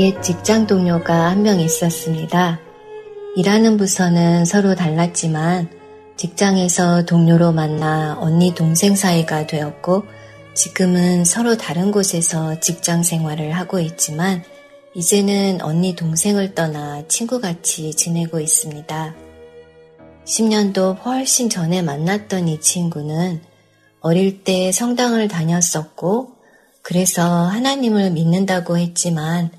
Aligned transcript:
옛 0.00 0.22
직장 0.22 0.66
동료가 0.68 1.26
한 1.30 1.42
명 1.42 1.58
있었습니다. 1.58 2.60
일하는 3.36 3.76
부서는 3.76 4.44
서로 4.44 4.74
달랐지만 4.76 5.68
직장에서 6.16 7.04
동료로 7.04 7.52
만나 7.52 8.16
언니 8.20 8.54
동생 8.54 8.94
사이가 8.94 9.46
되었고 9.48 10.04
지금은 10.54 11.24
서로 11.24 11.56
다른 11.56 11.90
곳에서 11.90 12.58
직장 12.60 13.02
생활을 13.02 13.52
하고 13.52 13.80
있지만 13.80 14.42
이제는 14.94 15.62
언니 15.62 15.94
동생을 15.94 16.54
떠나 16.54 17.02
친구같이 17.08 17.94
지내고 17.94 18.40
있습니다. 18.40 19.14
10년도 20.24 21.04
훨씬 21.04 21.50
전에 21.50 21.82
만났던 21.82 22.48
이 22.48 22.60
친구는 22.60 23.40
어릴 24.00 24.44
때 24.44 24.70
성당을 24.70 25.26
다녔었고 25.28 26.32
그래서 26.82 27.24
하나님을 27.46 28.10
믿는다고 28.12 28.78
했지만 28.78 29.50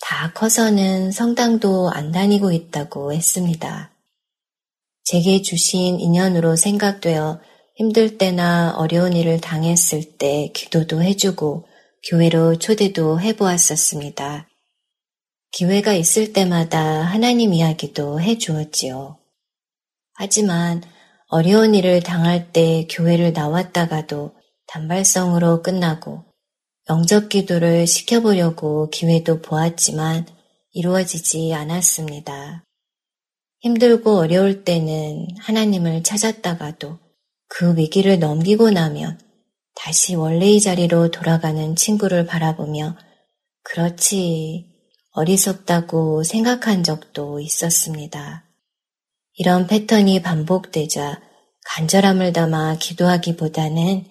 다 0.00 0.32
커서는 0.32 1.10
성당도 1.10 1.90
안 1.90 2.12
다니고 2.12 2.52
있다고 2.52 3.12
했습니다. 3.12 3.90
제게 5.04 5.40
주신 5.42 6.00
인연으로 6.00 6.56
생각되어 6.56 7.40
힘들 7.76 8.18
때나 8.18 8.74
어려운 8.76 9.12
일을 9.12 9.40
당했을 9.40 10.18
때 10.18 10.50
기도도 10.54 11.02
해주고 11.02 11.66
교회로 12.08 12.58
초대도 12.58 13.20
해보았었습니다. 13.20 14.48
기회가 15.52 15.94
있을 15.94 16.32
때마다 16.32 16.80
하나님 16.80 17.54
이야기도 17.54 18.20
해주었지요. 18.20 19.18
하지만 20.14 20.82
어려운 21.28 21.74
일을 21.74 22.02
당할 22.02 22.52
때 22.52 22.86
교회를 22.90 23.32
나왔다가도 23.32 24.34
단발성으로 24.66 25.62
끝나고 25.62 26.25
영접 26.88 27.28
기도를 27.28 27.86
시켜보려고 27.86 28.88
기회도 28.90 29.42
보았지만 29.42 30.26
이루어지지 30.72 31.52
않았습니다. 31.52 32.64
힘들고 33.60 34.18
어려울 34.18 34.62
때는 34.62 35.26
하나님을 35.40 36.04
찾았다가도 36.04 36.98
그 37.48 37.76
위기를 37.76 38.20
넘기고 38.20 38.70
나면 38.70 39.18
다시 39.74 40.14
원래의 40.14 40.60
자리로 40.60 41.10
돌아가는 41.10 41.74
친구를 41.74 42.24
바라보며 42.24 42.96
그렇지 43.64 44.66
어리석다고 45.12 46.22
생각한 46.22 46.84
적도 46.84 47.40
있었습니다. 47.40 48.44
이런 49.34 49.66
패턴이 49.66 50.22
반복되자 50.22 51.20
간절함을 51.64 52.32
담아 52.32 52.76
기도하기보다는 52.78 54.04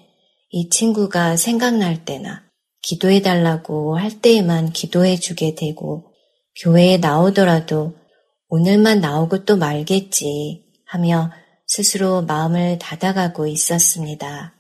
이 0.50 0.70
친구가 0.70 1.38
생각날 1.38 2.04
때나 2.04 2.45
기도해달라고 2.86 3.98
할 3.98 4.22
때에만 4.22 4.72
기도해주게 4.72 5.56
되고 5.56 6.14
교회에 6.62 6.98
나오더라도 6.98 7.96
오늘만 8.48 9.02
나오고 9.02 9.46
또 9.46 9.58
말겠지 9.58 10.64
하며 10.86 11.32
스스로 11.68 12.22
마음을 12.22 12.78
닫아가고 12.78 13.48
있었습니다. 13.48 14.56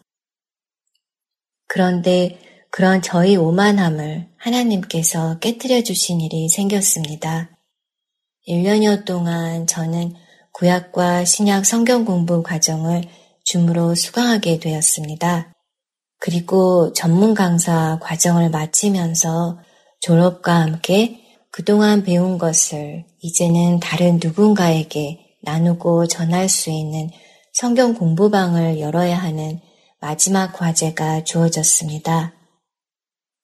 그런데 1.67 2.39
그런 2.71 3.01
저희 3.01 3.35
오만함을 3.35 4.27
하나님께서 4.37 5.39
깨뜨려 5.39 5.83
주신 5.83 6.19
일이 6.19 6.49
생겼습니다. 6.49 7.51
1년여 8.47 9.05
동안 9.05 9.67
저는 9.67 10.15
구약과 10.51 11.25
신약 11.25 11.65
성경 11.65 12.05
공부 12.05 12.41
과정을 12.41 13.03
줌으로 13.43 13.93
수강하게 13.93 14.59
되었습니다. 14.59 15.54
그리고 16.19 16.93
전문 16.93 17.33
강사 17.33 17.99
과정을 18.01 18.49
마치면서 18.49 19.59
졸업과 20.01 20.55
함께 20.55 21.21
그동안 21.51 22.03
배운 22.03 22.37
것을 22.37 23.05
이제는 23.21 23.79
다른 23.79 24.19
누군가에게 24.21 25.37
나누고 25.43 26.07
전할 26.07 26.49
수 26.49 26.69
있는 26.69 27.09
성경 27.53 27.93
공부방을 27.93 28.79
열어야 28.79 29.17
하는 29.17 29.59
마지막 30.01 30.51
과제가 30.53 31.23
주어졌습니다. 31.23 32.33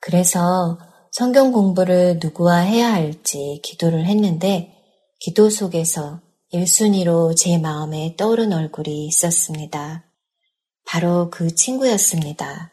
그래서 0.02 0.78
성경 1.12 1.52
공부를 1.52 2.20
누구와 2.22 2.58
해야 2.58 2.92
할지 2.92 3.60
기도를 3.64 4.06
했는데 4.06 4.74
기도 5.20 5.50
속에서 5.50 6.22
1순위로 6.54 7.36
제 7.38 7.58
마음에 7.58 8.16
떠오른 8.18 8.52
얼굴이 8.52 9.08
있었습니다. 9.08 10.11
바로 10.86 11.30
그 11.30 11.54
친구였습니다. 11.56 12.72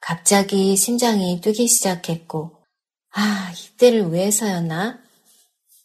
갑자기 0.00 0.76
심장이 0.76 1.40
뛰기 1.40 1.66
시작했고, 1.68 2.52
아, 3.12 3.52
이때를 3.52 4.12
위해서였나? 4.12 4.98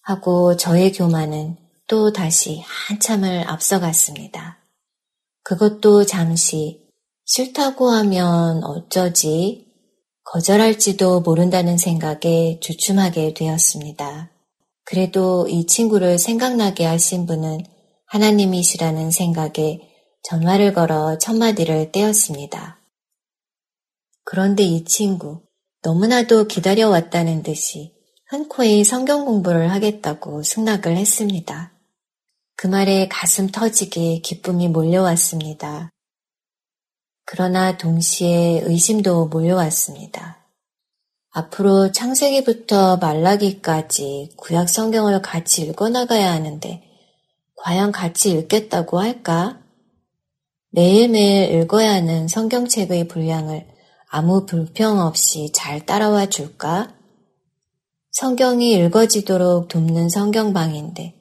하고 0.02 0.58
저의 0.58 0.92
교만은 0.92 1.58
또 1.88 2.12
다시 2.12 2.62
한참을 2.66 3.48
앞서갔습니다. 3.48 4.60
그것도 5.44 6.06
잠시 6.06 6.82
싫다고 7.26 7.90
하면 7.90 8.64
어쩌지? 8.64 9.68
거절할지도 10.24 11.22
모른다는 11.22 11.78
생각에 11.78 12.60
주춤하게 12.62 13.34
되었습니다. 13.34 14.32
그래도 14.84 15.48
이 15.48 15.66
친구를 15.66 16.18
생각나게 16.20 16.86
하신 16.86 17.26
분은 17.26 17.66
하나님이시라는 18.08 19.12
생각에 19.12 19.91
전화를 20.24 20.74
걸어 20.74 21.18
첫 21.18 21.36
마디를 21.36 21.92
떼었습니다. 21.92 22.80
그런데 24.24 24.64
이 24.64 24.86
친구 24.86 25.42
너무나도 25.84 26.48
기다려왔다는 26.48 27.44
듯이 27.44 27.94
흔코이 28.28 28.84
성경 28.84 29.26
공부를 29.26 29.72
하겠다고 29.72 30.44
승낙을 30.44 30.96
했습니다. 30.96 31.74
그 32.56 32.68
말에 32.68 33.08
가슴 33.08 33.48
터지게 33.48 34.20
기쁨이 34.20 34.68
몰려왔습니다. 34.70 35.90
그러나 37.26 37.78
동시에 37.78 38.62
의심도 38.64 39.28
몰려왔습니다. 39.28 40.46
앞으로 41.32 41.92
창세기부터 41.92 42.98
말라기까지 42.98 44.34
구약 44.36 44.70
성경을 44.70 45.22
같이 45.22 45.64
읽어나가야 45.64 46.32
하는데 46.32 46.84
과연 47.56 47.92
같이 47.92 48.32
읽겠다고 48.32 49.00
할까? 49.00 49.61
매일매일 50.74 51.62
읽어야 51.62 51.96
하는 51.96 52.30
성경책의 52.30 53.10
분량을 53.10 53.68
아무 54.10 54.46
불평 54.46 55.00
없이 55.00 55.52
잘 55.54 55.86
따라와 55.86 56.28
줄까? 56.28 56.94
성경이 58.12 58.74
읽어지도록 58.74 59.68
돕는 59.68 60.10
성경방인데 60.10 61.16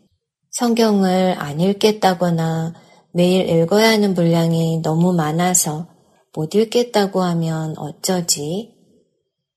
성경을 0.52 1.35
안 1.38 1.61
읽겠다거나 1.61 2.75
매일 3.12 3.49
읽어야 3.49 3.91
하는 3.91 4.14
분량이 4.14 4.82
너무 4.82 5.12
많아서 5.12 5.88
못 6.32 6.55
읽겠다고 6.55 7.23
하면 7.23 7.75
어쩌지? 7.76 8.76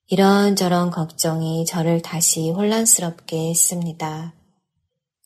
이런저런 0.08 0.90
걱정이 0.90 1.66
저를 1.66 2.02
다시 2.02 2.50
혼란스럽게 2.50 3.50
했습니다. 3.50 4.34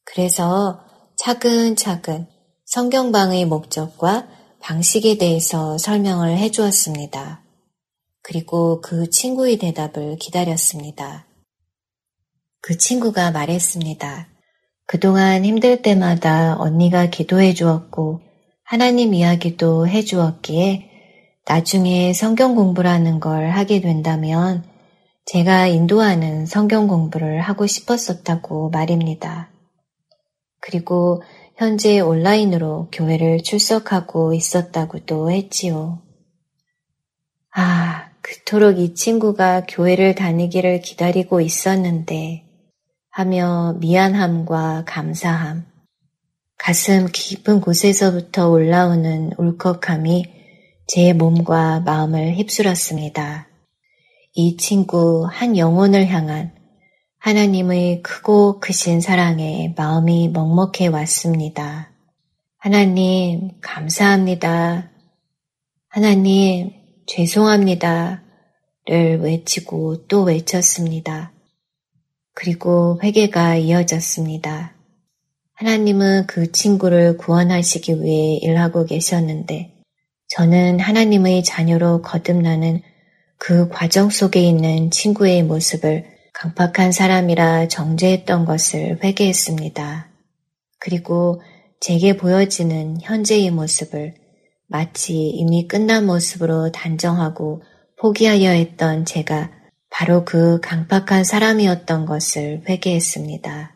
그래서 0.04 0.81
차근차근 1.18 2.28
성경방의 2.66 3.46
목적과 3.46 4.28
방식에 4.59 5.18
대해서 5.18 5.77
설명을 5.77 6.38
해 6.38 6.51
주었습니다. 6.51 7.42
그리고 8.21 8.81
그 8.81 9.09
친구의 9.09 9.57
대답을 9.57 10.18
기다렸습니다. 10.18 11.25
그 12.62 12.77
친구가 12.77 13.31
말했습니다. 13.31 14.27
그동안 14.86 15.45
힘들 15.45 15.81
때마다 15.81 16.57
언니가 16.59 17.09
기도해 17.09 17.54
주었고 17.54 18.21
하나님 18.63 19.13
이야기도 19.13 19.88
해 19.88 20.04
주었기에 20.04 20.89
나중에 21.45 22.12
성경 22.12 22.56
공부라는 22.56 23.21
걸 23.21 23.50
하게 23.50 23.80
된다면 23.80 24.65
제가 25.25 25.68
인도하는 25.68 26.45
성경 26.45 26.88
공부를 26.88 27.39
하고 27.42 27.68
싶었었다고 27.68 28.69
말입니다. 28.69 29.50
그리고 30.60 31.21
현재 31.57 32.00
온라인으로 32.00 32.89
교회를 32.92 33.42
출석하고 33.42 34.36
있었다고도 34.36 35.31
했지요. 35.31 36.04
아, 37.51 38.12
그토록 38.21 38.77
이 38.77 38.94
친구가 38.94 39.65
교회를 39.68 40.13
다니기를 40.13 40.81
기다리고 40.81 41.42
있었는데 41.42 42.44
하며 43.09 43.75
미안함과 43.80 44.83
감사함, 44.86 45.65
가슴 46.59 47.07
깊은 47.12 47.62
곳에서부터 47.62 48.50
올라오는 48.50 49.31
울컥함이 49.39 50.25
제 50.86 51.13
몸과 51.13 51.80
마음을 51.80 52.36
휩쓸었습니다. 52.36 53.48
이 54.33 54.57
친구 54.57 55.27
한 55.27 55.57
영혼을 55.57 56.06
향한 56.06 56.56
하나님의 57.19 58.02
크고 58.04 58.60
크신 58.60 59.02
사랑에 59.02 59.74
마음이 59.75 60.30
먹먹해 60.30 60.88
왔습니다. 60.88 61.92
하나님, 62.58 63.52
감사합니다. 63.62 64.92
하나님, 65.90 66.72
죄송합니다. 67.06 68.24
를 68.88 69.19
외치고 69.19 70.08
또 70.08 70.24
외쳤습니다. 70.24 71.34
그리고 72.34 72.98
회개가 73.04 73.58
이어졌습니다. 73.58 74.75
하나님은 75.56 76.28
그 76.28 76.54
친구를 76.54 77.18
구원하시기 77.18 78.02
위해 78.02 78.38
일하고 78.38 78.86
계셨는데 78.86 79.74
저는 80.30 80.80
하나님의 80.80 81.44
자녀로 81.44 82.02
거듭나는 82.02 82.81
그 83.38 83.68
과정 83.68 84.10
속에 84.10 84.40
있는 84.42 84.90
친구의 84.90 85.44
모습을 85.44 86.06
강팍한 86.39 86.92
사람이라 86.92 87.68
정죄했던 87.68 88.45
것을 88.45 89.04
회개했습니다. 89.04 90.07
그리고 90.80 91.42
제게 91.80 92.16
보여지는 92.16 93.00
현재의 93.01 93.50
모습을 93.50 94.13
마치 94.68 95.16
이미 95.16 95.68
끝난 95.68 96.06
모습으로 96.06 96.72
단정하고 96.72 97.63
포기하려 98.00 98.51
했던 98.51 99.04
제가 99.04 99.50
바로 99.89 100.25
그 100.25 100.60
강팍한 100.62 101.24
사람이었던 101.24 102.06
것을 102.06 102.62
회개했습니다. 102.69 103.75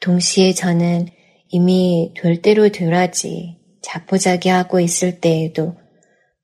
동시에 0.00 0.52
저는 0.52 1.08
이미 1.48 2.12
될 2.20 2.42
대로 2.42 2.68
되라지 2.68 3.56
자포자기하고 3.80 4.78
있을 4.80 5.20
때에도 5.20 5.76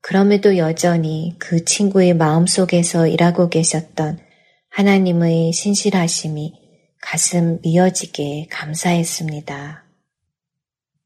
그럼에도 0.00 0.56
여전히 0.56 1.36
그 1.38 1.66
친구의 1.66 2.14
마음속에서 2.14 3.06
일하고 3.06 3.50
계셨던 3.50 4.26
하나님의 4.78 5.52
신실하심이 5.52 6.54
가슴 7.02 7.58
미어지게 7.62 8.46
감사했습니다. 8.48 9.84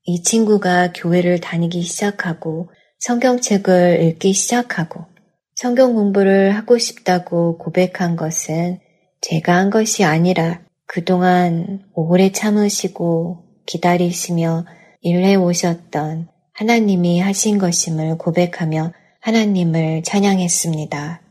이 0.04 0.22
친구가 0.22 0.92
교회를 0.92 1.40
다니기 1.40 1.80
시작하고 1.80 2.69
성경책을 2.98 4.02
읽기 4.02 4.34
시작하고 4.34 5.06
성경 5.54 5.94
공부를 5.94 6.54
하고 6.54 6.76
싶다고 6.76 7.56
고백한 7.56 8.16
것은 8.16 8.78
제가 9.22 9.56
한 9.56 9.70
것이 9.70 10.04
아니라 10.04 10.60
그동안 10.86 11.80
오래 11.94 12.30
참으시고 12.30 13.42
기다리시며 13.64 14.66
일해 15.00 15.34
오셨던 15.34 16.28
하나님이 16.52 17.20
하신 17.20 17.56
것임을 17.56 18.19
고백하며 18.19 18.92
하나님을 19.22 20.02
찬양했습니다. 20.02 21.22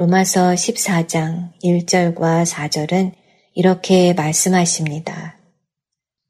로마서 0.00 0.52
14장 0.54 1.52
1절과 1.62 2.46
4절은 2.46 3.12
이렇게 3.52 4.14
말씀하십니다. 4.14 5.38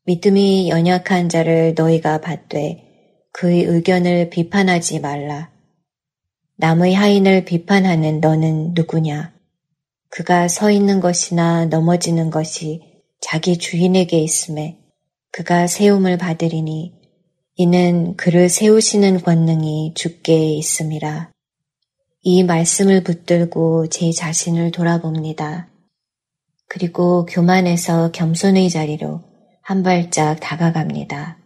믿음이 0.07 0.69
연약한 0.69 1.29
자를 1.29 1.75
너희가 1.77 2.21
받되 2.21 2.83
그의 3.31 3.63
의견을 3.63 4.31
비판하지 4.31 4.99
말라. 4.99 5.53
남의 6.57 6.95
하인을 6.95 7.45
비판하는 7.45 8.19
너는 8.19 8.73
누구냐? 8.75 9.33
그가 10.09 10.49
서 10.49 10.73
있는 10.73 10.99
것이나 10.99 11.67
넘어지는 11.67 12.31
것이 12.31 12.83
자기 13.21 13.57
주인에게 13.57 14.19
있음에 14.19 14.79
그가 15.31 15.69
세움을 15.69 16.19
받으리니 16.19 16.93
이는 17.55 18.17
그를 18.17 18.49
세우시는 18.49 19.21
권능이 19.21 19.93
주께 19.95 20.55
있음이라. 20.55 21.31
이 22.23 22.45
말씀을 22.45 23.03
붙들고 23.03 23.89
제 23.89 24.11
자신을 24.13 24.73
돌아봅니다. 24.73 25.69
그리고 26.69 27.25
교만에서 27.25 28.11
겸손의 28.13 28.69
자리로 28.69 29.23
한 29.63 29.83
발짝 29.83 30.39
다가갑니다. 30.39 31.39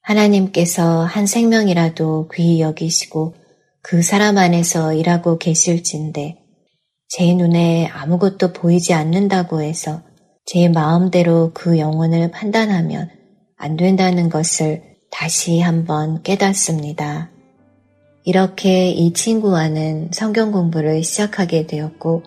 하나님께서 0.00 1.04
한 1.04 1.26
생명이라도 1.26 2.28
귀히 2.34 2.60
여기시고 2.60 3.34
그 3.82 4.02
사람 4.02 4.38
안에서 4.38 4.94
일하고 4.94 5.36
계실진데 5.36 6.38
제 7.08 7.34
눈에 7.34 7.86
아무것도 7.86 8.54
보이지 8.54 8.94
않는다고 8.94 9.60
해서 9.60 10.02
제 10.46 10.68
마음대로 10.68 11.50
그 11.52 11.78
영혼을 11.78 12.30
판단하면 12.30 13.10
안 13.56 13.76
된다는 13.76 14.30
것을 14.30 14.96
다시 15.10 15.60
한번 15.60 16.22
깨닫습니다. 16.22 17.30
이렇게 18.26 18.90
이 18.90 19.12
친구와는 19.12 20.10
성경 20.12 20.50
공부를 20.50 21.04
시작하게 21.04 21.68
되었고 21.68 22.24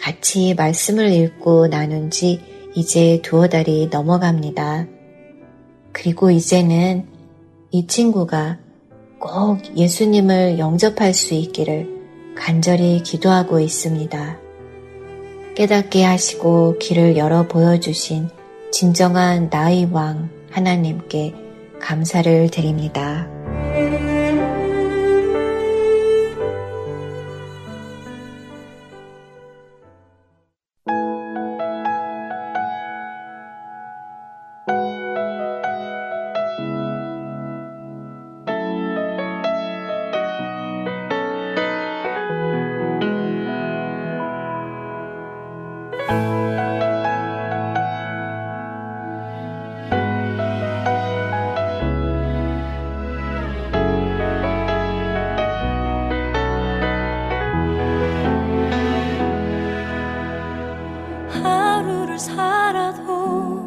같이 0.00 0.52
말씀을 0.54 1.12
읽고 1.12 1.68
나눈 1.68 2.10
지 2.10 2.40
이제 2.74 3.20
두어 3.22 3.46
달이 3.46 3.88
넘어갑니다. 3.92 4.88
그리고 5.92 6.32
이제는 6.32 7.06
이 7.70 7.86
친구가 7.86 8.58
꼭 9.20 9.60
예수님을 9.76 10.58
영접할 10.58 11.14
수 11.14 11.34
있기를 11.34 12.34
간절히 12.36 13.00
기도하고 13.04 13.60
있습니다. 13.60 14.38
깨닫게 15.54 16.02
하시고 16.02 16.78
길을 16.80 17.16
열어 17.16 17.46
보여주신 17.46 18.28
진정한 18.72 19.50
나의 19.52 19.88
왕 19.92 20.30
하나님께 20.50 21.32
감사를 21.78 22.50
드립니다. 22.50 23.37
살아도 62.18 63.62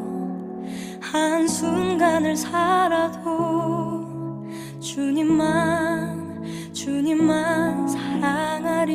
한순간을 1.02 2.36
살아도 2.36 3.26
주님만 4.80 6.44
주님만 6.74 7.88
사랑하리. 7.88 8.92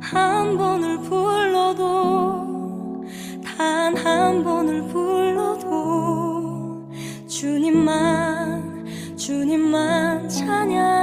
한 0.00 0.58
번을 0.58 0.98
불러도 0.98 3.04
단 3.42 3.96
한 3.96 4.44
번을 4.44 4.82
불러도 4.88 5.70
주님만 7.28 8.84
주님만 9.16 10.28
찬양. 10.28 11.01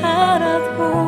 had 0.00 0.42
of 0.42 0.76
hope. 0.76 1.07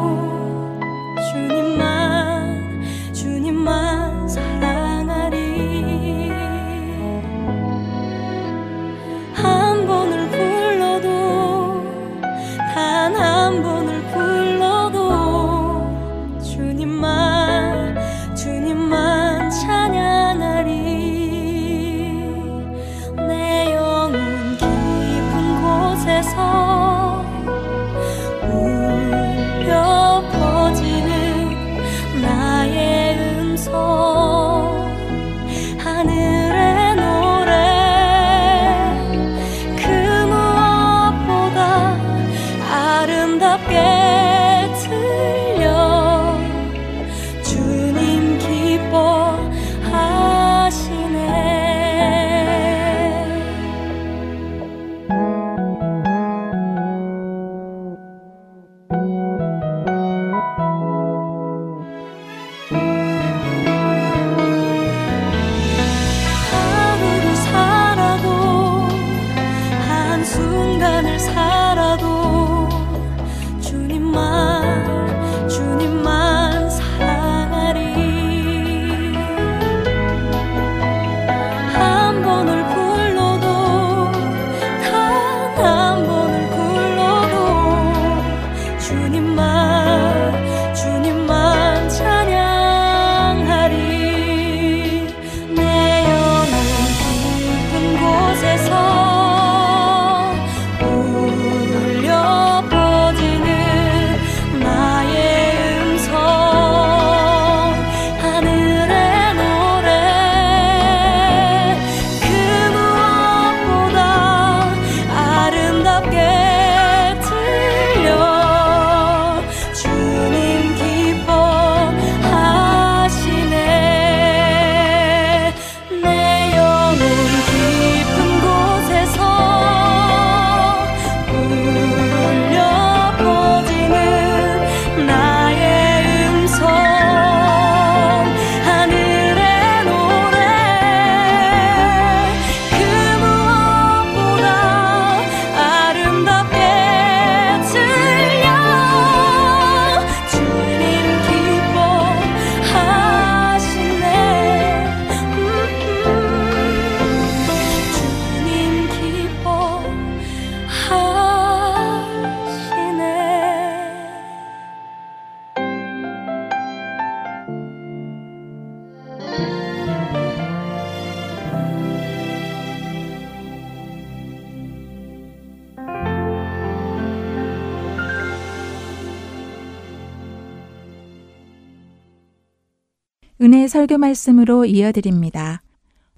설교 183.70 183.98
말씀으로 183.98 184.64
이어드립니다. 184.64 185.62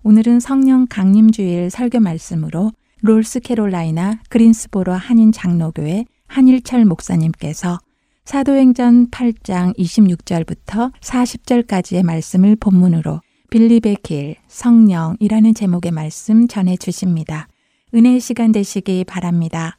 오늘은 0.03 0.41
성령 0.41 0.87
강림 0.89 1.31
주일 1.31 1.69
설교 1.69 2.01
말씀으로 2.01 2.73
롤스캐롤라이나 3.03 4.21
그린스보로 4.31 4.93
한인 4.93 5.33
장로교회 5.33 6.07
한일철 6.29 6.87
목사님께서 6.87 7.79
사도행전 8.25 9.11
8장 9.11 9.77
26절부터 9.77 10.93
40절까지의 11.01 12.03
말씀을 12.05 12.57
본문으로 12.57 13.21
빌립의 13.51 13.99
길, 14.03 14.37
성령이라는 14.47 15.53
제목의 15.53 15.93
말씀 15.93 16.49
전해 16.49 16.79
주십니다. 16.79 17.49
은혜의 17.95 18.21
시간 18.21 18.53
되시기 18.53 19.05
바랍니다. 19.05 19.77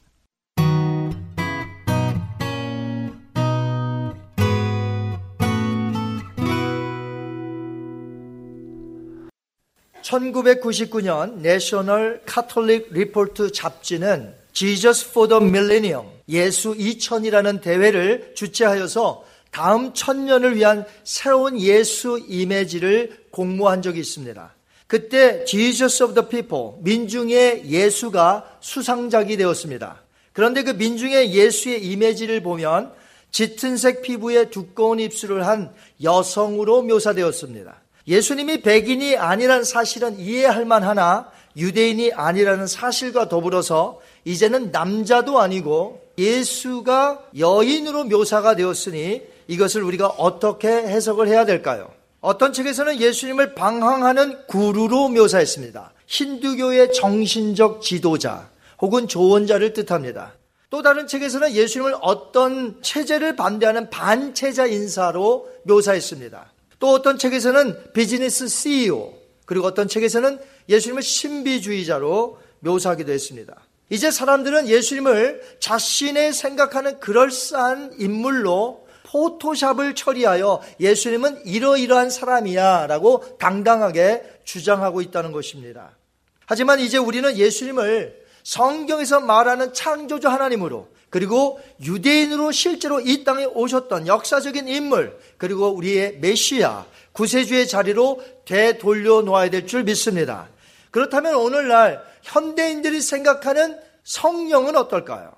1999년 10.13 11.37
내셔널 11.37 12.21
카톨릭 12.25 12.89
리포트 12.91 13.51
잡지는 13.51 14.33
Jesus 14.51 15.09
for 15.09 15.27
the 15.27 15.43
Millennium 15.43 16.07
예수 16.29 16.73
2000이라는 16.73 17.61
대회를 17.61 18.33
주최하여서 18.35 19.25
다음 19.51 19.93
천년을 19.93 20.55
위한 20.55 20.85
새로운 21.03 21.59
예수 21.59 22.19
이미지를 22.27 23.25
공모한 23.31 23.81
적이 23.81 23.99
있습니다. 24.01 24.55
그때 24.87 25.45
Jesus 25.45 26.03
of 26.03 26.13
the 26.13 26.27
People 26.27 26.75
민중의 26.83 27.69
예수가 27.69 28.57
수상작이 28.59 29.37
되었습니다. 29.37 30.01
그런데 30.33 30.63
그 30.63 30.71
민중의 30.71 31.33
예수의 31.33 31.85
이미지를 31.85 32.41
보면 32.41 32.91
짙은색 33.31 34.03
피부에 34.03 34.49
두꺼운 34.51 34.99
입술을 34.99 35.47
한 35.47 35.73
여성으로 36.03 36.83
묘사되었습니다. 36.83 37.82
예수님이 38.07 38.61
백인이 38.61 39.17
아니란 39.17 39.63
사실은 39.63 40.19
이해할 40.19 40.65
만하나 40.65 41.31
유대인이 41.55 42.13
아니라는 42.13 42.67
사실과 42.67 43.29
더불어서 43.29 43.99
이제는 44.25 44.71
남자도 44.71 45.39
아니고 45.39 46.01
예수가 46.17 47.23
여인으로 47.37 48.05
묘사가 48.05 48.55
되었으니 48.55 49.21
이것을 49.47 49.83
우리가 49.83 50.07
어떻게 50.07 50.67
해석을 50.67 51.27
해야 51.27 51.45
될까요? 51.45 51.91
어떤 52.21 52.53
책에서는 52.53 53.01
예수님을 53.01 53.55
방황하는 53.55 54.47
구루로 54.47 55.09
묘사했습니다. 55.09 55.91
힌두교의 56.07 56.93
정신적 56.93 57.81
지도자 57.81 58.49
혹은 58.79 59.07
조언자를 59.07 59.73
뜻합니다. 59.73 60.33
또 60.69 60.81
다른 60.81 61.05
책에서는 61.05 61.51
예수님을 61.51 61.95
어떤 62.01 62.81
체제를 62.81 63.35
반대하는 63.35 63.89
반체자 63.89 64.67
인사로 64.67 65.47
묘사했습니다. 65.63 66.52
또 66.83 66.89
어떤 66.89 67.17
책에서는 67.17 67.93
비즈니스 67.93 68.49
CEO, 68.49 69.13
그리고 69.45 69.65
어떤 69.67 69.87
책에서는 69.87 70.37
예수님을 70.67 71.01
신비주의자로 71.01 72.37
묘사하기도 72.59 73.09
했습니다. 73.09 73.55
이제 73.89 74.11
사람들은 74.11 74.67
예수님을 74.67 75.57
자신의 75.61 76.33
생각하는 76.33 76.99
그럴싸한 76.99 77.93
인물로 77.99 78.85
포토샵을 79.03 79.95
처리하여 79.95 80.61
예수님은 80.81 81.45
이러이러한 81.45 82.09
사람이야 82.09 82.87
라고 82.87 83.37
당당하게 83.37 84.21
주장하고 84.43 84.99
있다는 84.99 85.31
것입니다. 85.31 85.95
하지만 86.47 86.81
이제 86.81 86.97
우리는 86.97 87.37
예수님을 87.37 88.25
성경에서 88.43 89.21
말하는 89.21 89.71
창조주 89.71 90.27
하나님으로 90.27 90.89
그리고 91.13 91.59
유대인으로 91.79 92.51
실제로 92.51 92.99
이 92.99 93.23
땅에 93.23 93.45
오셨던 93.45 94.07
역사적인 94.07 94.67
인물, 94.67 95.15
그리고 95.37 95.67
우리의 95.67 96.17
메시아, 96.17 96.87
구세주의 97.11 97.67
자리로 97.67 98.23
되돌려 98.45 99.21
놓아야 99.21 99.51
될 99.51 99.67
줄 99.67 99.83
믿습니다. 99.83 100.49
그렇다면 100.89 101.35
오늘날 101.35 102.03
현대인들이 102.23 102.99
생각하는 102.99 103.77
성령은 104.03 104.75
어떨까요? 104.75 105.33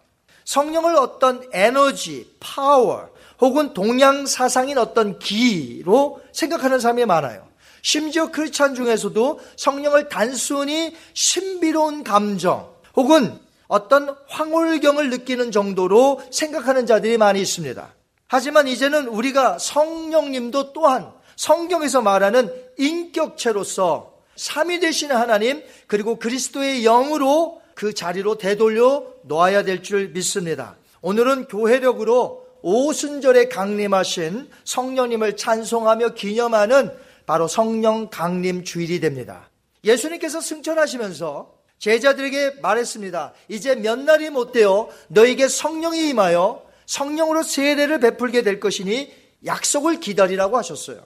성령을 0.46 0.96
어떤 0.96 1.44
에너지, 1.51 2.34
파워, 2.39 3.10
혹은 3.41 3.74
동양 3.74 4.25
사상인 4.25 4.77
어떤 4.77 5.20
기로 5.20 6.22
생각하는 6.32 6.79
사람이 6.79 7.03
많아요. 7.03 7.46
심지어 7.82 8.32
크리스찬 8.32 8.75
중에서도 8.75 9.41
성령을 9.58 10.08
단순히 10.08 10.96
신비로운 11.13 12.05
감정, 12.05 12.74
혹은 12.96 13.44
어떤 13.67 14.15
황홀경을 14.27 15.10
느끼는 15.10 15.51
정도로 15.51 16.22
생각하는 16.31 16.86
자들이 16.86 17.17
많이 17.17 17.41
있습니다. 17.41 17.93
하지만 18.27 18.67
이제는 18.67 19.07
우리가 19.07 19.57
성령님도 19.60 20.74
또한 20.74 21.12
성경에서 21.36 22.01
말하는 22.01 22.51
인격체로서 22.77 24.13
삼위 24.36 24.79
되신 24.79 25.12
하나님 25.12 25.63
그리고 25.88 26.17
그리스도의 26.17 26.84
영으로 26.84 27.62
그 27.74 27.93
자리로 27.93 28.38
되돌려 28.38 29.05
놓아야 29.24 29.63
될 29.63 29.81
줄 29.81 30.10
믿습니다. 30.10 30.75
오늘은 31.01 31.45
교회력으로 31.45 32.45
오순절에 32.62 33.50
강림하신 33.50 34.50
성령님을 34.63 35.38
찬송하며 35.38 36.15
기념하는 36.15 36.91
바로 37.25 37.48
성령 37.48 38.10
강림 38.10 38.63
주일이 38.63 39.00
됩니다. 39.00 39.50
예수님께서 39.84 40.41
승천하시면서 40.41 41.54
제자들에게 41.79 42.62
말했습니다. 42.62 43.34
이제 43.50 43.75
몇 43.75 44.00
날이 44.00 44.29
못 44.29 44.51
되어 44.51 44.89
너에게 45.08 45.48
성령이 45.48 46.10
임하여 46.10 46.63
성령으로 46.86 47.44
세례를 47.44 48.00
베풀게 48.00 48.44
될 48.44 48.60
것이니 48.60 49.12
약속을 49.46 50.00
기다리라고 50.00 50.58
하셨어요. 50.58 51.01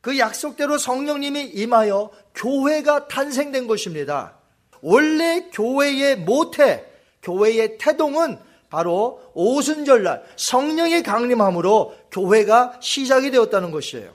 그 0.00 0.18
약속대로 0.18 0.78
성령님이 0.78 1.44
임하여 1.54 2.10
교회가 2.34 3.08
탄생된 3.08 3.66
것입니다. 3.66 4.38
원래 4.80 5.48
교회의 5.52 6.16
모태, 6.16 6.84
교회의 7.22 7.78
태동은 7.78 8.38
바로 8.70 9.20
오순절날 9.34 10.24
성령의 10.36 11.02
강림함으로 11.02 11.94
교회가 12.12 12.78
시작이 12.80 13.30
되었다는 13.30 13.70
것이에요. 13.70 14.12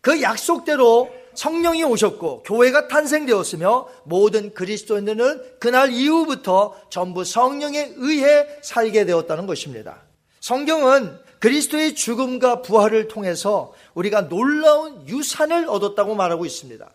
그 0.00 0.22
약속대로 0.22 1.10
성령이 1.40 1.84
오셨고 1.84 2.42
교회가 2.42 2.88
탄생되었으며 2.88 3.88
모든 4.04 4.52
그리스도인들은 4.52 5.42
그날 5.58 5.90
이후부터 5.90 6.76
전부 6.90 7.24
성령에 7.24 7.92
의해 7.96 8.46
살게 8.60 9.06
되었다는 9.06 9.46
것입니다. 9.46 10.02
성경은 10.40 11.18
그리스도의 11.38 11.94
죽음과 11.94 12.60
부활을 12.60 13.08
통해서 13.08 13.72
우리가 13.94 14.28
놀라운 14.28 15.08
유산을 15.08 15.66
얻었다고 15.66 16.14
말하고 16.14 16.44
있습니다. 16.44 16.86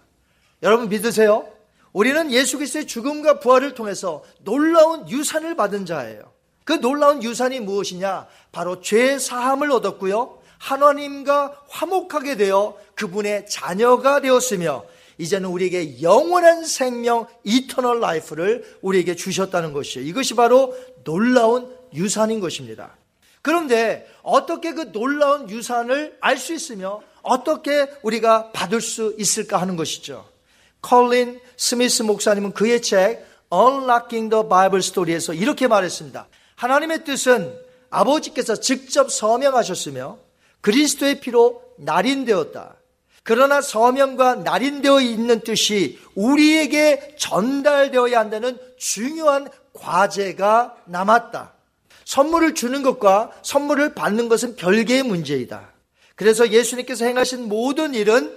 여러분 0.62 0.90
믿으세요? 0.90 1.48
우리는 1.92 2.32
예수 2.32 2.58
그리스도의 2.58 2.86
죽음과 2.86 3.40
부활을 3.40 3.74
통해서 3.74 4.24
놀라운 4.44 5.10
유산을 5.10 5.56
받은 5.56 5.88
자예요. 5.88 6.22
그 6.66 6.74
놀라운 6.74 7.24
유산이 7.24 7.62
무엇이냐? 7.62 8.28
바로 8.52 8.80
죄 8.82 9.18
사함을 9.18 9.72
얻었고요. 9.72 10.38
하나님과 10.66 11.62
화목하게 11.70 12.38
되어 12.38 12.76
그분의 12.96 13.46
자녀가 13.48 14.20
되었으며 14.20 14.84
이제는 15.20 15.50
우리에게 15.50 16.02
영원한 16.02 16.66
생명 16.66 17.28
eternal 17.44 18.00
life를 18.00 18.78
우리에게 18.82 19.16
주셨다는 19.16 19.74
것이에요. 19.74 20.08
이것이 20.08 20.34
바로 20.34 20.76
놀라운 21.04 21.72
유산인 21.94 22.40
것입니다. 22.40 22.98
그런데 23.44 24.08
어떻게 24.24 24.74
그 24.74 24.92
놀라운 24.92 25.50
유산을 25.50 26.18
알 26.20 26.38
수 26.38 26.54
있으며 26.54 27.02
어떻게 27.22 27.88
우리가 28.02 28.52
받을 28.52 28.82
수 28.82 29.16
있을까 29.20 29.62
하는 29.62 29.76
것이죠. 29.76 30.26
컬린 30.82 31.40
스미스 31.58 32.02
목사님은 32.02 32.54
그의 32.54 32.82
책 32.82 33.26
Unlocking 33.54 34.32
the 34.32 34.50
Bible 34.50 34.80
Story에서 34.80 35.34
이렇게 35.34 35.68
말했습니다. 35.68 36.28
하나님의 36.56 37.04
뜻은 37.04 37.54
아버지께서 37.92 38.56
직접 38.56 39.12
서명하셨으며 39.12 40.25
그리스도의 40.66 41.20
피로 41.20 41.62
날인되었다. 41.78 42.76
그러나 43.22 43.62
서명과 43.62 44.38
날인되어 44.38 45.00
있는 45.00 45.42
뜻이 45.42 46.00
우리에게 46.16 47.16
전달되어야 47.20 48.20
한다는 48.20 48.58
중요한 48.76 49.48
과제가 49.74 50.76
남았다. 50.86 51.54
선물을 52.06 52.56
주는 52.56 52.82
것과 52.82 53.32
선물을 53.44 53.94
받는 53.94 54.28
것은 54.28 54.56
별개의 54.56 55.04
문제이다. 55.04 55.72
그래서 56.16 56.50
예수님께서 56.50 57.06
행하신 57.06 57.48
모든 57.48 57.94
일은 57.94 58.36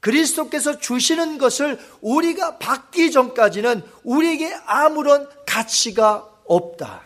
그리스도께서 0.00 0.78
주시는 0.78 1.36
것을 1.36 1.78
우리가 2.00 2.56
받기 2.56 3.10
전까지는 3.10 3.82
우리에게 4.02 4.54
아무런 4.64 5.28
가치가 5.44 6.26
없다. 6.46 7.02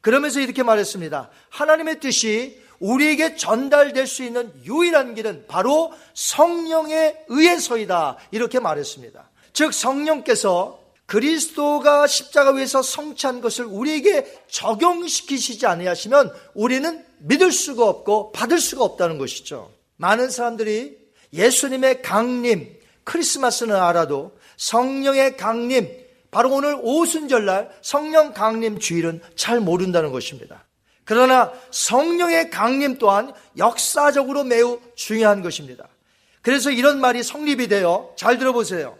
그러면서 0.00 0.38
이렇게 0.38 0.62
말했습니다. 0.62 1.28
하나님의 1.48 1.98
뜻이 1.98 2.61
우리에게 2.82 3.36
전달될 3.36 4.06
수 4.06 4.24
있는 4.24 4.52
유일한 4.64 5.14
길은 5.14 5.46
바로 5.46 5.92
성령에 6.14 7.16
의해서이다. 7.28 8.18
이렇게 8.32 8.58
말했습니다. 8.58 9.30
즉, 9.52 9.72
성령께서 9.72 10.80
그리스도가 11.06 12.06
십자가 12.06 12.50
위에서 12.52 12.82
성취한 12.82 13.40
것을 13.40 13.66
우리에게 13.66 14.42
적용시키시지 14.48 15.66
아니하시면 15.66 16.32
우리는 16.54 17.04
믿을 17.18 17.52
수가 17.52 17.86
없고 17.86 18.32
받을 18.32 18.58
수가 18.58 18.84
없다는 18.84 19.18
것이죠. 19.18 19.70
많은 19.96 20.30
사람들이 20.30 20.98
예수님의 21.32 22.02
강림, 22.02 22.74
크리스마스는 23.04 23.76
알아도 23.76 24.36
성령의 24.56 25.36
강림, 25.36 25.88
바로 26.30 26.50
오늘 26.50 26.78
오순절날 26.80 27.70
성령 27.82 28.32
강림 28.32 28.78
주일은 28.78 29.20
잘 29.36 29.60
모른다는 29.60 30.12
것입니다. 30.12 30.64
그러나 31.04 31.52
성령의 31.70 32.50
강림 32.50 32.98
또한 32.98 33.32
역사적으로 33.56 34.44
매우 34.44 34.80
중요한 34.94 35.42
것입니다. 35.42 35.88
그래서 36.42 36.70
이런 36.70 37.00
말이 37.00 37.22
성립이 37.22 37.68
되어 37.68 38.12
잘 38.16 38.38
들어보세요. 38.38 38.98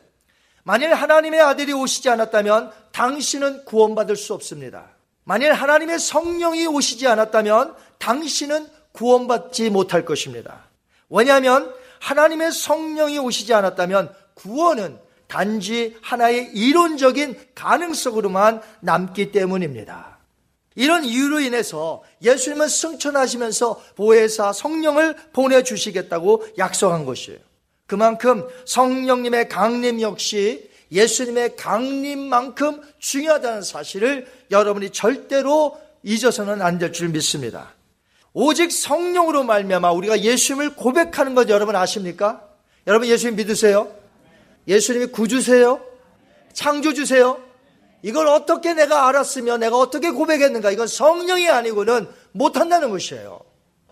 만일 0.65 0.95
하나님의 0.95 1.41
아들이 1.41 1.73
오시지 1.73 2.09
않았다면 2.09 2.73
당신은 2.93 3.65
구원받을 3.65 4.17
수 4.17 4.33
없습니다. 4.35 4.91
만일 5.25 5.53
하나님의 5.53 5.99
성령이 5.99 6.67
오시지 6.67 7.07
않았다면 7.07 7.75
당신은 7.99 8.67
구원받지 8.93 9.71
못할 9.71 10.05
것입니다. 10.05 10.69
왜냐하면 11.09 11.73
하나님의 12.01 12.53
성령이 12.53 13.19
오시지 13.19 13.55
않았다면 13.55 14.15
구원은 14.35 14.99
단지 15.29 15.97
하나의 16.03 16.51
이론적인 16.53 17.39
가능성으로만 17.55 18.61
남기 18.81 19.33
때문입니다. 19.33 20.12
이런 20.75 21.05
이유로 21.05 21.41
인해서 21.41 22.03
예수님은 22.23 22.69
승천하시면서 22.69 23.83
보혜사 23.97 24.53
성령을 24.53 25.17
보내주시겠다고 25.33 26.47
약속한 26.59 27.05
것이에요. 27.05 27.39
그만큼 27.87 28.47
성령님의 28.67 29.49
강림 29.49 30.01
역시 30.01 30.71
예수님의 30.91 31.57
강림만큼 31.57 32.83
중요하다는 32.99 33.63
사실을 33.63 34.27
여러분이 34.51 34.91
절대로 34.91 35.79
잊어서는 36.03 36.61
안 36.63 36.79
될 36.79 36.93
줄 36.93 37.09
믿습니다. 37.11 37.75
오직 38.35 38.73
성령으로 38.73 39.43
말미암아 39.45 39.93
우리가 39.93 40.21
예수님을 40.21 40.75
고백하는 40.75 41.35
것 41.35 41.49
여러분 41.51 41.77
아십니까? 41.77 42.43
여러분 42.87 43.09
예수님 43.09 43.37
믿으세요? 43.37 43.95
예수님이 44.67 45.07
구주세요? 45.07 45.81
창조주세요? 46.53 47.52
이걸 48.03 48.27
어떻게 48.27 48.75
내가 48.75 49.09
알았으며 49.09 49.59
내가 49.59 49.77
어떻게 49.79 50.11
고백했는가? 50.11 50.71
이건 50.71 50.87
성령이 50.87 51.49
아니고는 51.49 52.09
못한다는 52.33 52.91
것이에요. 52.91 53.41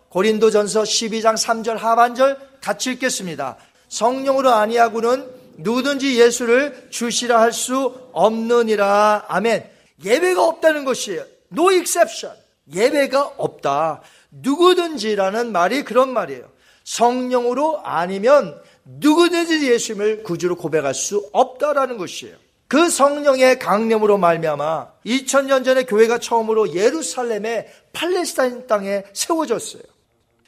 고린도전서 0.08 0.82
12장 0.82 1.34
3절 1.34 1.76
하반절 1.76 2.36
같이 2.60 2.92
읽겠습니다. 2.92 3.56
성령으로 3.88 4.50
아니하고는 4.50 5.30
누구든지 5.58 6.18
예수를 6.18 6.88
주시라 6.90 7.40
할 7.40 7.52
수 7.52 7.94
없느니라. 8.12 9.26
아멘. 9.28 9.68
예배가 10.04 10.44
없다는 10.44 10.84
것이에요. 10.84 11.24
No 11.52 11.70
exception. 11.72 12.36
예배가 12.72 13.34
없다. 13.36 14.00
누구든지라는 14.30 15.52
말이 15.52 15.84
그런 15.84 16.12
말이에요. 16.12 16.48
성령으로 16.84 17.80
아니면 17.84 18.60
누구든지 18.84 19.70
예수님을 19.70 20.22
구주로 20.22 20.56
고백할 20.56 20.94
수 20.94 21.28
없다라는 21.32 21.98
것이에요. 21.98 22.36
그 22.70 22.88
성령의 22.88 23.58
강림으로 23.58 24.16
말미암아 24.16 24.92
2000년 25.04 25.64
전에 25.64 25.82
교회가 25.82 26.18
처음으로 26.18 26.72
예루살렘의 26.72 27.66
팔레스타인 27.92 28.68
땅에 28.68 29.02
세워졌어요. 29.12 29.82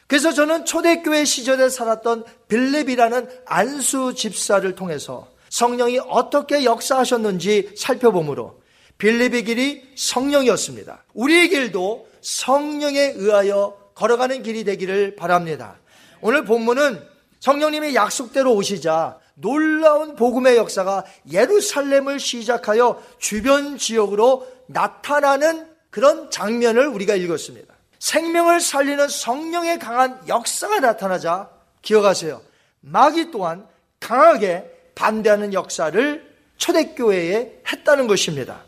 그래서 0.07 0.33
저는 0.33 0.65
초대교회 0.65 1.25
시절에 1.25 1.69
살았던 1.69 2.23
빌립이라는 2.47 3.29
안수 3.45 4.15
집사를 4.15 4.73
통해서 4.77 5.27
성령이 5.51 5.99
어떻게 6.07 6.63
역사하셨는지 6.63 7.73
살펴보므로 7.77 8.63
빌립의 8.99 9.43
길이 9.43 9.83
성령이었습니다. 9.97 11.03
우리의 11.15 11.49
길도 11.49 12.07
성령에 12.21 13.15
의하여 13.17 13.77
걸어가는 13.97 14.45
길이 14.45 14.63
되기를 14.63 15.17
바랍니다. 15.17 15.81
오늘 16.21 16.45
본문은 16.45 17.03
성령님이 17.41 17.97
약속대로 17.97 18.55
오시자 18.55 19.19
놀라운 19.43 20.17
복음의 20.17 20.57
역사가 20.57 21.05
예루살렘을 21.31 22.19
시작하여 22.19 23.03
주변 23.19 23.77
지역으로 23.77 24.49
나타나는 24.67 25.67
그런 25.91 26.31
장면을 26.31 26.87
우리가 26.87 27.15
읽었습니다. 27.17 27.75
생명을 27.99 28.61
살리는 28.61 29.09
성령의 29.09 29.79
강한 29.79 30.19
역사가 30.27 30.81
나타나자 30.81 31.51
기억하세요. 31.83 32.41
마귀 32.81 33.31
또한 33.31 33.67
강하게 34.01 34.71
반대하는 34.95 35.53
역사를 35.53 36.33
초대교회에 36.57 37.63
했다는 37.71 38.07
것입니다. 38.07 38.65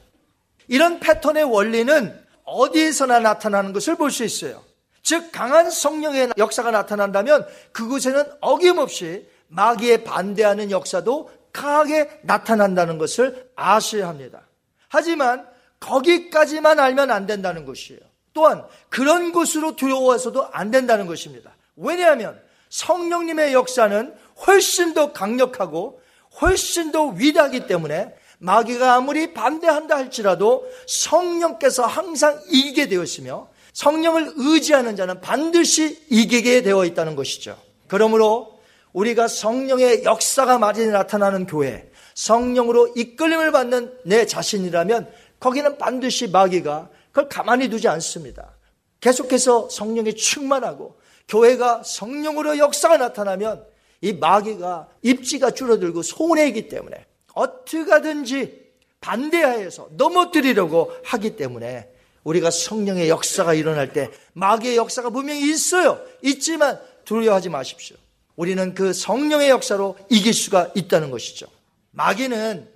이런 0.68 1.00
패턴의 1.00 1.44
원리는 1.44 2.20
어디에서나 2.44 3.20
나타나는 3.20 3.72
것을 3.72 3.96
볼 3.96 4.10
수 4.10 4.24
있어요. 4.24 4.62
즉 5.02 5.30
강한 5.32 5.70
성령의 5.70 6.30
역사가 6.38 6.70
나타난다면 6.70 7.46
그곳에는 7.72 8.24
어김없이 8.40 9.28
마귀에 9.54 10.04
반대하는 10.04 10.70
역사도 10.70 11.30
강하게 11.52 12.10
나타난다는 12.22 12.98
것을 12.98 13.48
아셔야 13.54 14.08
합니다. 14.08 14.42
하지만 14.88 15.46
거기까지만 15.80 16.80
알면 16.80 17.10
안 17.10 17.26
된다는 17.26 17.64
것이에요. 17.64 18.00
또한 18.32 18.64
그런 18.88 19.32
곳으로 19.32 19.76
두려워해서도 19.76 20.48
안 20.50 20.70
된다는 20.70 21.06
것입니다. 21.06 21.54
왜냐하면 21.76 22.40
성령님의 22.70 23.52
역사는 23.52 24.14
훨씬 24.46 24.94
더 24.94 25.12
강력하고 25.12 26.00
훨씬 26.40 26.90
더 26.90 27.06
위대하기 27.06 27.68
때문에 27.68 28.12
마귀가 28.38 28.94
아무리 28.94 29.32
반대한다 29.32 29.96
할지라도 29.96 30.68
성령께서 30.88 31.86
항상 31.86 32.40
이기게 32.48 32.88
되었으며 32.88 33.48
성령을 33.72 34.32
의지하는 34.36 34.96
자는 34.96 35.20
반드시 35.20 36.04
이기게 36.10 36.62
되어 36.62 36.84
있다는 36.84 37.14
것이죠. 37.14 37.56
그러므로 37.86 38.53
우리가 38.94 39.28
성령의 39.28 40.04
역사가 40.04 40.58
많이 40.58 40.86
나타나는 40.86 41.46
교회, 41.46 41.90
성령으로 42.14 42.92
이끌림을 42.96 43.52
받는 43.52 43.98
내 44.04 44.24
자신이라면 44.24 45.12
거기는 45.40 45.76
반드시 45.76 46.28
마귀가 46.28 46.88
그걸 47.10 47.28
가만히 47.28 47.68
두지 47.68 47.88
않습니다. 47.88 48.56
계속해서 49.00 49.68
성령이 49.68 50.14
충만하고 50.14 50.96
교회가 51.28 51.82
성령으로 51.84 52.56
역사가 52.58 52.96
나타나면 52.96 53.66
이 54.00 54.12
마귀가 54.12 54.88
입지가 55.02 55.50
줄어들고 55.50 56.02
손해이기 56.02 56.68
때문에 56.68 57.04
어떻게 57.34 57.90
하든지 57.90 58.64
반대하여서 59.00 59.88
넘어뜨리려고 59.92 60.92
하기 61.04 61.36
때문에 61.36 61.90
우리가 62.22 62.50
성령의 62.50 63.08
역사가 63.08 63.54
일어날 63.54 63.92
때 63.92 64.08
마귀의 64.34 64.76
역사가 64.76 65.10
분명히 65.10 65.50
있어요. 65.50 66.00
있지만 66.22 66.80
두려워하지 67.04 67.50
마십시오. 67.50 67.96
우리는 68.36 68.74
그 68.74 68.92
성령의 68.92 69.50
역사로 69.50 69.96
이길 70.10 70.34
수가 70.34 70.70
있다는 70.74 71.10
것이죠. 71.10 71.46
마귀는 71.92 72.68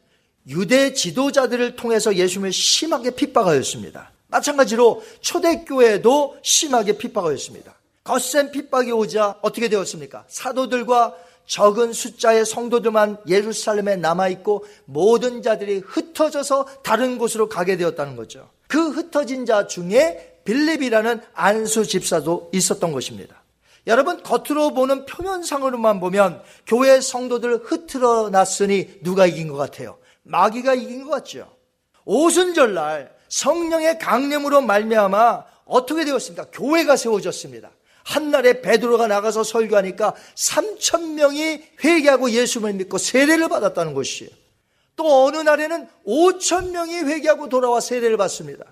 유대 0.49 0.95
지도자들을 0.95 1.77
통해서 1.77 2.15
예수님을 2.15 2.53
심하게 2.53 3.11
핍박하였습니다. 3.11 4.13
마찬가지로 4.29 5.03
초대교회도 5.21 6.39
심하게 6.43 6.97
핍박하였습니다. 6.97 7.75
거센 8.05 8.51
핍박이 8.53 8.91
오자 8.93 9.39
어떻게 9.43 9.69
되었습니까? 9.69 10.25
사도들과 10.29 11.15
적은 11.47 11.93
숫자의 11.93 12.45
성도들만 12.45 13.19
예루살렘에 13.27 13.97
남아있고 13.97 14.65
모든 14.85 15.43
자들이 15.43 15.79
흩어져서 15.79 16.67
다른 16.83 17.19
곳으로 17.19 17.49
가게 17.49 17.77
되었다는 17.77 18.17
거죠. 18.17 18.51
그 18.67 18.91
흩어진 18.91 19.47
자 19.47 19.67
중에 19.67 20.41
빌립이라는 20.45 21.21
안수 21.35 21.87
집사도 21.87 22.51
있었던 22.53 22.93
것입니다. 22.93 23.43
여러분 23.89 24.23
겉으로 24.23 24.75
보는 24.75 25.07
표면상으로만 25.07 25.99
보면 25.99 26.43
교회 26.67 27.01
성도들 27.01 27.63
흐트러 27.65 28.29
났으니 28.29 29.01
누가 29.03 29.27
이긴 29.27 29.49
것 29.49 29.57
같아요? 29.57 29.99
마귀가 30.25 30.75
이긴 30.75 31.05
것 31.05 31.11
같죠. 31.11 31.51
오순절날 32.05 33.17
성령의 33.29 33.99
강림으로 33.99 34.61
말미암아 34.61 35.45
어떻게 35.65 36.05
되었습니까? 36.05 36.49
교회가 36.53 36.97
세워졌습니다. 36.97 37.71
한날에 38.05 38.61
베드로가 38.61 39.07
나가서 39.07 39.43
설교하니까 39.43 40.15
3천 40.35 41.15
명이 41.15 41.63
회개하고 41.83 42.31
예수를 42.31 42.75
믿고 42.75 42.99
세례를 42.99 43.49
받았다는 43.49 43.95
것이에요. 43.95 44.31
또 44.97 45.25
어느 45.25 45.39
날에는 45.39 45.89
5천 46.07 46.71
명이 46.71 46.95
회개하고 46.95 47.49
돌아와 47.49 47.81
세례를 47.81 48.19
받습니다. 48.19 48.65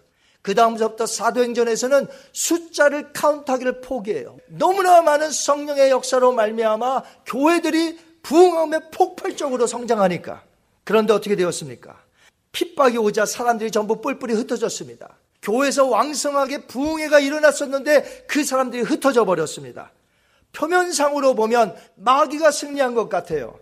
그 0.46 0.54
다음부터 0.54 1.06
사도행전에서는 1.06 2.06
숫자를 2.32 3.12
카운트하기를 3.12 3.80
포기해요. 3.80 4.38
너무나 4.46 5.02
많은 5.02 5.32
성령의 5.32 5.90
역사로 5.90 6.30
말미암아 6.30 7.02
교회들이 7.26 7.98
부흥하며 8.22 8.90
폭발적으로 8.92 9.66
성장하니까. 9.66 10.44
그런데 10.84 11.12
어떻게 11.12 11.34
되었습니까? 11.34 12.00
핍박이 12.52 12.96
오자 12.96 13.26
사람들이 13.26 13.72
전부 13.72 14.00
뿔뿔이 14.00 14.34
흩어졌습니다. 14.34 15.16
교회에서 15.42 15.86
왕성하게 15.86 16.66
부흥회가 16.68 17.18
일어났었는데 17.18 18.26
그 18.28 18.44
사람들이 18.44 18.82
흩어져 18.82 19.24
버렸습니다. 19.24 19.90
표면상으로 20.52 21.34
보면 21.34 21.74
마귀가 21.96 22.52
승리한 22.52 22.94
것 22.94 23.08
같아요. 23.08 23.58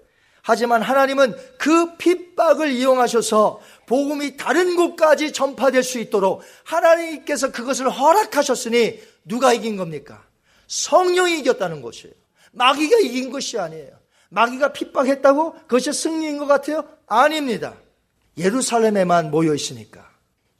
하지만 0.46 0.82
하나님은 0.82 1.34
그 1.56 1.96
핍박을 1.96 2.70
이용하셔서 2.72 3.60
복음이 3.86 4.36
다른 4.36 4.76
곳까지 4.76 5.32
전파될 5.32 5.82
수 5.82 5.98
있도록 5.98 6.42
하나님께서 6.64 7.52
그것을 7.52 7.90
허락하셨으니 7.90 9.00
누가 9.24 9.52
이긴 9.52 9.76
겁니까? 9.76 10.24
성령이 10.66 11.38
이겼다는 11.40 11.82
것이에요. 11.82 12.14
마귀가 12.52 12.98
이긴 12.98 13.30
것이 13.30 13.58
아니에요. 13.58 13.90
마귀가 14.30 14.72
핍박했다고 14.72 15.52
그것이 15.62 15.92
승리인 15.92 16.38
것 16.38 16.46
같아요? 16.46 16.84
아닙니다. 17.06 17.74
예루살렘에만 18.36 19.30
모여 19.30 19.54
있으니까. 19.54 20.10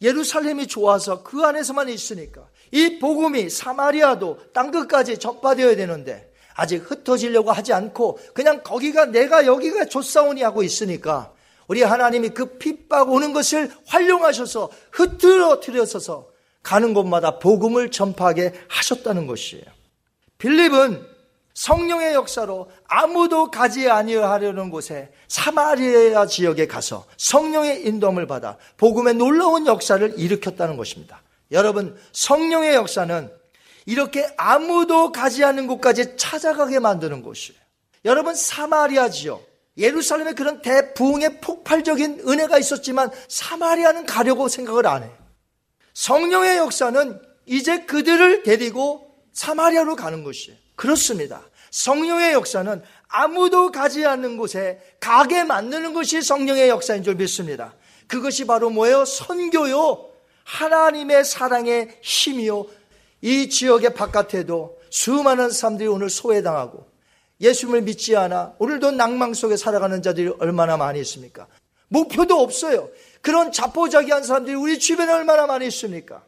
예루살렘이 0.02 0.66
좋아서 0.66 1.22
그 1.22 1.42
안에서만 1.42 1.88
있으니까. 1.88 2.46
이 2.70 2.98
복음이 2.98 3.50
사마리아도 3.50 4.38
땅 4.52 4.70
끝까지 4.70 5.18
전파되어야 5.18 5.76
되는데 5.76 6.32
아직 6.54 6.88
흩어지려고 6.88 7.52
하지 7.52 7.72
않고 7.72 8.18
그냥 8.32 8.62
거기가 8.62 9.06
내가 9.06 9.46
여기가 9.46 9.86
좋사오니 9.86 10.42
하고 10.42 10.62
있으니까 10.62 11.33
우리 11.66 11.82
하나님이 11.82 12.30
그 12.30 12.58
핍박 12.58 13.10
오는 13.10 13.32
것을 13.32 13.70
활용하셔서 13.86 14.70
흩어뜨려서서 14.92 16.28
가는 16.62 16.94
곳마다 16.94 17.38
복음을 17.38 17.90
전파하게 17.90 18.52
하셨다는 18.68 19.26
것이에요. 19.26 19.64
빌립은 20.38 21.14
성령의 21.54 22.14
역사로 22.14 22.68
아무도 22.88 23.50
가지 23.50 23.88
아니하려는 23.88 24.70
곳에 24.70 25.12
사마리아 25.28 26.26
지역에 26.26 26.66
가서 26.66 27.06
성령의 27.16 27.86
인도함을 27.86 28.26
받아 28.26 28.56
복음의 28.76 29.14
놀라운 29.14 29.66
역사를 29.66 30.18
일으켰다는 30.18 30.76
것입니다. 30.76 31.22
여러분, 31.52 31.96
성령의 32.12 32.74
역사는 32.74 33.30
이렇게 33.86 34.26
아무도 34.36 35.12
가지 35.12 35.44
않는 35.44 35.68
곳까지 35.68 36.16
찾아가게 36.16 36.80
만드는 36.80 37.22
곳이에요. 37.22 37.60
여러분, 38.04 38.34
사마리아 38.34 39.08
지역, 39.10 39.46
예루살렘에 39.76 40.34
그런 40.34 40.62
대부흥의 40.62 41.40
폭발적인 41.40 42.22
은혜가 42.26 42.58
있었지만 42.58 43.10
사마리아는 43.28 44.06
가려고 44.06 44.48
생각을 44.48 44.86
안 44.86 45.02
해요. 45.02 45.12
성령의 45.94 46.58
역사는 46.58 47.20
이제 47.46 47.84
그들을 47.84 48.42
데리고 48.42 49.12
사마리아로 49.32 49.96
가는 49.96 50.22
것이에요. 50.24 50.56
그렇습니다. 50.76 51.42
성령의 51.70 52.32
역사는 52.32 52.82
아무도 53.08 53.72
가지 53.72 54.06
않는 54.06 54.36
곳에 54.36 54.80
가게 55.00 55.44
만드는 55.44 55.92
것이 55.92 56.22
성령의 56.22 56.68
역사인 56.68 57.02
줄 57.02 57.16
믿습니다. 57.16 57.74
그것이 58.06 58.46
바로 58.46 58.70
뭐예요? 58.70 59.04
선교요. 59.04 60.10
하나님의 60.44 61.24
사랑의 61.24 61.98
힘이요. 62.02 62.66
이 63.22 63.48
지역의 63.48 63.94
바깥에도 63.94 64.78
수많은 64.90 65.50
사람들이 65.50 65.88
오늘 65.88 66.10
소외당하고 66.10 66.86
예수님을 67.40 67.82
믿지 67.82 68.16
않아 68.16 68.54
오늘도 68.58 68.92
낭망 68.92 69.34
속에 69.34 69.56
살아가는 69.56 70.00
자들이 70.02 70.32
얼마나 70.38 70.76
많이 70.76 71.00
있습니까? 71.00 71.46
목표도 71.88 72.40
없어요. 72.40 72.88
그런 73.20 73.52
자포자기한 73.52 74.22
사람들이 74.22 74.56
우리 74.56 74.78
주변에 74.78 75.12
얼마나 75.12 75.46
많이 75.46 75.66
있습니까? 75.66 76.24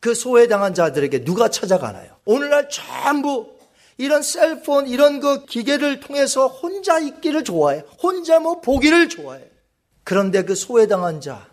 그 0.00 0.14
소외당한 0.14 0.74
자들에게 0.74 1.24
누가 1.24 1.48
찾아가나요? 1.48 2.16
오늘날 2.24 2.68
전부 2.68 3.56
이런 3.98 4.22
셀폰, 4.22 4.88
이런 4.88 5.20
그 5.20 5.46
기계를 5.46 6.00
통해서 6.00 6.48
혼자 6.48 6.98
있기를 6.98 7.44
좋아해. 7.44 7.82
혼자 8.02 8.38
뭐 8.38 8.60
보기를 8.60 9.08
좋아해. 9.08 9.42
그런데 10.04 10.44
그 10.44 10.54
소외당한 10.54 11.20
자, 11.20 11.48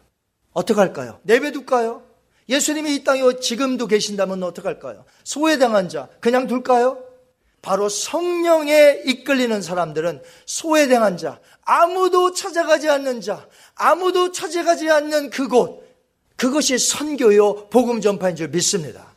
어떡할까요? 0.51 1.19
내배둘까요? 1.23 2.03
예수님이 2.49 2.95
이 2.95 3.03
땅에 3.03 3.21
지금도 3.39 3.87
계신다면 3.87 4.43
어떡할까요? 4.43 5.05
소외당한 5.23 5.87
자, 5.87 6.09
그냥 6.19 6.47
둘까요? 6.47 7.12
바로 7.63 7.87
성령에 7.87 9.03
이끌리는 9.05 9.61
사람들은 9.61 10.21
소외당한 10.45 11.15
자, 11.15 11.39
아무도 11.63 12.33
찾아가지 12.33 12.89
않는 12.89 13.21
자, 13.21 13.47
아무도 13.75 14.33
찾아가지 14.33 14.91
않는 14.91 15.29
그곳, 15.29 15.81
그것이 16.35 16.77
선교요, 16.77 17.69
복음 17.69 18.01
전파인 18.01 18.35
줄 18.35 18.49
믿습니다. 18.49 19.13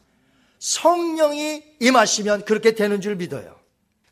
성령이 0.61 1.65
임하시면 1.81 2.45
그렇게 2.45 2.77
되는 2.77 3.01
줄 3.01 3.17
믿어요. 3.17 3.57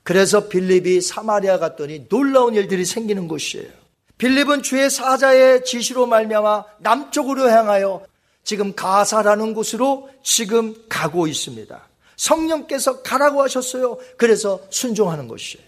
그래서 0.03 0.49
빌립이 0.49 1.01
사마리아 1.01 1.61
갔더니 1.61 2.09
놀라운 2.09 2.57
일들이 2.57 2.85
생기는 2.85 3.29
곳이에요. 3.29 3.71
빌립은 4.19 4.65
주의 4.65 4.91
사자의 4.91 5.65
지시로 5.65 6.07
말미암아 6.07 6.65
남쪽으로 6.81 7.49
향하여 7.49 8.05
지금 8.43 8.75
가사라는 8.75 9.55
곳으로 9.55 10.11
지금 10.25 10.75
가고 10.89 11.29
있습니다. 11.29 11.94
성령께서 12.17 13.03
가라고 13.03 13.43
하셨어요. 13.43 13.99
그래서 14.17 14.61
순종하는 14.71 15.29
것이에요. 15.29 15.65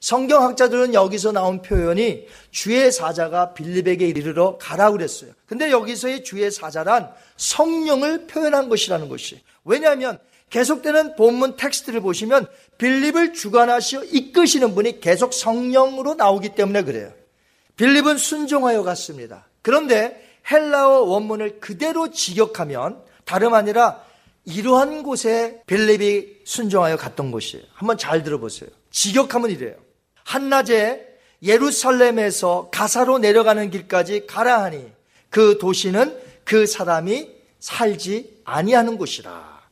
성경학자들은 0.00 0.92
여기서 0.92 1.32
나온 1.32 1.62
표현이 1.62 2.26
주의 2.50 2.92
사자가 2.92 3.54
빌립에게 3.54 4.06
이르러 4.06 4.58
가라고 4.58 4.98
그랬어요. 4.98 5.30
근데 5.46 5.70
여기서의 5.70 6.24
주의 6.24 6.50
사자란 6.50 7.10
성령을 7.38 8.26
표현한 8.26 8.68
것이라는 8.68 9.08
것이. 9.08 9.40
왜냐하면 9.64 10.18
계속되는 10.50 11.16
본문 11.16 11.56
텍스트를 11.56 12.02
보시면 12.02 12.46
빌립을 12.76 13.32
주관하시어 13.32 14.04
이끄시는 14.04 14.74
분이 14.74 15.00
계속 15.00 15.32
성령으로 15.32 16.14
나오기 16.14 16.50
때문에 16.50 16.82
그래요. 16.82 17.10
빌립은 17.76 18.18
순종하여 18.18 18.82
갔습니다. 18.82 19.46
그런데 19.62 20.22
헬라어 20.50 21.00
원문을 21.00 21.60
그대로 21.60 22.10
직역하면 22.10 23.00
다름 23.24 23.54
아니라 23.54 24.03
이러한 24.44 25.02
곳에 25.02 25.62
빌립이 25.66 26.42
순종하여 26.44 26.96
갔던 26.96 27.30
곳이에요. 27.30 27.64
한번 27.72 27.96
잘 27.96 28.22
들어보세요. 28.22 28.68
직역하면 28.90 29.50
이래요. 29.50 29.76
한낮에 30.24 31.14
예루살렘에서 31.42 32.68
가사로 32.70 33.18
내려가는 33.18 33.70
길까지 33.70 34.26
가라 34.26 34.62
하니 34.62 34.90
그 35.30 35.58
도시는 35.58 36.18
그 36.44 36.66
사람이 36.66 37.30
살지 37.58 38.42
아니하는 38.44 38.98
곳이라. 38.98 39.62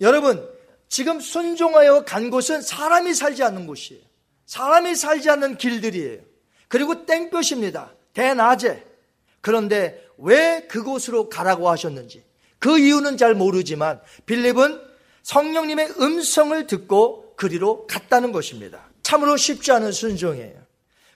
여러분, 0.00 0.48
지금 0.88 1.20
순종하여 1.20 2.04
간 2.04 2.30
곳은 2.30 2.62
사람이 2.62 3.14
살지 3.14 3.42
않는 3.44 3.66
곳이에요. 3.66 4.02
사람이 4.46 4.96
살지 4.96 5.30
않는 5.30 5.58
길들이에요. 5.58 6.20
그리고 6.68 7.06
땡볕입니다. 7.06 7.92
대낮에. 8.12 8.84
그런데 9.40 10.04
왜 10.18 10.66
그곳으로 10.68 11.28
가라고 11.28 11.70
하셨는지 11.70 12.24
그 12.60 12.78
이유는 12.78 13.16
잘 13.16 13.34
모르지만 13.34 14.00
빌립은 14.26 14.80
성령님의 15.22 15.94
음성을 16.00 16.66
듣고 16.66 17.34
그리로 17.36 17.86
갔다는 17.86 18.30
것입니다. 18.32 18.88
참으로 19.02 19.36
쉽지 19.36 19.72
않은 19.72 19.90
순종이에요. 19.92 20.60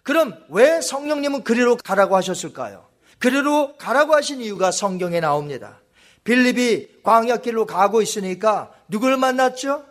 그럼 0.02 0.34
왜 0.48 0.80
성령님은 0.80 1.44
그리로 1.44 1.76
가라고 1.76 2.16
하셨을까요? 2.16 2.86
그리로 3.18 3.76
가라고 3.76 4.14
하신 4.14 4.40
이유가 4.40 4.70
성경에 4.70 5.20
나옵니다. 5.20 5.80
빌립이 6.24 7.02
광야길로 7.02 7.66
가고 7.66 8.02
있으니까 8.02 8.72
누굴 8.88 9.16
만났죠? 9.16 9.84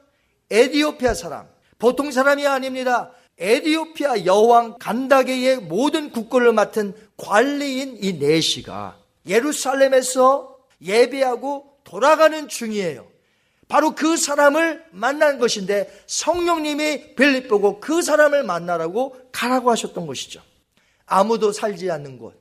에디오피아 0.49 1.13
사람. 1.13 1.47
보통 1.79 2.11
사람이 2.11 2.45
아닙니다. 2.45 3.11
에디오피아 3.37 4.25
여왕 4.25 4.77
간다게의 4.79 5.57
모든 5.57 6.11
국권을 6.11 6.53
맡은 6.53 6.93
관리인 7.17 7.97
이 8.01 8.13
네시가 8.13 8.97
예루살렘에서 9.27 10.52
예배하고 10.83 11.77
돌아가는 11.83 12.47
중이에요. 12.47 13.07
바로 13.67 13.95
그 13.95 14.17
사람을 14.17 14.83
만난 14.91 15.39
것인데 15.39 15.89
성령님이 16.05 17.15
빌립 17.15 17.47
보고 17.47 17.79
그 17.79 18.01
사람을 18.01 18.43
만나라고 18.43 19.15
가라고 19.31 19.71
하셨던 19.71 20.05
것이죠. 20.05 20.41
아무도 21.05 21.51
살지 21.51 21.89
않는 21.89 22.17
곳, 22.17 22.35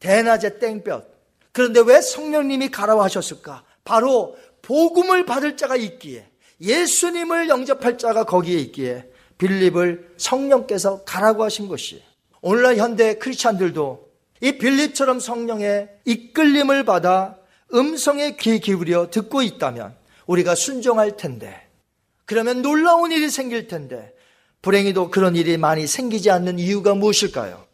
대낮에 0.00 0.58
땡볕. 0.58 1.18
그런데 1.52 1.80
왜 1.80 2.00
성령님이 2.00 2.70
가라고 2.70 3.02
하셨을까? 3.02 3.64
바로 3.84 4.36
복음을 4.62 5.26
받을 5.26 5.56
자가 5.56 5.76
있기에 5.76 6.26
예수님을 6.60 7.48
영접할 7.48 7.98
자가 7.98 8.24
거기에 8.24 8.58
있기에 8.58 9.10
빌립을 9.38 10.14
성령께서 10.16 11.04
가라고 11.04 11.44
하신 11.44 11.68
것이에요. 11.68 12.02
오늘날 12.40 12.76
현대 12.76 13.14
크리스찬들도 13.14 14.08
이 14.40 14.52
빌립처럼 14.58 15.20
성령의 15.20 15.88
이끌림을 16.04 16.84
받아 16.84 17.36
음성에 17.74 18.36
귀 18.36 18.60
기울여 18.60 19.10
듣고 19.10 19.42
있다면 19.42 19.94
우리가 20.26 20.54
순종할 20.54 21.16
텐데 21.16 21.68
그러면 22.24 22.62
놀라운 22.62 23.12
일이 23.12 23.30
생길 23.30 23.68
텐데 23.68 24.14
불행히도 24.62 25.10
그런 25.10 25.36
일이 25.36 25.56
많이 25.56 25.86
생기지 25.86 26.30
않는 26.30 26.58
이유가 26.58 26.94
무엇일까요? 26.94 27.66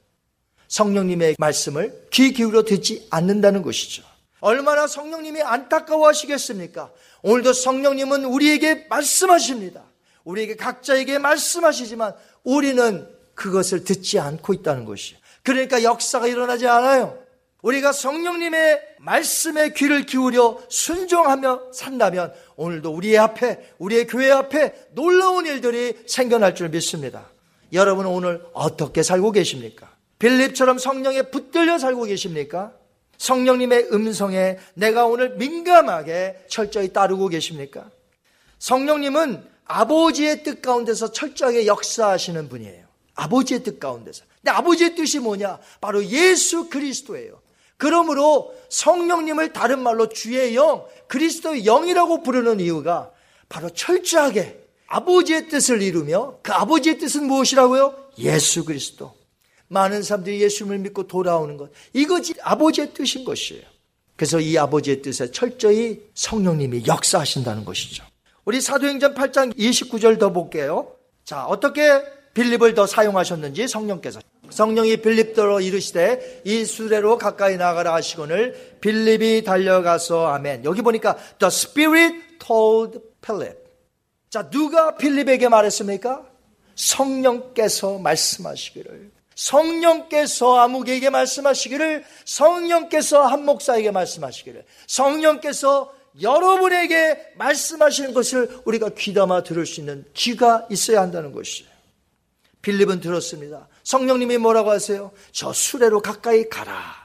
성령님의 0.68 1.37
말씀을 1.38 2.07
귀 2.11 2.33
기울여 2.33 2.64
듣지 2.64 3.07
않는다는 3.11 3.62
것이죠. 3.62 4.02
얼마나 4.40 4.87
성령님이 4.87 5.42
안타까워 5.42 6.07
하시겠습니까? 6.09 6.90
오늘도 7.22 7.52
성령님은 7.52 8.24
우리에게 8.26 8.87
말씀하십니다. 8.90 9.83
우리에게 10.24 10.57
각자에게 10.57 11.18
말씀하시지만 11.18 12.14
우리는 12.42 13.09
그것을 13.35 13.85
듣지 13.85 14.18
않고 14.18 14.52
있다는 14.52 14.85
것이에요. 14.85 15.18
그러니까 15.42 15.83
역사가 15.83 16.26
일어나지 16.26 16.66
않아요. 16.66 17.18
우리가 17.64 17.92
성령님의 17.92 18.81
말씀에 18.98 19.72
귀를 19.72 20.05
기울여 20.05 20.62
순종하며 20.68 21.72
산다면 21.72 22.33
오늘도 22.57 22.90
우리의 22.90 23.16
앞에, 23.16 23.74
우리의 23.79 24.07
교회 24.07 24.31
앞에 24.31 24.88
놀라운 24.92 25.46
일들이 25.46 25.94
생겨날 26.07 26.55
줄 26.55 26.68
믿습니다. 26.68 27.31
여러분 27.72 28.05
오늘 28.05 28.44
어떻게 28.53 29.03
살고 29.03 29.33
계십니까? 29.33 29.90
빌립처럼 30.18 30.77
성령에 30.77 31.22
붙들려 31.22 31.79
살고 31.79 32.05
계십니까? 32.05 32.72
성령님의 33.16 33.88
음성에 33.92 34.59
내가 34.74 35.07
오늘 35.07 35.37
민감하게 35.37 36.44
철저히 36.48 36.92
따르고 36.92 37.29
계십니까? 37.29 37.90
성령님은 38.59 39.42
아버지의 39.64 40.42
뜻 40.42 40.61
가운데서 40.61 41.12
철저하게 41.12 41.66
역사하시는 41.66 42.50
분이에요. 42.50 42.85
아버지의 43.14 43.62
뜻 43.62 43.81
가운데서. 43.81 44.24
근데 44.37 44.50
아버지의 44.50 44.94
뜻이 44.94 45.18
뭐냐? 45.20 45.59
바로 45.81 46.05
예수 46.05 46.68
그리스도예요. 46.68 47.43
그러므로 47.76 48.54
성령님을 48.70 49.52
다른 49.52 49.80
말로 49.80 50.08
주의 50.08 50.54
영, 50.54 50.84
그리스도의 51.08 51.64
영이라고 51.64 52.22
부르는 52.22 52.60
이유가 52.60 53.10
바로 53.48 53.70
철저하게 53.70 54.64
아버지의 54.87 55.48
뜻을 55.48 55.82
이루며 55.82 56.38
그 56.42 56.52
아버지의 56.52 56.98
뜻은 56.98 57.26
무엇이라고요? 57.26 57.94
예수 58.18 58.64
그리스도. 58.64 59.14
많은 59.68 60.02
사람들이 60.02 60.40
예수님을 60.42 60.78
믿고 60.78 61.06
돌아오는 61.06 61.56
것. 61.56 61.70
이것이 61.92 62.34
아버지의 62.42 62.92
뜻인 62.94 63.24
것이에요. 63.24 63.62
그래서 64.16 64.38
이 64.38 64.56
아버지의 64.56 65.02
뜻에 65.02 65.30
철저히 65.30 66.02
성령님이 66.14 66.84
역사하신다는 66.87 67.64
것이죠. 67.64 68.04
우리 68.44 68.60
사도행전 68.60 69.14
8장 69.14 69.56
29절 69.56 70.20
더 70.20 70.32
볼게요. 70.32 70.94
자, 71.24 71.44
어떻게 71.46 72.02
빌립을 72.34 72.74
더 72.74 72.87
사용하셨는지 72.87 73.66
성령께서 73.66 74.20
성령이 74.54 74.98
빌립더러 74.98 75.60
이르시되 75.60 76.42
이 76.44 76.64
수레로 76.64 77.18
가까이 77.18 77.56
나가라 77.56 77.92
하시거늘 77.94 78.78
빌립이 78.80 79.42
달려가서 79.42 80.28
아멘. 80.28 80.64
여기 80.64 80.80
보니까 80.80 81.16
the 81.40 81.48
spirit 81.48 82.38
told 82.38 83.00
Philip. 83.20 83.58
자, 84.30 84.48
누가 84.50 84.96
빌립에게 84.96 85.48
말했습니까? 85.48 86.24
성령께서 86.76 87.98
말씀하시기를 87.98 89.10
성령께서 89.34 90.58
아무개에게 90.58 91.10
말씀하시기를 91.10 92.04
성령께서 92.24 93.22
한 93.26 93.44
목사에게 93.44 93.90
말씀하시기를 93.90 94.64
성령께서 94.86 95.92
여러분에게 96.22 97.32
말씀하시는 97.34 98.14
것을 98.14 98.60
우리가 98.64 98.90
귀담아 98.90 99.42
들을 99.42 99.66
수 99.66 99.80
있는 99.80 100.04
귀가 100.14 100.64
있어야 100.70 101.00
한다는 101.00 101.32
것이에요. 101.32 101.68
빌립은 102.62 103.00
들었습니다. 103.00 103.68
성령님이 103.85 104.38
뭐라고 104.38 104.70
하세요? 104.70 105.12
저 105.31 105.53
수레로 105.53 106.01
가까이 106.01 106.49
가라. 106.49 107.05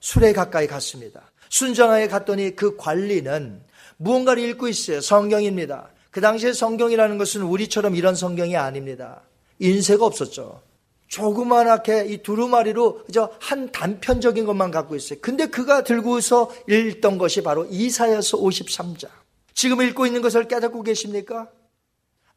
수레 0.00 0.32
가까이 0.32 0.66
갔습니다. 0.66 1.30
순정하게 1.48 2.08
갔더니 2.08 2.56
그 2.56 2.76
관리는 2.76 3.62
무언가를 3.98 4.42
읽고 4.50 4.68
있어요. 4.68 5.00
성경입니다. 5.00 5.90
그 6.10 6.20
당시에 6.20 6.52
성경이라는 6.52 7.18
것은 7.18 7.42
우리처럼 7.42 7.94
이런 7.94 8.14
성경이 8.14 8.56
아닙니다. 8.56 9.22
인쇄가 9.58 10.04
없었죠. 10.06 10.62
조그만하게 11.08 12.06
이 12.06 12.22
두루마리로 12.22 13.04
그저 13.04 13.30
한 13.40 13.70
단편적인 13.70 14.44
것만 14.44 14.70
갖고 14.70 14.96
있어요. 14.96 15.18
근데 15.20 15.46
그가 15.46 15.84
들고서 15.84 16.52
읽던 16.68 17.18
것이 17.18 17.42
바로 17.42 17.66
이사야서 17.66 18.38
53장. 18.38 19.08
지금 19.54 19.82
읽고 19.82 20.06
있는 20.06 20.20
것을 20.22 20.48
깨닫고 20.48 20.82
계십니까? 20.82 21.48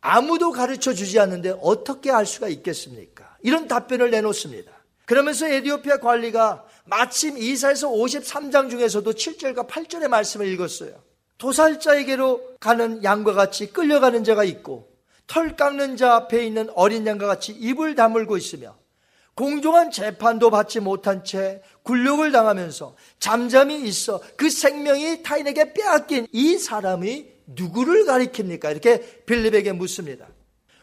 아무도 0.01 0.51
가르쳐 0.51 0.93
주지 0.93 1.19
않는데 1.19 1.57
어떻게 1.61 2.11
알 2.11 2.25
수가 2.25 2.47
있겠습니까? 2.47 3.28
이런 3.41 3.67
답변을 3.67 4.11
내놓습니다. 4.11 4.71
그러면서 5.05 5.47
에디오피아 5.47 5.97
관리가 5.97 6.65
마침 6.85 7.37
이사에서 7.37 7.89
53장 7.89 8.69
중에서도 8.69 9.11
7절과 9.11 9.67
8절의 9.67 10.07
말씀을 10.07 10.47
읽었어요. 10.47 10.91
도살자에게로 11.37 12.57
가는 12.59 13.03
양과 13.03 13.33
같이 13.33 13.71
끌려가는 13.71 14.23
자가 14.23 14.43
있고 14.43 14.89
털 15.25 15.55
깎는 15.55 15.97
자 15.97 16.15
앞에 16.15 16.45
있는 16.45 16.69
어린 16.75 17.07
양과 17.07 17.25
같이 17.27 17.53
입을 17.53 17.95
다물고 17.95 18.37
있으며 18.37 18.77
공정한 19.35 19.89
재판도 19.89 20.49
받지 20.49 20.79
못한 20.79 21.23
채 21.23 21.61
굴욕을 21.83 22.31
당하면서 22.31 22.95
잠잠히 23.19 23.81
있어 23.87 24.21
그 24.35 24.49
생명이 24.49 25.23
타인에게 25.23 25.73
빼앗긴 25.73 26.27
이 26.33 26.57
사람이 26.57 27.25
누구를 27.47 28.03
가리킵니까? 28.05 28.71
이렇게 28.71 28.99
빌립에게 29.25 29.71
묻습니다. 29.71 30.27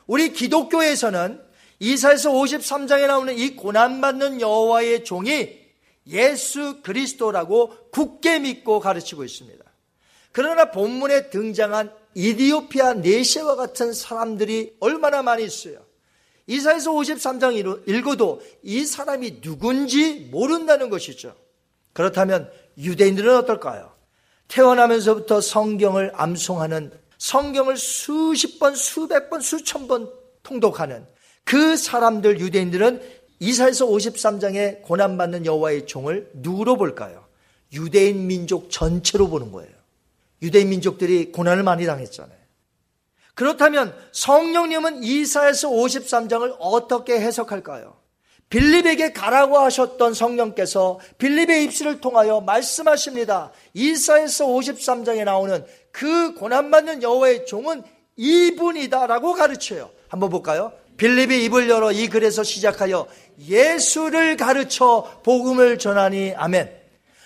우리 0.07 0.33
기독교에서는 0.33 1.46
이사에서 1.79 2.33
53장에 2.33 3.07
나오는 3.07 3.37
이 3.37 3.55
고난받는 3.55 4.41
여호와의 4.41 5.05
종이 5.05 5.59
예수 6.07 6.81
그리스도라고 6.83 7.91
굳게 7.91 8.39
믿고 8.39 8.81
가르치고 8.81 9.25
있습니다. 9.25 9.65
그러나 10.33 10.71
본문에 10.71 11.31
등장한 11.31 11.93
이디오피아 12.15 12.95
네시와 12.95 13.57
같은 13.57 13.93
사람들이 13.93 14.77
얼마나 14.81 15.23
많이 15.23 15.45
있어요. 15.45 15.85
이사에서 16.47 16.93
53장 16.93 17.89
읽어도 17.89 18.41
이 18.63 18.85
사람이 18.85 19.41
누군지 19.41 20.29
모른다는 20.31 20.91
것이죠. 20.91 21.35
그렇다면 21.93 22.51
유대인들은 22.79 23.37
어떨까요? 23.37 23.93
태어나면서부터 24.49 25.41
성경을 25.41 26.13
암송하는 26.15 26.93
성경을 27.19 27.77
수십 27.77 28.59
번, 28.59 28.75
수백 28.75 29.29
번, 29.31 29.41
수천 29.41 29.89
번 29.89 30.11
통독하는 30.43 31.07
그 31.47 31.77
사람들 31.77 32.41
유대인들은 32.41 33.01
이사에서 33.39 33.87
53장에 33.87 34.83
고난받는 34.83 35.47
여호와의 35.47 35.87
종을 35.87 36.29
누구로 36.35 36.77
볼까요? 36.77 37.25
유대인 37.73 38.27
민족 38.27 38.69
전체로 38.69 39.29
보는 39.29 39.53
거예요. 39.53 39.71
유대인 40.43 40.71
민족들이 40.71 41.31
고난을 41.31 41.63
많이 41.63 41.87
당했잖아요. 41.87 42.37
그렇다면 43.35 43.95
성령님은 44.11 45.05
이사에서 45.05 45.71
53장을 45.71 46.57
어떻게 46.59 47.21
해석할까요? 47.21 47.95
빌립에게 48.49 49.13
가라고 49.13 49.59
하셨던 49.59 50.15
성령께서 50.15 50.99
빌립의 51.19 51.65
입술을 51.65 52.01
통하여 52.01 52.41
말씀하십니다. 52.41 53.53
이사에서 53.73 54.47
53장에 54.47 55.25
나오는 55.25 55.65
그 55.93 56.35
고난받는 56.35 57.05
여호와의 57.05 57.47
종은 57.47 57.85
이분이다라고 58.17 59.35
가르쳐요. 59.35 59.91
한번 60.09 60.31
볼까요? 60.31 60.73
빌립이 60.97 61.45
입을 61.45 61.69
열어 61.69 61.93
이 61.93 62.09
글에서 62.09 62.43
시작하여 62.43 63.07
예수를 63.39 64.37
가르쳐 64.37 65.21
복음을 65.23 65.79
전하니 65.79 66.35
아멘. 66.37 66.71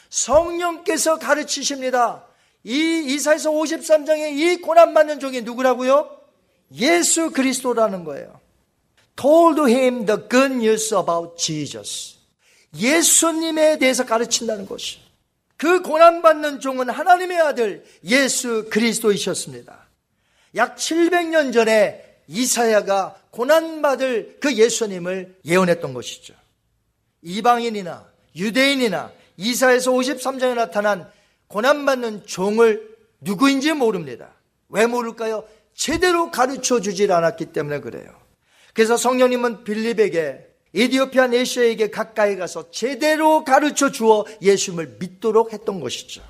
성령께서 0.08 1.18
가르치십니다. 1.18 2.24
이 2.64 3.04
이사에서 3.06 3.50
53장의 3.50 4.32
이 4.36 4.56
고난받는 4.60 5.20
종이 5.20 5.42
누구라고요? 5.42 6.10
예수 6.72 7.30
그리스도라는 7.30 8.04
거예요. 8.04 8.40
told 9.16 9.60
him 9.70 10.06
the 10.06 10.20
good 10.28 10.54
news 10.54 10.94
about 10.94 11.36
Jesus. 11.36 12.16
예수님에 12.76 13.78
대해서 13.78 14.04
가르친다는 14.04 14.66
것이. 14.66 14.98
그 15.56 15.82
고난받는 15.82 16.60
종은 16.60 16.88
하나님의 16.88 17.38
아들 17.38 17.84
예수 18.04 18.68
그리스도이셨습니다. 18.70 19.88
약 20.56 20.76
700년 20.76 21.52
전에 21.52 22.04
이사야가 22.28 23.19
고난받을 23.30 24.38
그 24.40 24.54
예수님을 24.54 25.36
예언했던 25.44 25.94
것이죠. 25.94 26.34
이방인이나 27.22 28.08
유대인이나 28.34 29.12
이사에서 29.36 29.92
53장에 29.92 30.54
나타난 30.54 31.10
고난받는 31.48 32.26
종을 32.26 32.96
누구인지 33.20 33.72
모릅니다. 33.72 34.34
왜 34.68 34.86
모를까요? 34.86 35.44
제대로 35.74 36.30
가르쳐 36.30 36.80
주질 36.80 37.12
않았기 37.12 37.46
때문에 37.46 37.80
그래요. 37.80 38.14
그래서 38.74 38.96
성령님은 38.96 39.64
빌립에게 39.64 40.46
에디오피아 40.74 41.28
네시아에게 41.28 41.90
가까이 41.90 42.36
가서 42.36 42.70
제대로 42.70 43.44
가르쳐 43.44 43.90
주어 43.90 44.24
예수님을 44.40 44.98
믿도록 45.00 45.52
했던 45.52 45.80
것이죠. 45.80 46.22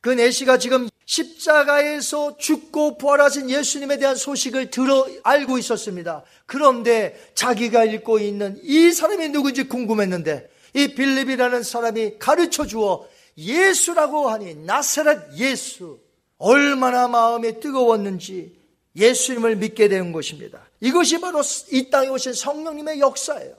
그 0.00 0.08
네시가 0.08 0.58
지금 0.58 0.88
십자가에서 1.10 2.36
죽고 2.38 2.96
부활하신 2.96 3.50
예수님에 3.50 3.98
대한 3.98 4.14
소식을 4.14 4.70
들어 4.70 5.08
알고 5.24 5.58
있었습니다. 5.58 6.22
그런데 6.46 7.20
자기가 7.34 7.84
읽고 7.84 8.20
있는 8.20 8.60
이 8.62 8.92
사람이 8.92 9.30
누군지 9.30 9.64
궁금했는데 9.64 10.48
이 10.74 10.94
빌립이라는 10.94 11.64
사람이 11.64 12.18
가르쳐 12.20 12.64
주어 12.64 13.08
예수라고 13.36 14.30
하니 14.30 14.54
나사렛 14.54 15.36
예수 15.38 15.98
얼마나 16.38 17.08
마음에 17.08 17.58
뜨거웠는지 17.58 18.56
예수님을 18.94 19.56
믿게 19.56 19.88
된 19.88 20.12
것입니다. 20.12 20.60
이것이 20.78 21.20
바로 21.20 21.42
이 21.72 21.90
땅에 21.90 22.06
오신 22.06 22.34
성령님의 22.34 23.00
역사예요. 23.00 23.56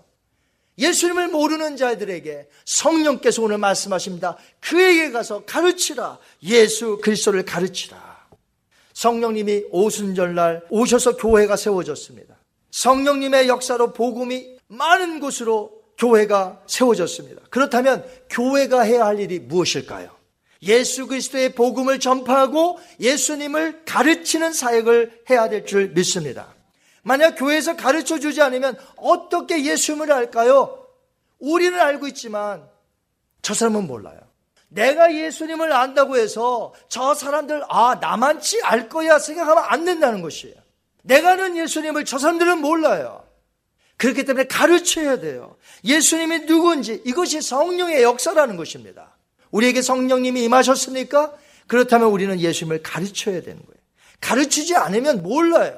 예수님을 0.82 1.28
모르는 1.30 1.78
자들에게 1.78 2.50
성령께서 2.66 3.44
오늘 3.44 3.60
말씀하십니다. 3.60 4.36
그에게 4.60 5.12
가서 5.12 5.46
가르치라. 5.46 6.18
예수 6.44 7.00
그리스도를 7.02 7.46
가르치라. 7.46 8.12
성령님이 8.94 9.66
오순절날 9.72 10.64
오셔서 10.70 11.16
교회가 11.18 11.56
세워졌습니다. 11.56 12.36
성령님의 12.72 13.48
역사로 13.48 13.94
복음이 13.94 14.58
많은 14.68 15.20
곳으로 15.20 15.72
교회가 15.98 16.64
세워졌습니다. 16.68 17.44
그렇다면 17.50 18.04
교회가 18.30 18.82
해야 18.82 19.06
할 19.06 19.20
일이 19.20 19.40
무엇일까요? 19.40 20.10
예수 20.64 21.08
그리스도의 21.08 21.54
복음을 21.54 22.00
전파하고 22.00 22.80
예수님을 23.00 23.84
가르치는 23.86 24.54
사역을 24.54 25.24
해야 25.30 25.50
될 25.50 25.66
줄 25.66 25.90
믿습니다. 25.90 26.51
만약 27.04 27.32
교회에서 27.32 27.76
가르쳐 27.76 28.20
주지 28.20 28.42
않으면 28.42 28.78
어떻게 28.98 29.64
예수님을 29.64 30.12
알까요? 30.12 30.88
우리는 31.40 31.80
알고 31.80 32.08
있지만 32.08 32.64
저 33.42 33.54
사람은 33.54 33.88
몰라요. 33.88 34.20
내가 34.70 35.14
예수님을 35.14 35.74
안다고 35.74 36.18
해서 36.18 36.74
저 36.88 37.14
사람들, 37.14 37.64
아, 37.68 37.96
나만치 38.00 38.62
알 38.64 38.88
거야 38.88 39.20
생각하면 39.20 39.64
안 39.68 39.84
된다는 39.84 40.22
것이에요. 40.22 40.56
내가 41.04 41.32
아는 41.32 41.58
예수님을 41.58 42.06
저 42.06 42.18
사람들은 42.18 42.60
몰라요. 42.60 43.26
그렇기 43.98 44.24
때문에 44.24 44.46
가르쳐야 44.46 45.20
돼요. 45.20 45.58
예수님이 45.84 46.40
누구인지 46.46 47.02
이것이 47.06 47.42
성령의 47.42 48.02
역사라는 48.02 48.56
것입니다. 48.56 49.16
우리에게 49.52 49.82
성령님이 49.82 50.44
임하셨습니까? 50.44 51.34
그렇다면 51.68 52.10
우리는 52.10 52.40
예수님을 52.40 52.82
가르쳐야 52.82 53.42
되는 53.42 53.62
거예요. 53.62 53.82
가르치지 54.22 54.76
않으면 54.76 55.22
몰라요. 55.22 55.78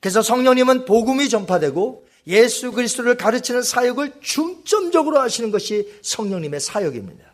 그래서 0.00 0.22
성령님은 0.22 0.84
복음이 0.84 1.28
전파되고 1.28 2.06
예수 2.26 2.72
그리스도를 2.72 3.16
가르치는 3.16 3.62
사역을 3.62 4.14
중점적으로 4.20 5.20
하시는 5.20 5.50
것이 5.50 5.92
성령님의 6.02 6.60
사역입니다. 6.60 7.24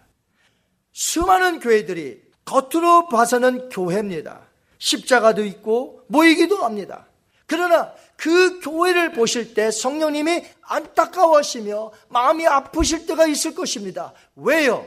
수많은 0.92 1.60
교회들이 1.60 2.20
겉으로 2.44 3.08
봐서는 3.08 3.70
교회입니다. 3.70 4.42
십자가도 4.78 5.44
있고 5.44 6.02
모이기도 6.08 6.56
합니다. 6.56 7.06
그러나 7.46 7.92
그 8.16 8.60
교회를 8.60 9.12
보실 9.12 9.54
때 9.54 9.70
성령님이 9.70 10.44
안타까워하시며 10.62 11.92
마음이 12.08 12.46
아프실 12.46 13.06
때가 13.06 13.26
있을 13.26 13.54
것입니다. 13.54 14.12
왜요? 14.36 14.86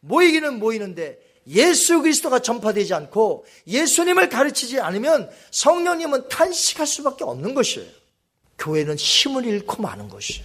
모이기는 0.00 0.58
모이는데 0.58 1.18
예수 1.48 2.02
그리스도가 2.02 2.40
전파되지 2.40 2.94
않고 2.94 3.46
예수님을 3.66 4.28
가르치지 4.28 4.80
않으면 4.80 5.30
성령님은 5.50 6.28
탄식할 6.28 6.86
수밖에 6.86 7.24
없는 7.24 7.54
것이에요. 7.54 7.88
교회는 8.58 8.96
힘을 8.96 9.44
잃고 9.44 9.82
마는 9.82 10.08
것이에요. 10.08 10.44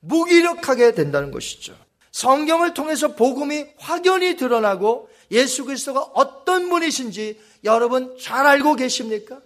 무기력하게 0.00 0.94
된다는 0.94 1.30
것이죠. 1.30 1.76
성경을 2.12 2.74
통해서 2.74 3.14
복음이 3.14 3.66
확연히 3.78 4.36
드러나고 4.36 5.08
예수 5.30 5.64
그리스도가 5.64 6.00
어떤 6.14 6.68
분이신지 6.68 7.40
여러분 7.64 8.16
잘 8.20 8.46
알고 8.46 8.76
계십니까? 8.76 9.40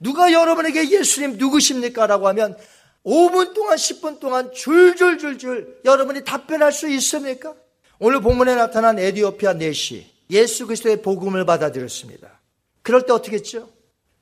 누가 0.00 0.32
여러분에게 0.32 0.90
예수님 0.90 1.36
누구십니까? 1.38 2.06
라고 2.06 2.28
하면 2.28 2.56
5분 3.04 3.54
동안 3.54 3.76
10분 3.76 4.20
동안 4.20 4.52
줄줄줄줄 4.52 5.80
여러분이 5.84 6.24
답변할 6.24 6.72
수 6.72 6.88
있습니까? 6.88 7.54
오늘 7.98 8.20
본문에 8.20 8.54
나타난 8.54 8.98
에디오피아 8.98 9.54
넷이 9.54 10.17
예수 10.30 10.66
그리스도의 10.66 11.02
복음을 11.02 11.44
받아들였습니다. 11.44 12.40
그럴 12.82 13.06
때 13.06 13.12
어떻게 13.12 13.36
했죠? 13.36 13.70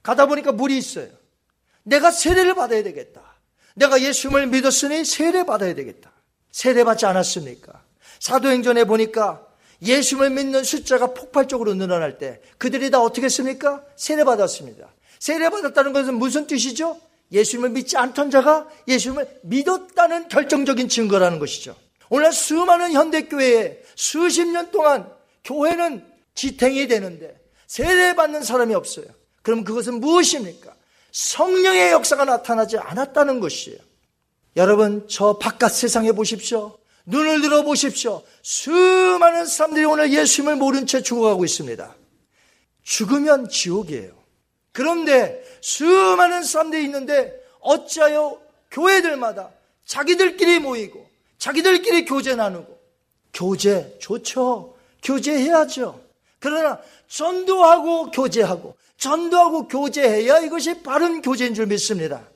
가다 0.02 0.26
보니까 0.26 0.52
물이 0.52 0.76
있어요. 0.76 1.08
내가 1.82 2.10
세례를 2.10 2.54
받아야 2.54 2.82
되겠다. 2.82 3.22
내가 3.74 4.00
예수님을 4.00 4.46
믿었으니 4.48 5.04
세례 5.04 5.44
받아야 5.44 5.74
되겠다. 5.74 6.12
세례 6.50 6.84
받지 6.84 7.06
않았습니까? 7.06 7.84
사도행전에 8.20 8.84
보니까 8.84 9.46
예수님을 9.82 10.30
믿는 10.30 10.64
숫자가 10.64 11.12
폭발적으로 11.12 11.74
늘어날 11.74 12.18
때 12.18 12.40
그들이 12.58 12.90
다 12.90 13.00
어떻게 13.02 13.26
했습니까? 13.26 13.84
세례 13.96 14.24
받았습니다. 14.24 14.88
세례 15.18 15.48
받았다는 15.50 15.92
것은 15.92 16.14
무슨 16.14 16.46
뜻이죠? 16.46 16.98
예수님을 17.32 17.70
믿지 17.70 17.96
않던 17.96 18.30
자가 18.30 18.68
예수님을 18.88 19.40
믿었다는 19.42 20.28
결정적인 20.28 20.88
증거라는 20.88 21.38
것이죠. 21.38 21.76
오늘 22.08 22.32
수많은 22.32 22.92
현대교회에 22.92 23.82
수십 23.96 24.46
년 24.46 24.70
동안 24.70 25.10
교회는 25.46 26.04
지탱이 26.34 26.88
되는데 26.88 27.40
세례받는 27.66 28.42
사람이 28.42 28.74
없어요. 28.74 29.06
그럼 29.42 29.64
그것은 29.64 30.00
무엇입니까? 30.00 30.74
성령의 31.12 31.92
역사가 31.92 32.24
나타나지 32.24 32.76
않았다는 32.76 33.40
것이에요. 33.40 33.78
여러분, 34.56 35.06
저 35.08 35.38
바깥 35.38 35.72
세상에 35.72 36.12
보십시오. 36.12 36.76
눈을 37.06 37.40
들어 37.40 37.62
보십시오. 37.62 38.22
수많은 38.42 39.46
사람들이 39.46 39.84
오늘 39.84 40.12
예수님을 40.12 40.56
모른 40.56 40.86
채 40.86 41.00
죽어가고 41.00 41.44
있습니다. 41.44 41.94
죽으면 42.82 43.48
지옥이에요. 43.48 44.12
그런데 44.72 45.42
수많은 45.60 46.42
사람들이 46.42 46.84
있는데 46.84 47.32
어찌하여 47.60 48.40
교회들마다 48.70 49.50
자기들끼리 49.86 50.58
모이고 50.58 51.08
자기들끼리 51.38 52.04
교제 52.04 52.34
나누고 52.34 52.78
교제 53.32 53.96
좋죠. 54.00 54.75
교제해야죠. 55.06 56.00
그러나 56.40 56.80
전도하고 57.08 58.10
교제하고 58.10 58.76
전도하고 58.98 59.68
교제해야 59.68 60.40
이것이 60.40 60.82
바른 60.82 61.22
교제인 61.22 61.54
줄 61.54 61.66
믿습니다. 61.66 62.28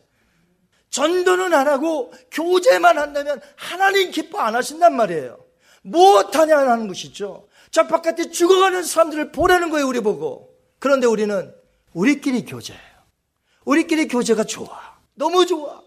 전도는 0.90 1.52
안 1.54 1.68
하고 1.68 2.12
교제만 2.30 2.98
한다면 2.98 3.40
하나님 3.56 4.10
기뻐 4.10 4.38
안 4.40 4.54
하신단 4.54 4.94
말이에요. 4.96 5.38
무엇하냐 5.82 6.58
하는 6.58 6.88
것이죠. 6.88 7.48
저 7.70 7.86
바깥에 7.86 8.30
죽어가는 8.30 8.82
사람들을 8.82 9.32
보라는 9.32 9.70
거예요, 9.70 9.86
우리 9.86 10.00
보고. 10.00 10.50
그런데 10.78 11.06
우리는 11.06 11.54
우리끼리 11.92 12.44
교제해요. 12.44 12.82
우리끼리 13.64 14.08
교제가 14.08 14.44
좋아. 14.44 14.68
너무 15.14 15.46
좋아. 15.46 15.80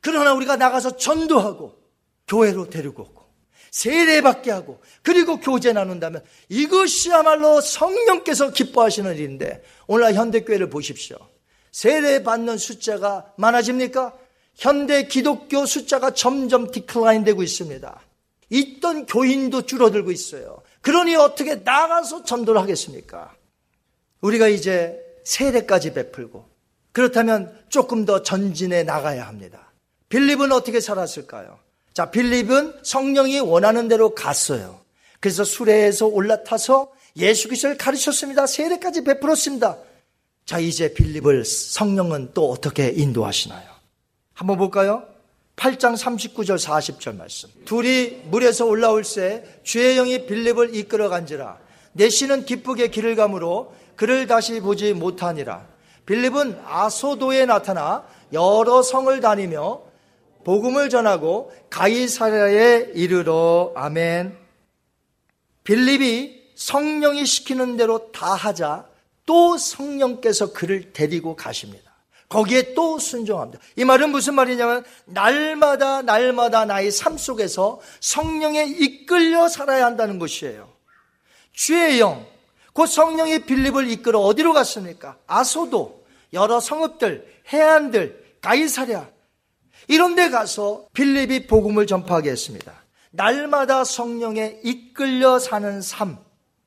그러나 0.00 0.32
우리가 0.34 0.56
나가서 0.56 0.96
전도하고 0.96 1.76
교회로 2.26 2.70
데리고 2.70 3.17
세례받게 3.78 4.50
하고 4.50 4.80
그리고 5.02 5.38
교제 5.38 5.72
나눈다면 5.72 6.24
이것이야말로 6.48 7.60
성령께서 7.60 8.50
기뻐하시는 8.50 9.14
일인데 9.14 9.62
오늘날 9.86 10.14
현대교회를 10.14 10.68
보십시오. 10.68 11.16
세례받는 11.70 12.58
숫자가 12.58 13.32
많아집니까? 13.36 14.14
현대 14.56 15.04
기독교 15.06 15.64
숫자가 15.64 16.12
점점 16.12 16.72
디클라인 16.72 17.22
되고 17.22 17.40
있습니다. 17.44 18.00
있던 18.50 19.06
교인도 19.06 19.62
줄어들고 19.62 20.10
있어요. 20.10 20.60
그러니 20.80 21.14
어떻게 21.14 21.56
나가서 21.56 22.24
전도를 22.24 22.60
하겠습니까? 22.60 23.32
우리가 24.22 24.48
이제 24.48 24.98
세례까지 25.22 25.94
베풀고 25.94 26.48
그렇다면 26.90 27.56
조금 27.68 28.04
더 28.04 28.24
전진해 28.24 28.82
나가야 28.82 29.28
합니다. 29.28 29.72
빌립은 30.08 30.50
어떻게 30.50 30.80
살았을까요? 30.80 31.67
자, 31.98 32.12
빌립은 32.12 32.74
성령이 32.84 33.40
원하는 33.40 33.88
대로 33.88 34.14
갔어요. 34.14 34.78
그래서 35.18 35.42
수레에서 35.42 36.06
올라타서 36.06 36.92
예수 37.16 37.48
그리스도를 37.48 37.76
가르쳤습니다. 37.76 38.46
세례까지 38.46 39.02
베풀었습니다. 39.02 39.78
자, 40.46 40.60
이제 40.60 40.94
빌립을 40.94 41.44
성령은 41.44 42.30
또 42.34 42.52
어떻게 42.52 42.90
인도하시나요? 42.90 43.68
한번 44.32 44.58
볼까요? 44.58 45.08
8장 45.56 45.96
39절 45.96 46.64
40절 46.64 47.16
말씀. 47.16 47.48
둘이 47.64 48.20
물에서 48.26 48.64
올라올 48.64 49.02
새 49.02 49.42
주의 49.64 49.96
영이 49.96 50.26
빌립을 50.26 50.76
이끌어 50.76 51.08
간지라. 51.08 51.58
내시는 51.94 52.44
기쁘게 52.44 52.90
길을 52.90 53.16
가므로 53.16 53.74
그를 53.96 54.28
다시 54.28 54.60
보지 54.60 54.92
못하니라. 54.92 55.66
빌립은 56.06 56.60
아소도에 56.64 57.46
나타나 57.46 58.06
여러 58.32 58.82
성을 58.82 59.20
다니며 59.20 59.87
복음을 60.48 60.88
전하고 60.88 61.52
가이사랴에 61.68 62.92
이르러 62.94 63.70
아멘. 63.76 64.34
빌립이 65.62 66.52
성령이 66.54 67.26
시키는 67.26 67.76
대로 67.76 68.10
다 68.12 68.32
하자 68.32 68.86
또 69.26 69.58
성령께서 69.58 70.54
그를 70.54 70.94
데리고 70.94 71.36
가십니다. 71.36 71.92
거기에 72.30 72.72
또 72.72 72.98
순종합니다. 72.98 73.62
이 73.76 73.84
말은 73.84 74.08
무슨 74.08 74.36
말이냐면 74.36 74.86
날마다 75.04 76.00
날마다 76.00 76.64
나의 76.64 76.92
삶 76.92 77.18
속에서 77.18 77.82
성령에 78.00 78.64
이끌려 78.64 79.48
살아야 79.48 79.84
한다는 79.84 80.18
것이에요. 80.18 80.66
주의 81.52 82.00
영, 82.00 82.24
곧 82.72 82.86
성령이 82.86 83.40
빌립을 83.40 83.90
이끌어 83.90 84.20
어디로 84.20 84.54
갔습니까? 84.54 85.18
아소도, 85.26 86.06
여러 86.32 86.58
성읍들, 86.58 87.42
해안들, 87.52 88.38
가이사랴, 88.40 89.17
이런 89.88 90.14
데 90.14 90.28
가서 90.30 90.86
빌립이 90.92 91.46
복음을 91.46 91.86
전파하게 91.86 92.30
했습니다. 92.30 92.72
날마다 93.10 93.84
성령에 93.84 94.60
이끌려 94.62 95.38
사는 95.38 95.80
삶, 95.80 96.18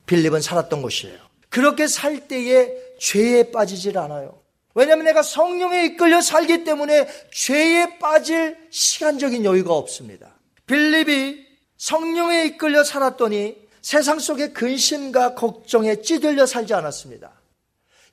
빌립은 0.08 0.42
살았던 0.42 0.82
것이에요. 0.82 1.18
그렇게 1.50 1.88
살 1.88 2.28
때에 2.28 2.74
죄에 3.00 3.52
빠지질 3.52 3.98
않아요. 3.98 4.42
왜냐하면 4.74 5.06
내가 5.06 5.22
성령에 5.22 5.86
이끌려 5.86 6.22
살기 6.22 6.64
때문에 6.64 7.08
죄에 7.34 8.00
빠질 8.00 8.58
시간적인 8.70 9.46
여유가 9.46 9.74
없습니다. 9.74 10.36
빌립이 10.66 11.46
성령에 11.78 12.46
이끌려 12.46 12.84
살았더니 12.84 13.58
세상 13.82 14.20
속의 14.20 14.54
근심과 14.54 15.36
걱정에 15.36 16.02
찌들려 16.02 16.46
살지 16.46 16.74
않았습니다. 16.74 17.32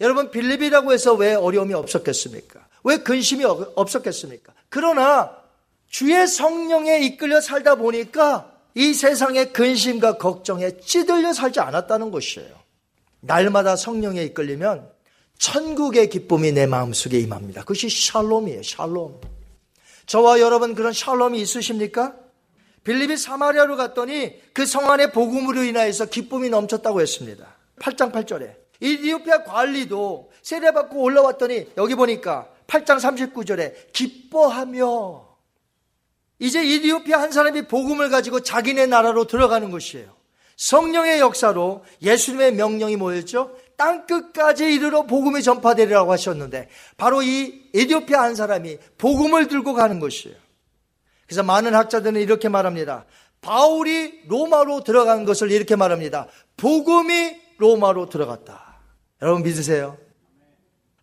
여러분, 0.01 0.31
빌립이라고 0.31 0.93
해서 0.93 1.15
왜 1.15 1.35
어려움이 1.35 1.75
없었겠습니까? 1.75 2.67
왜 2.85 2.99
근심이 2.99 3.45
없었겠습니까? 3.45 4.53
그러나 4.69 5.37
주의 5.89 6.27
성령에 6.27 7.01
이끌려 7.01 7.41
살다 7.41 7.77
보니까 7.77 8.53
이 8.75 8.93
세상의 8.95 9.53
근심과 9.53 10.19
걱정에 10.19 10.79
찌들려 10.79 11.33
살지 11.33 11.61
않았다는 11.61 12.11
것이에요. 12.11 12.55
날마다 13.21 13.77
성령에 13.77 14.23
이끌리면 14.25 14.89
천국의 15.39 16.09
기쁨이 16.11 16.53
내 16.53 16.67
마음속에 16.67 17.19
임합니다. 17.19 17.63
그것이 17.63 17.89
샬롬이에요. 17.89 18.63
샬롬. 18.63 19.21
저와 20.07 20.41
여러분 20.41 20.75
그런 20.75 20.93
샬롬이 20.93 21.41
있으십니까? 21.41 22.15
빌립이 22.85 23.17
사마리아로 23.17 23.77
갔더니 23.77 24.41
그 24.53 24.65
성 24.65 24.91
안의 24.91 25.13
복음으로 25.13 25.63
인하여서 25.65 26.07
기쁨이 26.07 26.49
넘쳤다고 26.49 27.01
했습니다. 27.01 27.47
8장 27.81 28.13
8절에 28.13 28.55
이디오피아 28.81 29.45
관리도 29.45 30.31
세례받고 30.43 31.01
올라왔더니 31.03 31.67
여기 31.77 31.95
보니까 31.95 32.49
8장 32.69 32.99
39절에 33.33 33.93
기뻐하며 33.93 35.27
이제 36.39 36.65
이디오피아 36.65 37.21
한 37.21 37.33
사람이 37.33 37.67
복음을 37.67 38.11
가지고 38.11 38.41
자기네 38.41 38.87
나라로 38.87 39.27
들어가는 39.27 39.71
것이에요. 39.71 40.17
성령의 40.57 41.21
역사로 41.21 41.85
예수님의 42.03 42.55
명령이 42.55 42.97
뭐였죠? 42.97 43.57
땅 43.77 44.07
끝까지 44.07 44.73
이르러 44.73 45.03
복음이 45.03 45.43
전파되리라고 45.43 46.13
하셨는데 46.13 46.69
바로 46.97 47.23
이 47.23 47.71
에디오피아 47.75 48.23
한 48.23 48.35
사람이 48.35 48.79
복음을 48.99 49.49
들고 49.49 49.73
가는 49.75 50.01
것이에요. 50.01 50.37
그래서 51.27 51.43
많은 51.43 51.75
학자들은 51.75 52.21
이렇게 52.21 52.49
말합니다. 52.49 53.07
바울이 53.41 54.23
로마로 54.27 54.83
들어간 54.83 55.25
것을 55.25 55.53
이렇게 55.53 55.77
말합니다. 55.77 56.27
복음이 56.57 57.37
로마로 57.59 58.09
들어갔다. 58.09 58.81
여러분 59.23 59.43
믿으세요? 59.43 59.97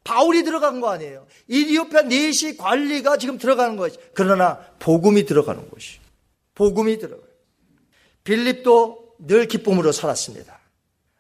바울이 0.06 0.44
들어간 0.44 0.80
거 0.80 0.90
아니에요. 0.92 1.26
이디오피아 1.48 2.04
내시 2.04 2.56
관리가 2.56 3.18
지금 3.18 3.38
들어가는 3.38 3.76
것이. 3.76 3.98
그러나 4.14 4.60
복음이 4.80 5.26
들어가는 5.26 5.70
것이. 5.70 6.00
복음이 6.54 7.00
들어가요. 7.00 7.28
빌립도 8.24 9.16
늘 9.20 9.48
기쁨으로 9.48 9.92
살았습니다. 9.92 10.60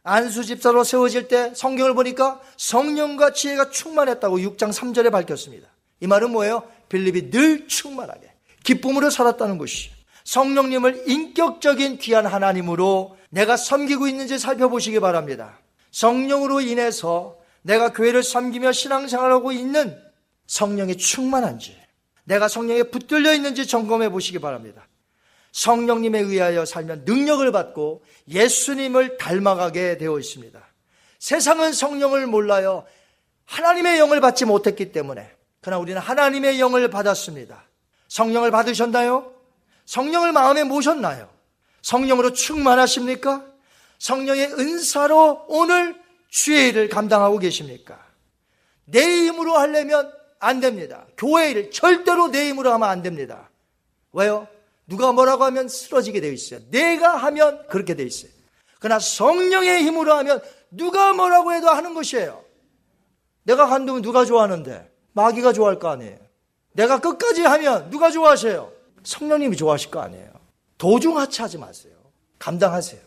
안수 0.03 0.45
집사로 0.45 0.83
세워질 0.83 1.27
때 1.27 1.51
성경을 1.55 1.95
보니까 1.95 2.39
성령과 2.57 3.33
지혜가 3.33 3.71
충만했다고 3.71 4.37
6장 4.37 4.71
3절에 4.71 5.11
밝혔습니다. 5.11 5.67
이 5.99 6.05
말은 6.05 6.31
뭐예요? 6.31 6.63
빌립이 6.89 7.31
늘 7.31 7.67
충만하게 7.67 8.31
기쁨으로 8.63 9.09
살았다는 9.09 9.57
것이 9.57 9.89
성령님을 10.25 11.05
인격적인 11.07 11.97
귀한 11.97 12.27
하나님으로 12.27 13.17
내가 13.31 13.57
섬기고 13.57 14.07
있는지 14.07 14.37
살펴보시기 14.37 14.99
바랍니다. 14.99 15.59
성령으로 15.89 16.61
인해서 16.61 17.37
내가 17.65 17.93
교회를 17.93 18.21
섬기며 18.21 18.71
신앙생활하고 18.71 19.51
있는 19.51 19.99
성령이 20.45 20.97
충만한지, 20.97 21.75
내가 22.23 22.47
성령에 22.47 22.83
붙들려 22.83 23.33
있는지 23.33 23.65
점검해 23.65 24.09
보시기 24.09 24.37
바랍니다. 24.37 24.87
성령님에 25.51 26.19
의하여 26.19 26.63
살면 26.65 27.05
능력을 27.05 27.51
받고 27.51 28.03
예수님을 28.27 29.17
닮아가게 29.17 29.97
되어 29.97 30.19
있습니다. 30.19 30.61
세상은 31.17 31.73
성령을 31.73 32.27
몰라요. 32.27 32.85
하나님의 33.45 33.97
영을 33.97 34.21
받지 34.21 34.45
못했기 34.45 34.91
때문에. 34.91 35.31
그러나 35.61 35.79
우리는 35.79 35.99
하나님의 35.99 36.59
영을 36.59 36.87
받았습니다. 36.91 37.63
성령을 38.09 38.51
받으셨나요? 38.51 39.33
성령을 39.85 40.33
마음에 40.33 40.63
모셨나요? 40.63 41.29
성령으로 41.81 42.33
충만하십니까? 42.33 43.43
성령의 43.97 44.53
은사로 44.53 45.45
오늘 45.47 46.04
일을 46.47 46.89
감당하고 46.89 47.39
계십니까? 47.39 48.03
내 48.85 49.01
힘으로 49.01 49.57
하려면 49.57 50.11
안 50.39 50.59
됩니다. 50.59 51.05
교회 51.17 51.51
일 51.51 51.71
절대로 51.71 52.29
내 52.29 52.49
힘으로 52.49 52.71
하면 52.73 52.89
안 52.89 53.01
됩니다. 53.01 53.49
왜요? 54.11 54.47
누가 54.85 55.11
뭐라고 55.11 55.43
하면 55.45 55.67
쓰러지게 55.67 56.21
되어 56.21 56.31
있어요. 56.31 56.59
내가 56.69 57.15
하면 57.17 57.65
그렇게 57.67 57.95
되어 57.95 58.05
있어요. 58.05 58.31
그러나 58.79 58.99
성령의 58.99 59.83
힘으로 59.83 60.13
하면 60.13 60.41
누가 60.69 61.13
뭐라고 61.13 61.53
해도 61.53 61.69
하는 61.69 61.93
것이에요. 61.93 62.43
내가 63.43 63.67
간두면 63.67 64.01
누가 64.01 64.25
좋아하는데? 64.25 64.91
마귀가 65.13 65.53
좋아할 65.53 65.79
거 65.79 65.89
아니에요. 65.89 66.17
내가 66.73 66.99
끝까지 66.99 67.41
하면 67.41 67.89
누가 67.89 68.11
좋아하세요? 68.11 68.71
성령님이 69.03 69.55
좋아하실 69.55 69.91
거 69.91 70.01
아니에요. 70.01 70.29
도중하차하지 70.77 71.57
마세요. 71.57 71.93
감당하세요. 72.37 73.01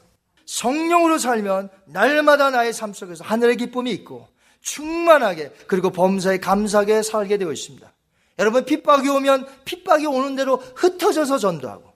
성령으로 0.49 1.19
살면 1.19 1.69
날마다 1.85 2.49
나의 2.49 2.73
삶 2.73 2.95
속에서 2.95 3.23
하늘의 3.23 3.59
기쁨이 3.59 3.91
있고 3.91 4.27
충만하게 4.63 5.53
그리고 5.67 5.91
범사에 5.91 6.39
감사하게 6.39 7.03
살게 7.03 7.37
되어 7.37 7.53
있습니다. 7.53 7.93
여러분 8.39 8.65
핍박이 8.65 9.09
오면 9.11 9.47
핍박이 9.67 10.07
오는 10.07 10.37
대로 10.37 10.57
흩어져서 10.57 11.37
전도하고 11.37 11.93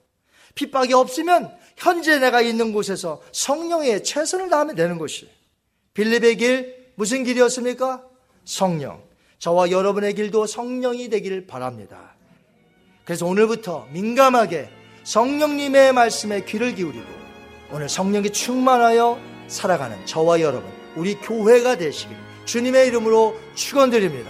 핍박이 0.53 0.93
없으면 0.93 1.51
현재 1.77 2.19
내가 2.19 2.41
있는 2.41 2.73
곳에서 2.73 3.23
성령의 3.31 4.03
최선을 4.03 4.49
다하면 4.49 4.75
되는 4.75 4.99
것이 4.99 5.27
빌립의 5.95 6.37
길 6.37 6.93
무슨 6.95 7.23
길이었습니까? 7.23 8.03
성령. 8.45 9.01
저와 9.39 9.71
여러분의 9.71 10.13
길도 10.13 10.45
성령이 10.45 11.09
되기를 11.09 11.47
바랍니다. 11.47 12.15
그래서 13.03 13.25
오늘부터 13.25 13.87
민감하게 13.91 14.69
성령님의 15.05 15.93
말씀에 15.93 16.45
귀를 16.45 16.75
기울이고 16.75 17.22
오늘 17.73 17.89
성령이 17.89 18.29
충만하여 18.29 19.19
살아가는 19.47 20.05
저와 20.05 20.41
여러분, 20.41 20.69
우리 20.95 21.15
교회가 21.15 21.75
되시길 21.75 22.15
주님의 22.45 22.87
이름으로 22.87 23.35
축원드립니다. 23.55 24.29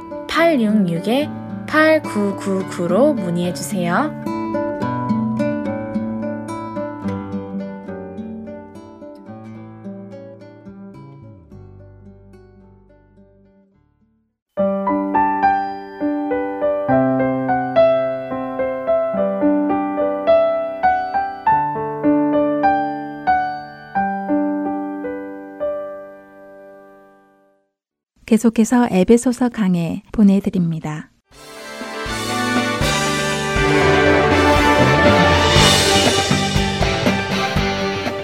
602-866-8999로 0.31 3.13
문의해 3.13 3.53
주세요. 3.53 4.20
계속해서 28.31 28.87
에베소서 28.89 29.49
강해 29.49 30.03
보내드립니다. 30.13 31.09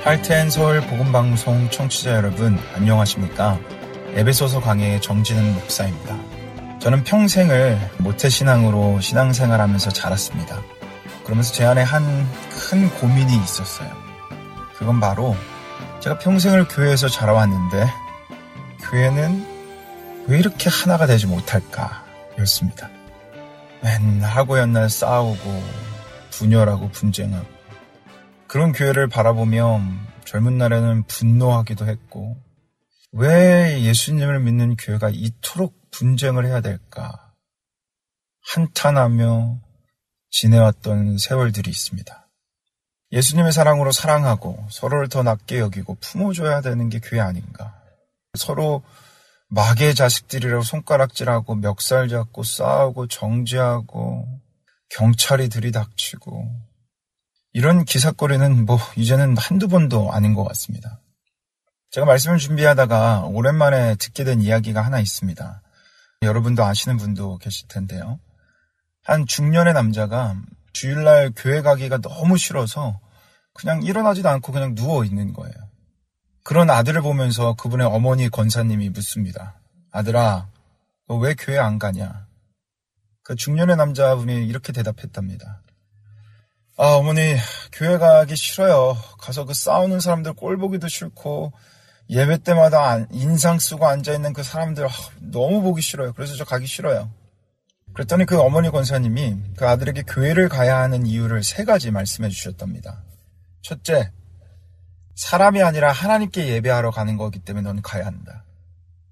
할텐 0.06 0.50
서울 0.50 0.80
복음방송 0.80 1.70
청취자 1.72 2.16
여러분 2.16 2.58
안녕하십니까? 2.74 3.60
에베소서 4.14 4.62
강해의 4.62 5.02
정진은 5.02 5.56
목사입니다. 5.56 6.18
저는 6.80 7.04
평생을 7.04 7.78
모태신앙으로 7.98 9.02
신앙생활하면서 9.02 9.90
자랐습니다. 9.90 10.62
그러면서 11.26 11.52
제 11.52 11.66
안에 11.66 11.82
한 11.82 12.02
큰 12.70 12.90
고민이 12.92 13.36
있었어요. 13.44 13.90
그건 14.78 15.02
바로 15.02 15.36
제가 16.00 16.18
평생을 16.20 16.70
교회에서 16.70 17.10
자라왔는데 17.10 17.88
교회는 18.90 19.57
왜 20.28 20.40
이렇게 20.40 20.70
하나가 20.70 21.06
되지 21.06 21.26
못할까? 21.26 22.06
였습니다. 22.40 22.90
맨날 23.82 24.30
하고 24.30 24.58
연날 24.58 24.90
싸우고 24.90 25.38
분열하고 26.32 26.90
분쟁하고 26.90 27.48
그런 28.48 28.74
교회를 28.74 29.08
바라보며 29.08 29.82
젊은 30.26 30.58
날에는 30.58 31.04
분노하기도 31.04 31.88
했고 31.88 32.36
왜 33.14 33.82
예수님을 33.82 34.42
믿는 34.42 34.76
교회가 34.76 35.10
이토록 35.10 35.92
분쟁을 35.92 36.46
해야 36.46 36.60
될까? 36.60 37.34
한탄하며 38.54 39.60
지내왔던 40.30 41.18
세월들이 41.20 41.70
있습니다. 41.70 42.30
예수님의 43.14 43.54
사랑으로 43.54 43.94
사랑하고 43.94 44.68
서로를 44.70 45.08
더 45.08 45.24
낫게 45.24 45.60
여기고 45.60 45.96
품어줘야 46.02 46.60
되는 46.60 46.90
게 46.90 47.00
교회 47.00 47.22
아닌가? 47.22 47.82
서로 48.38 48.84
마의 49.50 49.96
자식들이라고 49.96 50.64
손가락질하고 50.64 51.56
멱살 51.56 52.10
잡고 52.10 52.44
싸우고 52.44 53.08
정지하고 53.08 54.28
경찰이 54.90 55.50
들이닥치고 55.50 56.68
이런 57.54 57.86
기사거리는 57.86 58.66
뭐 58.66 58.78
이제는 58.98 59.38
한두 59.38 59.68
번도 59.68 60.12
아닌 60.12 60.34
것 60.34 60.44
같습니다. 60.44 61.02
제가 61.92 62.06
말씀을 62.06 62.38
준비하다가 62.38 63.26
오랜만에 63.26 63.96
듣게 63.96 64.24
된 64.24 64.42
이야기가 64.42 64.82
하나 64.82 65.00
있습니다. 65.00 65.62
여러분도 66.22 66.64
아시는 66.64 66.98
분도 66.98 67.38
계실 67.38 67.68
텐데요. 67.68 68.20
한 69.04 69.26
중년의 69.26 69.74
남자가 69.74 70.36
주일날 70.74 71.32
교회 71.36 71.62
가기가 71.62 72.00
너무 72.00 72.38
싫어서 72.38 73.00
그냥 73.54 73.82
일어나지도 73.82 74.28
않고 74.30 74.52
그냥 74.52 74.76
누워 74.76 75.06
있는 75.06 75.32
거예요. 75.34 75.56
그런 76.48 76.70
아들을 76.70 77.02
보면서 77.02 77.56
그분의 77.56 77.86
어머니 77.88 78.30
권사님이 78.30 78.92
묻습니다. 78.92 79.60
아들아, 79.92 80.48
너 81.10 81.18
왜 81.18 81.36
교회 81.38 81.58
안 81.58 81.78
가냐? 81.78 82.26
그 83.22 83.36
중년의 83.36 83.76
남자분이 83.76 84.48
이렇게 84.48 84.72
대답했답니다. 84.72 85.62
아, 86.78 86.94
어머니, 86.94 87.36
교회 87.74 87.98
가기 87.98 88.38
싫어요. 88.38 88.96
가서 89.20 89.44
그 89.44 89.54
싸우는 89.54 90.00
사람들 90.00 90.36
꼴 90.36 90.56
보기도 90.56 90.88
싫고, 90.88 91.52
예배 92.10 92.44
때마다 92.44 93.06
인상 93.12 93.60
쓰고 93.60 93.86
앉아있는 93.86 94.32
그 94.32 94.42
사람들 94.42 94.86
아, 94.86 94.90
너무 95.20 95.62
보기 95.62 95.82
싫어요. 95.82 96.14
그래서 96.14 96.38
저 96.38 96.46
가기 96.46 96.66
싫어요. 96.66 97.12
그랬더니 97.94 98.26
그 98.26 98.40
어머니 98.40 98.70
권사님이 98.70 99.36
그 99.58 99.68
아들에게 99.68 100.04
교회를 100.04 100.48
가야 100.48 100.78
하는 100.78 101.06
이유를 101.06 101.44
세 101.44 101.66
가지 101.66 101.92
말씀해 101.92 102.30
주셨답니다. 102.30 103.04
첫째, 103.62 104.14
사람이 105.18 105.64
아니라 105.64 105.92
하나님께 105.92 106.48
예배하러 106.48 106.92
가는 106.92 107.18
거기 107.18 107.40
때문에 107.40 107.64
넌 107.64 107.82
가야 107.82 108.06
한다. 108.06 108.46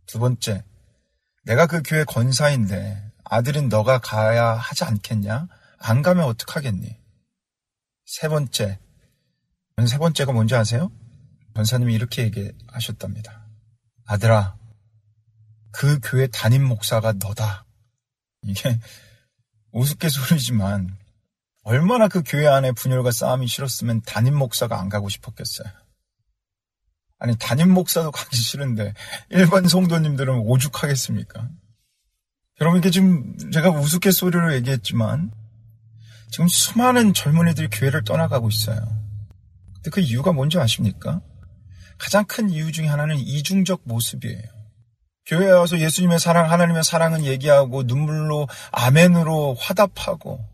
두 0.05 0.19
번째, 0.19 0.63
내가 1.45 1.65
그 1.65 1.81
교회 1.83 2.03
권사인데 2.03 3.11
아들인 3.23 3.69
너가 3.69 3.97
가야 3.97 4.53
하지 4.53 4.83
않겠냐? 4.83 5.47
안 5.79 6.01
가면 6.03 6.25
어떡하겠니? 6.25 6.95
세 8.05 8.27
번째, 8.27 8.79
세 9.87 9.97
번째가 9.97 10.31
뭔지 10.31 10.55
아세요? 10.55 10.91
권사님이 11.55 11.95
이렇게 11.95 12.21
얘기하셨답니다. 12.23 13.47
아들아, 14.05 14.55
그 15.71 15.99
교회 16.03 16.27
담임 16.27 16.65
목사가 16.65 17.13
너다. 17.13 17.65
이게 18.43 18.79
우스갯소리지만 19.71 20.95
얼마나 21.63 22.07
그 22.07 22.21
교회 22.23 22.45
안에 22.45 22.73
분열과 22.73 23.09
싸움이 23.09 23.47
싫었으면 23.47 24.03
담임 24.03 24.37
목사가 24.37 24.79
안 24.79 24.87
가고 24.87 25.09
싶었겠어요. 25.09 25.84
아니 27.25 27.35
담임 27.39 27.71
목사도 27.71 28.11
가기 28.11 28.37
싫은데 28.37 28.93
일반 29.31 29.67
성도님들은 29.67 30.41
오죽하겠습니까? 30.41 31.49
여러분 32.61 32.77
이게 32.77 32.91
지금 32.91 33.35
제가 33.51 33.71
우스갯소리로 33.71 34.53
얘기했지만 34.53 35.31
지금 36.29 36.47
수많은 36.47 37.15
젊은이들이 37.15 37.69
교회를 37.71 38.03
떠나가고 38.03 38.49
있어요. 38.49 38.77
근데 39.73 39.89
그 39.89 40.01
이유가 40.01 40.33
뭔지 40.33 40.59
아십니까? 40.59 41.19
가장 41.97 42.25
큰 42.25 42.51
이유 42.51 42.71
중에 42.71 42.85
하나는 42.85 43.17
이중적 43.17 43.81
모습이에요. 43.85 44.43
교회에 45.25 45.49
와서 45.49 45.79
예수님의 45.79 46.19
사랑, 46.19 46.51
하나님의 46.51 46.83
사랑은 46.83 47.25
얘기하고 47.25 47.81
눈물로 47.83 48.47
아멘으로 48.71 49.55
화답하고 49.55 50.47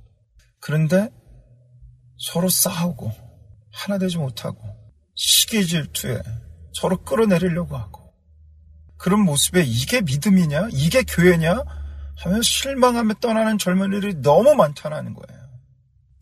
그런데 0.62 1.10
서로 2.18 2.48
싸우고 2.48 3.12
하나 3.74 3.98
되지 3.98 4.18
못하고 4.18 4.58
시기 5.16 5.68
질투에 5.68 6.22
서로 6.74 7.04
끌어내리려고 7.04 7.78
하고 7.78 8.14
그런 8.98 9.22
모습에 9.22 9.64
이게 9.64 10.02
믿음이냐? 10.02 10.70
이게 10.72 11.04
교회냐? 11.04 11.64
하면 12.18 12.42
실망하며 12.42 13.16
떠나는 13.16 13.58
젊은이들이 13.58 14.22
너무 14.22 14.54
많다는 14.54 15.14
거예요. 15.16 15.42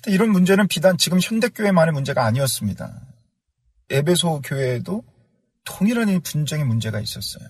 이런 0.07 0.29
문제는 0.29 0.67
비단 0.67 0.97
지금 0.97 1.19
현대교회만의 1.21 1.91
문제가 1.91 2.25
아니었습니다. 2.25 3.01
에베소 3.89 4.41
교회에도 4.43 5.03
통일한 5.65 6.21
분쟁의 6.21 6.65
문제가 6.65 7.01
있었어요. 7.01 7.47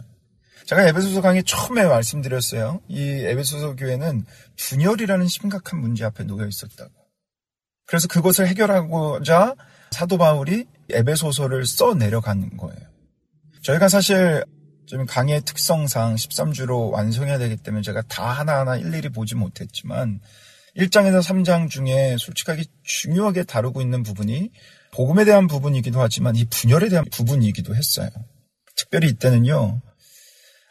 제가 0.66 0.88
에베소서 0.88 1.22
강의 1.22 1.44
처음에 1.44 1.86
말씀드렸어요. 1.86 2.82
이 2.88 3.02
에베소서 3.02 3.76
교회는 3.76 4.26
분열이라는 4.58 5.28
심각한 5.28 5.80
문제 5.80 6.06
앞에 6.06 6.24
놓여 6.24 6.48
있었다고. 6.48 6.92
그래서 7.86 8.08
그것을 8.08 8.48
해결하고자 8.48 9.56
사도 9.92 10.18
바울이 10.18 10.66
에베소서를 10.90 11.66
써 11.66 11.94
내려가는 11.94 12.58
거예요. 12.58 12.89
저희가 13.62 13.90
사실 13.90 14.44
좀 14.86 15.06
강의의 15.06 15.42
특성상 15.42 16.16
13주로 16.16 16.92
완성해야 16.92 17.38
되기 17.38 17.58
때문에 17.58 17.84
제가 17.84 18.02
다 18.04 18.32
하나하나 18.32 18.78
일일이 18.78 19.10
보지 19.10 19.36
못했지만 19.36 20.20
1장에서 20.76 21.22
3장 21.22 21.70
중에 21.70 22.16
솔직하게 22.18 22.64
중요하게 22.84 23.44
다루고 23.44 23.82
있는 23.82 24.04
부분이 24.04 24.52
복음에 24.92 25.26
대한 25.26 25.48
부분이기도 25.48 26.02
하지만 26.02 26.36
이 26.36 26.46
분열에 26.46 26.90
대한 26.90 27.06
부분이기도 27.12 27.76
했어요. 27.76 28.10
특별히 28.76 29.10
이때는요. 29.10 29.82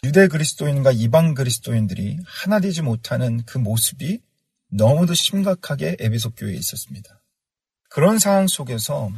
유대 0.04 0.28
그리스도인과 0.28 0.92
이방 0.92 1.34
그리스도인들이 1.34 2.18
하나 2.24 2.60
되지 2.60 2.82
못하는 2.82 3.44
그 3.44 3.58
모습이 3.58 4.20
너무도 4.70 5.14
심각하게 5.14 5.96
에베소 5.98 6.30
교회에 6.30 6.54
있었습니다. 6.54 7.20
그런 7.90 8.18
상황 8.18 8.46
속에서 8.46 9.10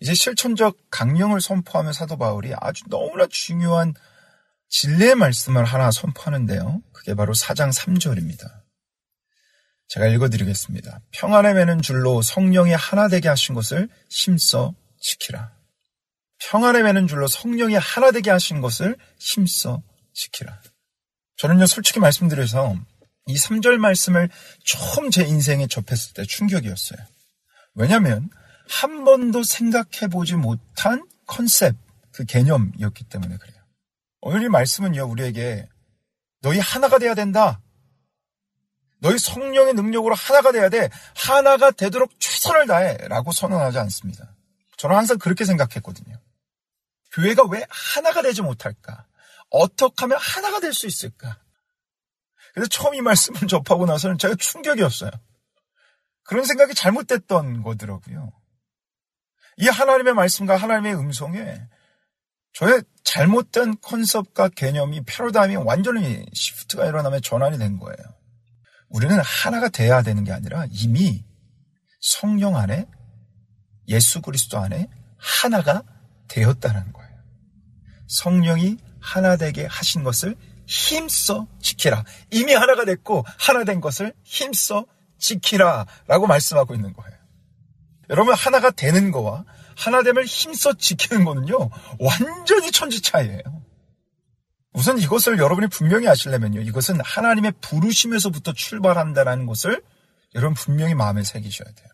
이제 0.00 0.14
실천적 0.14 0.76
강령을 0.90 1.40
선포하며 1.40 1.92
사도 1.92 2.16
바울이 2.16 2.52
아주 2.60 2.84
너무나 2.88 3.26
중요한 3.30 3.94
진리의 4.68 5.14
말씀을 5.14 5.64
하나 5.64 5.90
선포하는데요. 5.90 6.82
그게 6.92 7.14
바로 7.14 7.32
4장 7.32 7.72
3절입니다. 7.72 8.64
제가 9.88 10.08
읽어드리겠습니다. 10.08 11.00
평안에 11.12 11.54
매는 11.54 11.80
줄로 11.82 12.22
성령이 12.22 12.72
하나 12.72 13.08
되게 13.08 13.28
하신 13.28 13.54
것을 13.54 13.88
힘써 14.10 14.74
지키라. 15.00 15.52
평안에 16.38 16.82
매는 16.82 17.06
줄로 17.06 17.26
성령이 17.26 17.74
하나 17.74 18.10
되게 18.10 18.30
하신 18.30 18.60
것을 18.60 18.96
힘써 19.18 19.82
지키라. 20.12 20.60
저는요, 21.36 21.66
솔직히 21.66 22.00
말씀드려서 22.00 22.76
이 23.26 23.36
3절 23.36 23.78
말씀을 23.78 24.28
처음 24.64 25.10
제 25.10 25.24
인생에 25.24 25.66
접했을 25.66 26.14
때 26.14 26.24
충격이었어요. 26.24 26.98
왜냐하면 27.74 28.28
한 28.68 29.04
번도 29.04 29.42
생각해 29.42 30.08
보지 30.10 30.34
못한 30.36 31.06
컨셉, 31.26 31.76
그 32.12 32.24
개념이었기 32.24 33.04
때문에 33.04 33.36
그래요. 33.36 33.56
오늘 34.20 34.42
이 34.42 34.48
말씀은요, 34.48 35.04
우리에게 35.04 35.68
너희 36.40 36.58
하나가 36.58 36.98
돼야 36.98 37.14
된다. 37.14 37.60
너희 39.00 39.18
성령의 39.18 39.74
능력으로 39.74 40.14
하나가 40.14 40.50
돼야 40.52 40.68
돼. 40.70 40.88
하나가 41.14 41.70
되도록 41.70 42.18
최선을 42.18 42.66
다해. 42.66 42.96
라고 43.08 43.32
선언하지 43.32 43.78
않습니다. 43.78 44.34
저는 44.78 44.96
항상 44.96 45.18
그렇게 45.18 45.44
생각했거든요. 45.44 46.18
교회가 47.12 47.44
왜 47.50 47.66
하나가 47.68 48.22
되지 48.22 48.42
못할까? 48.42 49.06
어떻게 49.50 49.94
하면 50.02 50.18
하나가 50.20 50.58
될 50.60 50.72
수 50.72 50.86
있을까? 50.86 51.38
그래서 52.54 52.68
처음 52.68 52.94
이 52.94 53.00
말씀을 53.00 53.46
접하고 53.48 53.84
나서는 53.84 54.16
제가 54.16 54.34
충격이었어요. 54.36 55.10
그런 56.22 56.44
생각이 56.44 56.74
잘못됐던 56.74 57.62
거더라고요. 57.62 58.32
이 59.58 59.68
하나님의 59.68 60.14
말씀과 60.14 60.56
하나님의 60.56 60.94
음성에 60.94 61.60
저의 62.52 62.82
잘못된 63.02 63.80
컨셉과 63.80 64.48
개념이 64.48 65.02
패러다임이 65.04 65.56
완전히 65.56 66.24
시프트가 66.32 66.86
일어나면 66.86 67.20
전환이 67.22 67.58
된 67.58 67.78
거예요. 67.78 67.96
우리는 68.88 69.18
하나가 69.20 69.68
돼야 69.68 70.02
되는 70.02 70.24
게 70.24 70.32
아니라 70.32 70.66
이미 70.70 71.24
성령 72.00 72.56
안에 72.56 72.86
예수 73.88 74.22
그리스도 74.22 74.58
안에 74.58 74.88
하나가 75.18 75.82
되었다는 76.28 76.92
거예요. 76.92 77.14
성령이 78.06 78.78
하나 79.00 79.36
되게 79.36 79.66
하신 79.66 80.04
것을 80.04 80.36
힘써 80.66 81.46
지키라. 81.60 82.04
이미 82.30 82.54
하나가 82.54 82.84
됐고 82.84 83.24
하나 83.38 83.64
된 83.64 83.80
것을 83.80 84.14
힘써 84.22 84.86
지키라 85.18 85.86
라고 86.06 86.26
말씀하고 86.26 86.74
있는 86.74 86.92
거예요. 86.92 87.13
여러분 88.10 88.34
하나가 88.34 88.70
되는 88.70 89.10
거와 89.10 89.44
하나됨을 89.76 90.24
힘써 90.24 90.72
지키는 90.74 91.24
거는요 91.24 91.70
완전히 91.98 92.70
천지 92.70 93.02
차이예요. 93.02 93.42
우선 94.72 94.98
이것을 94.98 95.38
여러분이 95.38 95.68
분명히 95.68 96.08
아시려면요 96.08 96.60
이것은 96.60 97.00
하나님의 97.00 97.52
부르심에서부터 97.60 98.52
출발한다는 98.52 99.46
것을 99.46 99.82
여러분 100.34 100.54
분명히 100.54 100.94
마음에 100.94 101.22
새기셔야 101.22 101.68
돼요. 101.72 101.88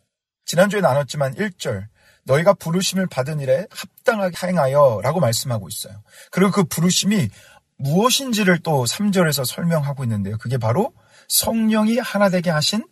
지난주에 0.47 0.81
나눴지만 0.81 1.35
1절 1.35 1.87
너희가 2.25 2.55
부르심을 2.55 3.07
받은 3.07 3.41
일에 3.41 3.67
합당하게 3.71 4.47
행하여 4.47 5.01
라고 5.03 5.21
말씀하고 5.21 5.69
있어요. 5.69 6.03
그리고 6.31 6.51
그 6.51 6.65
부르심이 6.65 7.29
무엇인지를 7.77 8.61
또 8.61 8.85
3절에서 8.85 9.45
설명하고 9.45 10.05
있는데요. 10.05 10.37
그게 10.39 10.59
바로 10.59 10.93
성령이 11.29 11.99
하나 11.99 12.29
되게 12.29 12.51
하신 12.51 12.87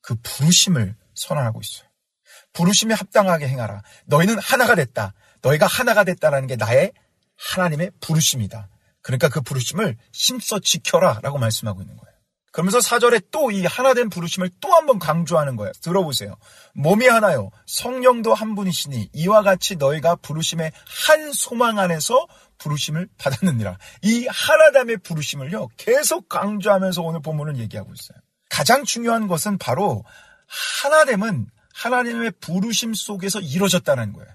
그 0.00 0.14
부르심을 0.22 0.94
선언하고 1.14 1.60
있어요. 1.60 1.87
부르심에 2.58 2.92
합당하게 2.94 3.46
행하라. 3.46 3.82
너희는 4.06 4.36
하나가 4.40 4.74
됐다. 4.74 5.14
너희가 5.42 5.66
하나가 5.68 6.02
됐다라는 6.02 6.48
게 6.48 6.56
나의 6.56 6.92
하나님의 7.36 7.92
부르심이다. 8.00 8.68
그러니까 9.00 9.28
그 9.28 9.40
부르심을 9.40 9.96
힘써 10.12 10.58
지켜라 10.58 11.20
라고 11.22 11.38
말씀하고 11.38 11.80
있는 11.82 11.96
거예요. 11.96 12.08
그러면서 12.50 12.80
사절에 12.80 13.20
또 13.30 13.52
이 13.52 13.64
하나된 13.64 14.10
부르심을 14.10 14.50
또 14.60 14.74
한 14.74 14.86
번 14.86 14.98
강조하는 14.98 15.54
거예요. 15.54 15.70
들어보세요. 15.80 16.34
몸이 16.74 17.06
하나요. 17.06 17.50
성령도 17.66 18.34
한 18.34 18.56
분이시니 18.56 19.10
이와 19.12 19.42
같이 19.42 19.76
너희가 19.76 20.16
부르심의 20.16 20.72
한 21.06 21.32
소망 21.32 21.78
안에서 21.78 22.26
부르심을 22.58 23.08
받았느니라. 23.18 23.78
이 24.02 24.26
하나됨의 24.26 24.96
부르심을요. 25.04 25.68
계속 25.76 26.28
강조하면서 26.28 27.02
오늘 27.02 27.22
본문을 27.22 27.58
얘기하고 27.58 27.92
있어요. 27.92 28.18
가장 28.50 28.82
중요한 28.84 29.28
것은 29.28 29.58
바로 29.58 30.02
하나됨은 30.82 31.46
하나님의 31.78 32.32
부르심 32.40 32.94
속에서 32.94 33.40
이루어졌다는 33.40 34.12
거예요. 34.12 34.30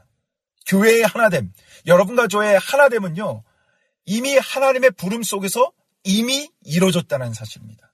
교회의 0.66 1.04
하나됨, 1.04 1.52
여러분과 1.86 2.28
저의 2.28 2.58
하나됨은요, 2.58 3.44
이미 4.06 4.38
하나님의 4.38 4.92
부름 4.92 5.24
속에서 5.24 5.72
이미 6.06 6.50
이루어졌다는 6.64 7.34
사실입니다. 7.34 7.94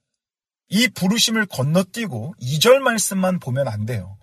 이 0.68 0.88
부르심을 0.88 1.46
건너뛰고 1.46 2.34
2절 2.40 2.78
말씀만 2.78 3.40
보면 3.40 3.66
안 3.66 3.86
돼요. 3.86 4.18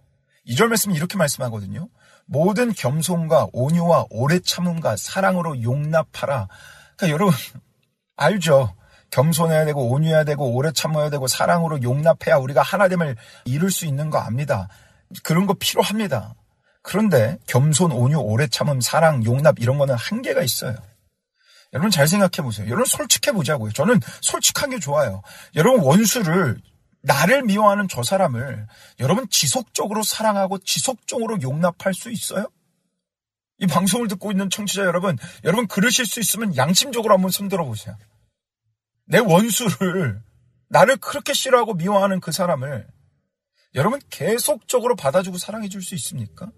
2절 0.48 0.68
말씀은 0.68 0.96
이렇게 0.96 1.18
말씀하거든요. 1.18 1.90
모든 2.26 2.74
겸손과 2.74 3.50
온유와 3.52 4.08
오래 4.10 4.40
참음과 4.40 4.96
사랑으로 4.98 5.62
용납하라. 5.62 6.48
그러니까 6.96 7.14
여러분 7.14 7.34
알죠? 8.16 8.74
겸손해야 9.10 9.66
되고 9.66 9.90
온유해야 9.90 10.24
되고 10.24 10.54
오래 10.54 10.72
참아야 10.72 11.10
되고 11.10 11.28
사랑으로 11.28 11.82
용납해야 11.82 12.38
우리가 12.38 12.62
하나됨을 12.62 13.16
이룰 13.46 13.72
수 13.72 13.86
있는 13.86 14.10
거 14.10 14.20
압니다. 14.20 14.68
그런 15.24 15.46
거 15.46 15.54
필요합니다. 15.54 16.36
그런데 16.82 17.38
겸손, 17.48 17.92
온유, 17.92 18.18
오래 18.18 18.48
참음, 18.48 18.82
사랑, 18.82 19.26
용납 19.26 19.60
이런 19.60 19.78
거는 19.78 19.96
한계가 19.96 20.42
있어요. 20.42 20.76
여러분 21.74 21.92
잘 21.92 22.08
생각해 22.08 22.44
보세요. 22.44 22.68
여러분 22.68 22.86
솔직해 22.86 23.34
보자고요. 23.34 23.74
저는 23.74 24.00
솔직한 24.22 24.70
게 24.70 24.80
좋아요. 24.80 25.22
여러분 25.56 25.82
원수를 25.82 26.62
나를 27.02 27.44
미워하는 27.44 27.88
저 27.90 28.04
사람을 28.04 28.68
여러분 29.00 29.28
지속적으로 29.30 30.04
사랑하고 30.04 30.60
지속적으로 30.60 31.42
용납할 31.42 31.94
수 31.94 32.12
있어요? 32.12 32.50
이 33.60 33.68
방송을 33.68 34.08
듣고 34.08 34.32
있는 34.32 34.50
청취자 34.50 34.84
여러분, 34.84 35.18
여러분 35.44 35.68
그러실 35.68 36.06
수 36.06 36.20
있으면 36.20 36.56
양심적으로 36.56 37.14
한번 37.14 37.32
손들어 37.32 37.66
보세요. 37.66 37.98
내 39.06 39.20
원수를 39.20 40.22
나를 40.70 40.98
그렇게 40.98 41.34
싫어하고 41.34 41.74
미워하는 41.74 42.20
그 42.20 42.32
사람을 42.32 42.88
여러분 43.76 44.00
계속적으로 44.10 44.96
받아주고 44.96 45.38
사랑해 45.38 45.68
줄 45.70 45.82
수 45.82 45.96
있습니까? 45.96 46.52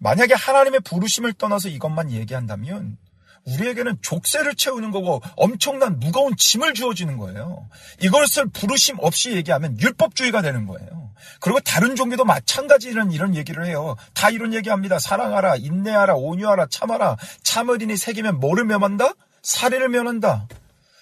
만약에 0.00 0.34
하나님의 0.34 0.80
부르심을 0.80 1.32
떠나서 1.32 1.68
이것만 1.68 2.12
얘기한다면 2.12 2.96
우리에게는 3.44 3.98
족쇄를 4.02 4.54
채우는 4.54 4.90
거고 4.90 5.20
엄청난 5.36 5.98
무거운 5.98 6.36
짐을 6.36 6.74
주어지는 6.74 7.16
거예요. 7.16 7.68
이것을 8.00 8.48
부르심 8.50 8.96
없이 9.00 9.32
얘기하면 9.32 9.80
율법주의가 9.80 10.42
되는 10.42 10.66
거예요. 10.66 11.12
그리고 11.40 11.58
다른 11.60 11.96
종교도 11.96 12.24
마찬가지 12.24 12.88
이런 12.90 13.34
얘기를 13.34 13.66
해요. 13.66 13.96
다 14.14 14.30
이런 14.30 14.54
얘기합니다. 14.54 14.98
사랑하라, 14.98 15.56
인내하라, 15.56 16.14
온유하라, 16.14 16.66
참아라. 16.70 17.16
참으리니 17.42 17.96
새기면 17.96 18.38
뭐를 18.38 18.64
면한다? 18.64 19.14
사례를 19.42 19.88
면한다. 19.88 20.46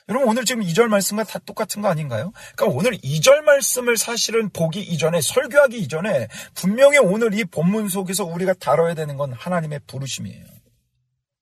여러분 0.09 0.28
오늘 0.28 0.44
지금 0.44 0.62
2절 0.62 0.86
말씀과 0.86 1.24
다 1.24 1.40
똑같은 1.40 1.82
거 1.82 1.88
아닌가요? 1.88 2.32
그러니까 2.54 2.78
오늘 2.78 2.96
2절 2.98 3.40
말씀을 3.40 3.96
사실은 3.96 4.50
보기 4.50 4.80
이전에 4.80 5.20
설교하기 5.20 5.78
이전에 5.78 6.28
분명히 6.54 6.98
오늘 6.98 7.34
이 7.34 7.44
본문 7.44 7.88
속에서 7.88 8.24
우리가 8.24 8.54
다뤄야 8.54 8.94
되는 8.94 9.16
건 9.16 9.32
하나님의 9.32 9.80
부르심이에요. 9.86 10.44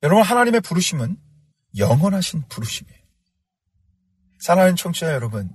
여러분 0.02 0.22
하나님의 0.24 0.62
부르심은 0.62 1.18
영원하신 1.76 2.44
부르심이에요. 2.48 2.98
사랑하는 4.38 4.76
청취자 4.76 5.12
여러분, 5.12 5.50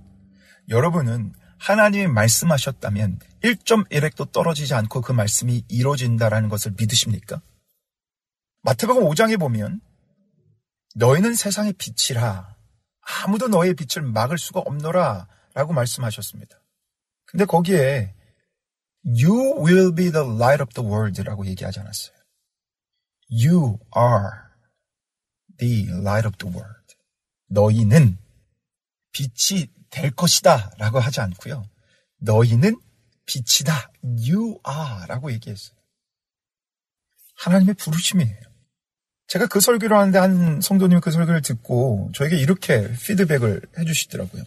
여러분은 0.69 1.33
하나님이 1.59 2.07
말씀하셨다면 2.07 3.19
1.1핵도 3.43 4.31
떨어지지 4.31 4.73
않고 4.73 5.01
그 5.01 5.11
말씀이 5.11 5.63
이루어진다라는 5.67 6.49
것을 6.49 6.73
믿으십니까? 6.77 7.41
마태복음 8.61 9.03
5장에 9.03 9.39
보면 9.39 9.81
너희는 10.95 11.35
세상의 11.35 11.73
빛이라 11.73 12.55
아무도 13.23 13.47
너의 13.47 13.73
빛을 13.75 14.05
막을 14.05 14.37
수가 14.37 14.59
없노라 14.61 15.27
라고 15.53 15.73
말씀하셨습니다. 15.73 16.59
근데 17.25 17.45
거기에 17.45 18.13
You 19.05 19.63
will 19.63 19.95
be 19.95 20.11
the 20.11 20.27
light 20.27 20.61
of 20.61 20.73
the 20.73 20.87
world 20.87 21.21
라고 21.23 21.45
얘기하지 21.45 21.79
않았어요. 21.79 22.15
You 23.31 23.79
are 23.95 24.31
the 25.57 25.87
light 25.89 26.27
of 26.27 26.37
the 26.37 26.53
world. 26.53 26.95
너희는 27.47 28.17
빛이 29.11 29.67
될 29.89 30.11
것이다 30.11 30.71
라고 30.77 30.99
하지 30.99 31.21
않고요. 31.21 31.67
너희는 32.17 32.79
빛이다. 33.25 33.91
You 34.03 34.59
are 34.67 35.07
라고 35.07 35.31
얘기했어요. 35.31 35.77
하나님의 37.37 37.75
부르심이에요. 37.75 38.48
제가 39.29 39.45
그 39.45 39.59
설교를 39.59 39.95
하는데 39.95 40.17
한 40.17 40.59
성도님이 40.59 41.01
그 41.01 41.11
설교를 41.11 41.41
듣고 41.41 42.11
저에게 42.15 42.37
이렇게 42.37 42.91
피드백을 42.93 43.61
해주시더라고요. 43.77 44.43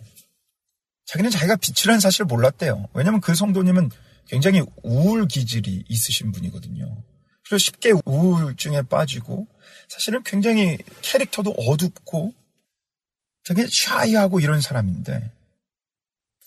자기는 1.06 1.30
자기가 1.30 1.56
빛이라는 1.56 2.00
사실을 2.00 2.26
몰랐대요. 2.26 2.88
왜냐면 2.92 3.20
그 3.20 3.34
성도님은 3.34 3.90
굉장히 4.26 4.62
우울 4.82 5.28
기질이 5.28 5.84
있으신 5.88 6.32
분이거든요. 6.32 7.02
그래서 7.44 7.58
쉽게 7.58 7.92
우울증에 8.04 8.82
빠지고 8.82 9.46
사실은 9.88 10.22
굉장히 10.24 10.78
캐릭터도 11.02 11.52
어둡고 11.52 12.34
되게 13.44 13.66
샤이하고 13.70 14.40
이런 14.40 14.60
사람인데 14.60 15.30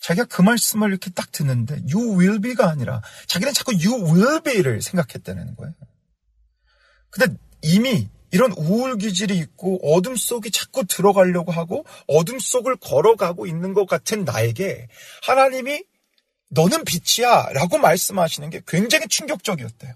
자기가 0.00 0.26
그 0.26 0.42
말씀을 0.42 0.90
이렇게 0.90 1.10
딱 1.10 1.32
듣는데 1.32 1.82
you 1.90 2.18
will 2.18 2.40
be가 2.40 2.68
아니라 2.68 3.02
자기는 3.28 3.54
자꾸 3.54 3.72
you 3.72 4.04
will 4.04 4.42
be를 4.42 4.82
생각했다는 4.82 5.56
거예요. 5.56 5.74
근데 7.10 7.34
이미 7.62 8.08
이런 8.36 8.52
우울 8.52 8.98
기질이 8.98 9.34
있고 9.38 9.80
어둠 9.82 10.14
속에 10.14 10.50
자꾸 10.50 10.84
들어가려고 10.84 11.52
하고 11.52 11.86
어둠 12.06 12.38
속을 12.38 12.76
걸어가고 12.76 13.46
있는 13.46 13.72
것 13.72 13.86
같은 13.86 14.24
나에게 14.24 14.88
하나님이 15.22 15.82
너는 16.50 16.84
빛이야 16.84 17.48
라고 17.54 17.78
말씀하시는 17.78 18.50
게 18.50 18.60
굉장히 18.68 19.08
충격적이었대요. 19.08 19.94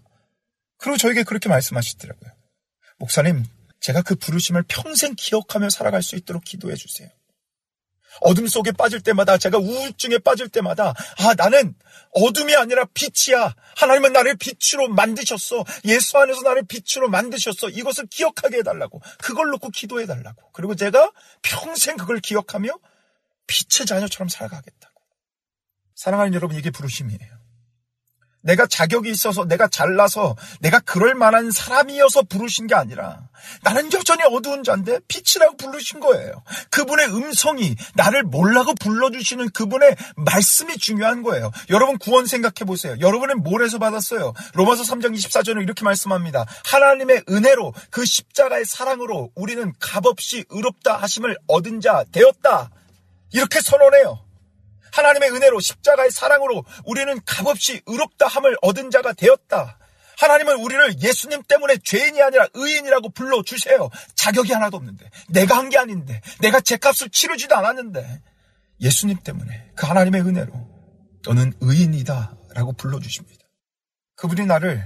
그리고 0.79 0.97
저에게 0.97 1.23
그렇게 1.23 1.51
말씀하시더라고요. 1.51 2.31
목사님, 2.97 3.45
제가 3.81 4.01
그 4.01 4.15
부르심을 4.15 4.65
평생 4.67 5.15
기억하며 5.15 5.69
살아갈 5.69 6.03
수 6.03 6.17
있도록 6.17 6.43
기도해 6.43 6.77
주세요. 6.77 7.11
어둠 8.21 8.47
속에 8.47 8.73
빠질 8.73 9.01
때마다 9.01 9.39
제가 9.39 9.59
우울증에 9.59 10.19
빠질 10.19 10.49
때마다 10.49 10.95
아 11.19 11.35
나는 11.37 11.75
어둠이 12.13 12.55
아니라 12.57 12.87
빛이야. 12.93 13.55
하나님은 13.77 14.13
나를 14.13 14.37
빛으로 14.37 14.89
만드셨어. 14.89 15.65
예수 15.85 16.19
안에서 16.19 16.43
나를 16.43 16.65
빛으로 16.67 17.09
만드셨어. 17.09 17.69
이것을 17.69 18.07
기억하게 18.07 18.59
해달라고. 18.59 19.01
그걸 19.19 19.51
놓고 19.51 19.71
기도해 19.71 20.07
달라고. 20.07 20.51
그리고 20.53 20.75
제가 20.75 21.13
평생 21.43 21.97
그걸 21.97 22.21
기억하며 22.21 22.73
빛의 23.47 23.87
자녀처럼 23.87 24.29
살아가겠다고. 24.29 25.01
사랑하는 25.95 26.35
여러분 26.35 26.57
이게 26.57 26.71
부르심이에요. 26.71 27.40
내가 28.43 28.67
자격이 28.67 29.11
있어서 29.11 29.45
내가 29.45 29.69
잘나서 29.69 30.37
내가 30.61 30.81
그럴 30.81 31.15
만한 31.15 31.51
사람이어서 31.51 32.23
부르신 32.23 32.67
게 32.67 32.75
아니라 32.75 33.29
나는 33.63 33.93
여전히 33.93 34.23
어두운 34.25 34.63
자인데 34.63 35.01
빛이라고 35.09 35.57
부르신 35.57 36.01
거예요. 36.01 36.43
그분의 36.71 37.09
음성이 37.15 37.77
나를 37.95 38.23
몰라고 38.23 38.75
불러주시는 38.75 39.51
그분의 39.51 39.97
말씀이 40.17 40.77
중요한 40.79 41.23
거예요. 41.23 41.51
여러분 41.69 41.99
구원 41.99 42.27
생각해 42.27 42.67
보세요. 42.67 42.97
여러분은 43.01 43.43
뭘해서 43.43 43.79
받았어요? 43.79 44.33
로마서 44.55 44.83
3장 44.85 45.15
24절은 45.15 45.63
이렇게 45.63 45.85
말씀합니다. 45.85 46.47
하나님의 46.65 47.25
은혜로 47.29 47.75
그 47.91 48.05
십자가의 48.05 48.65
사랑으로 48.65 49.31
우리는 49.35 49.73
값없이 49.79 50.45
의롭다 50.49 50.97
하심을 50.97 51.37
얻은 51.47 51.81
자 51.81 52.05
되었다. 52.13 52.71
이렇게 53.33 53.61
선언해요. 53.61 54.30
하나님의 54.93 55.31
은혜로 55.31 55.61
십자가의 55.61 56.11
사랑으로 56.11 56.65
우리는 56.85 57.21
값없이 57.25 57.81
의롭다 57.87 58.27
함을 58.27 58.57
얻은 58.63 58.91
자가 58.91 59.13
되었다. 59.13 59.79
하나님은 60.19 60.57
우리를 60.61 61.01
예수님 61.03 61.43
때문에 61.45 61.77
죄인이 61.83 62.21
아니라 62.23 62.47
의인이라고 62.53 63.11
불러주세요. 63.11 63.89
자격이 64.15 64.53
하나도 64.53 64.77
없는데. 64.77 65.09
내가 65.31 65.57
한 65.57 65.71
게 65.71 65.79
아닌데. 65.79 66.21
내가 66.41 66.61
제 66.61 66.77
값을 66.77 67.09
치르지도 67.11 67.57
않았는데. 67.57 68.23
예수님 68.83 69.19
때문에 69.23 69.71
그 69.77 69.87
하나님의 69.87 70.21
은혜로 70.23 70.53
너는 71.25 71.55
의인이다 71.61 72.37
라고 72.55 72.73
불러주십니다. 72.75 73.45
그분이 74.17 74.47
나를 74.47 74.85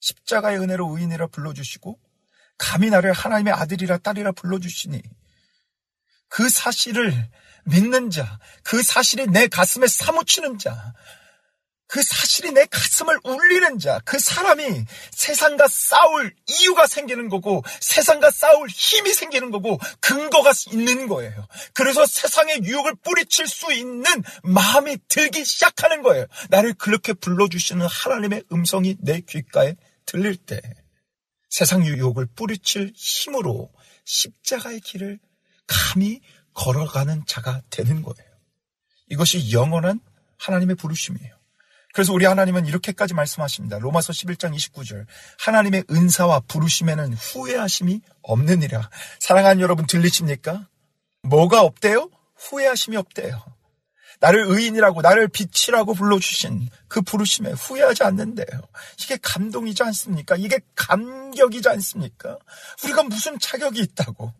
십자가의 0.00 0.58
은혜로 0.58 0.96
의인이라 0.96 1.26
불러주시고 1.28 1.98
감히 2.58 2.88
나를 2.90 3.12
하나님의 3.12 3.52
아들이라 3.52 3.98
딸이라 3.98 4.32
불러주시니 4.32 5.02
그 6.28 6.48
사실을 6.48 7.28
믿는 7.66 8.10
자, 8.10 8.38
그 8.62 8.82
사실이 8.82 9.26
내 9.26 9.48
가슴에 9.48 9.86
사무치는 9.86 10.58
자, 10.58 10.94
그 11.88 12.02
사실이 12.02 12.52
내 12.52 12.66
가슴을 12.66 13.20
울리는 13.22 13.78
자, 13.78 14.00
그 14.04 14.18
사람이 14.18 14.84
세상과 15.12 15.68
싸울 15.68 16.34
이유가 16.48 16.86
생기는 16.86 17.28
거고, 17.28 17.62
세상과 17.80 18.30
싸울 18.32 18.68
힘이 18.68 19.12
생기는 19.12 19.50
거고, 19.50 19.78
근거가 20.00 20.52
있는 20.72 21.06
거예요. 21.06 21.46
그래서 21.74 22.04
세상의 22.04 22.64
유혹을 22.64 22.96
뿌리칠 23.02 23.46
수 23.46 23.72
있는 23.72 24.04
마음이 24.42 24.98
들기 25.08 25.44
시작하는 25.44 26.02
거예요. 26.02 26.26
나를 26.50 26.74
그렇게 26.74 27.12
불러주시는 27.12 27.86
하나님의 27.86 28.44
음성이 28.52 28.96
내 29.00 29.20
귓가에 29.20 29.76
들릴 30.06 30.36
때, 30.36 30.60
세상 31.50 31.86
유혹을 31.86 32.26
뿌리칠 32.34 32.92
힘으로 32.96 33.70
십자가의 34.04 34.80
길을 34.80 35.20
감히 35.66 36.20
걸어가는 36.56 37.24
자가 37.26 37.62
되는 37.70 38.02
거예요. 38.02 38.30
이것이 39.08 39.52
영원한 39.52 40.00
하나님의 40.38 40.76
부르심이에요. 40.76 41.36
그래서 41.94 42.12
우리 42.12 42.26
하나님은 42.26 42.66
이렇게까지 42.66 43.14
말씀하십니다. 43.14 43.78
로마서 43.78 44.12
11장 44.12 44.54
29절. 44.54 45.06
하나님의 45.38 45.84
은사와 45.90 46.40
부르심에는 46.40 47.14
후회하심이 47.14 48.02
없느니라. 48.22 48.90
사랑하는 49.20 49.62
여러분 49.62 49.86
들리십니까? 49.86 50.68
뭐가 51.22 51.62
없대요? 51.62 52.10
후회하심이 52.36 52.96
없대요. 52.98 53.42
나를 54.20 54.44
의인이라고 54.46 55.02
나를 55.02 55.28
빛이라고 55.28 55.94
불러주신 55.94 56.68
그 56.88 57.00
부르심에 57.02 57.52
후회하지 57.52 58.02
않는데요. 58.02 58.46
이게 59.02 59.18
감동이지 59.20 59.82
않습니까? 59.84 60.36
이게 60.36 60.60
감격이지 60.74 61.68
않습니까? 61.68 62.38
우리가 62.84 63.04
무슨 63.04 63.38
자격이 63.38 63.80
있다고? 63.80 64.32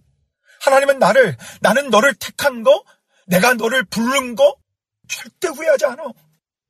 하나님은 0.61 0.99
나를, 0.99 1.37
나는 1.61 1.91
너를 1.91 2.15
택한 2.15 2.63
거, 2.63 2.85
내가 3.27 3.55
너를 3.55 3.85
부른 3.85 4.35
거, 4.35 4.57
절대 5.09 5.49
후회하지 5.49 5.87
않아. 5.87 6.03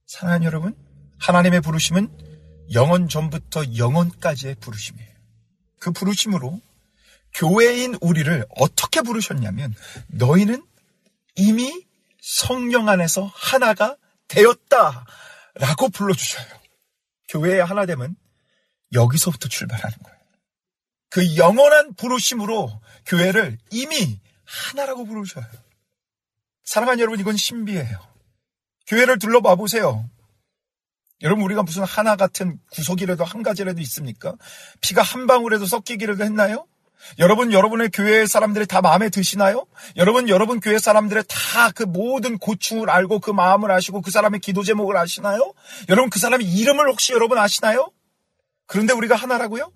사랑하는 0.07 0.47
여러분, 0.47 0.77
하나님의 1.19 1.61
부르심은 1.61 2.69
영원 2.73 3.09
전부터 3.09 3.77
영원까지의 3.77 4.57
부르심이에요. 4.57 5.11
그 5.79 5.93
부르심으로 5.93 6.61
교회인 7.35 7.97
우리를 8.01 8.47
어떻게 8.57 9.03
부르셨냐면, 9.03 9.75
너희는 10.09 10.65
이미 11.37 11.87
성령 12.21 12.89
안에서 12.89 13.31
하나가 13.35 13.97
되었다. 14.29 15.07
라고 15.55 15.89
불러주셔요. 15.89 16.47
교회의 17.29 17.65
하나됨은 17.65 18.17
여기서부터 18.93 19.49
출발하는 19.49 19.97
거예요. 20.03 20.16
그 21.11 21.37
영원한 21.37 21.95
부르심으로 21.95 22.81
교회를 23.07 23.59
이미 23.71 24.21
하나라고 24.45 25.05
부르셔요. 25.05 25.45
사랑하는 26.65 27.01
여러분, 27.01 27.21
이건 27.21 27.37
신비해요. 27.37 27.99
교회를 28.89 29.19
둘러봐 29.19 29.55
보세요. 29.57 30.09
여러분, 31.23 31.45
우리가 31.45 31.63
무슨 31.63 31.85
하나 31.85 32.17
같은 32.17 32.59
구석이라도 32.73 33.25
한 33.25 33.43
가지라도 33.43 33.81
있습니까? 33.83 34.35
피가 34.81 35.03
한 35.03 35.27
방울에도 35.27 35.65
섞이기라도 35.65 36.25
했나요? 36.25 36.67
여러분, 37.19 37.53
여러분의 37.53 37.91
교회 37.93 38.27
사람들이 38.27 38.67
다 38.67 38.81
마음에 38.81 39.09
드시나요? 39.09 39.67
여러분, 39.97 40.29
여러분 40.29 40.61
교회 40.61 40.79
사람들의 40.79 41.25
다 41.29 41.71
그 41.71 41.83
모든 41.85 42.39
고충을 42.39 42.91
알고 42.91 43.21
그 43.21 43.31
마음을 43.31 43.71
아시고 43.71 44.01
그 44.03 44.11
사람의 44.11 44.41
기도 44.41 44.63
제목을 44.63 44.97
아시나요? 44.97 45.53
여러분, 45.89 46.11
그 46.11 46.19
사람의 46.19 46.47
이름을 46.47 46.89
혹시 46.89 47.13
여러분 47.13 47.39
아시나요? 47.39 47.91
그런데 48.67 48.93
우리가 48.93 49.15
하나라고요? 49.15 49.73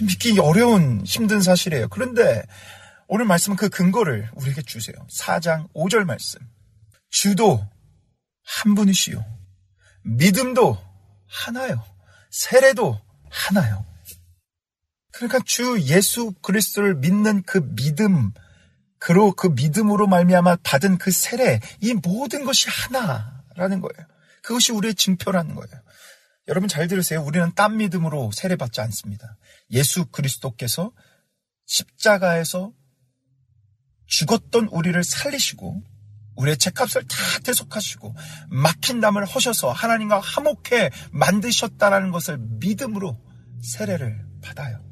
믿기 0.00 0.38
어려운 0.38 1.02
힘든 1.04 1.40
사실이에요. 1.40 1.88
그런데 1.88 2.42
오늘 3.06 3.26
말씀은 3.26 3.56
그 3.56 3.68
근거를 3.68 4.30
우리에게 4.34 4.62
주세요. 4.62 4.96
4장 5.10 5.72
5절 5.72 6.04
말씀. 6.04 6.40
주도 7.10 7.64
한 8.44 8.74
분이시요. 8.74 9.24
믿음도 10.02 10.78
하나요. 11.26 11.84
세례도 12.30 13.00
하나요. 13.30 13.86
그러니까 15.12 15.38
주 15.44 15.80
예수 15.82 16.32
그리스도를 16.42 16.96
믿는 16.96 17.42
그 17.44 17.60
믿음, 17.74 18.32
그로 18.98 19.32
그 19.32 19.46
믿음으로 19.46 20.06
말미암아 20.08 20.56
받은 20.62 20.98
그 20.98 21.10
세례, 21.12 21.60
이 21.80 21.94
모든 21.94 22.44
것이 22.44 22.68
하나라는 22.68 23.80
거예요. 23.80 24.08
그것이 24.42 24.72
우리의 24.72 24.94
증표라는 24.94 25.54
거예요. 25.54 25.84
여러분 26.48 26.68
잘 26.68 26.88
들으세요. 26.88 27.22
우리는 27.22 27.52
딴 27.54 27.76
믿음으로 27.78 28.30
세례받지 28.32 28.80
않습니다. 28.82 29.36
예수 29.70 30.06
그리스도께서 30.06 30.92
십자가에서 31.66 32.72
죽었던 34.06 34.68
우리를 34.68 35.02
살리시고 35.02 35.82
우리의 36.36 36.58
죄값을 36.58 37.04
다 37.08 37.16
대속하시고 37.44 38.14
막힌 38.50 39.00
담을 39.00 39.24
허셔서 39.24 39.72
하나님과 39.72 40.20
화목해 40.20 40.90
만드셨다라는 41.12 42.10
것을 42.10 42.38
믿음으로 42.38 43.18
세례를 43.62 44.26
받아요. 44.42 44.84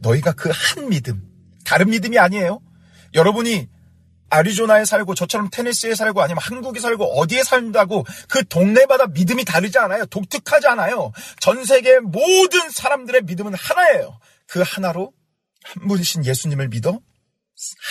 너희가 0.00 0.32
그 0.32 0.50
한 0.50 0.88
믿음, 0.88 1.22
다른 1.64 1.90
믿음이 1.90 2.18
아니에요. 2.18 2.60
여러분이 3.14 3.68
아리조나에 4.32 4.86
살고 4.86 5.14
저처럼 5.14 5.50
테네시에 5.50 5.94
살고 5.94 6.22
아니면 6.22 6.42
한국에 6.42 6.80
살고 6.80 7.20
어디에 7.20 7.42
산다고 7.42 8.04
그 8.28 8.46
동네마다 8.48 9.08
믿음이 9.08 9.44
다르지 9.44 9.78
않아요. 9.78 10.06
독특하지 10.06 10.66
않아요. 10.68 11.12
전 11.38 11.64
세계 11.64 11.98
모든 12.00 12.70
사람들의 12.70 13.22
믿음은 13.24 13.54
하나예요. 13.54 14.18
그 14.46 14.62
하나로 14.64 15.12
한 15.64 15.86
분이신 15.86 16.24
예수님을 16.24 16.68
믿어 16.68 16.98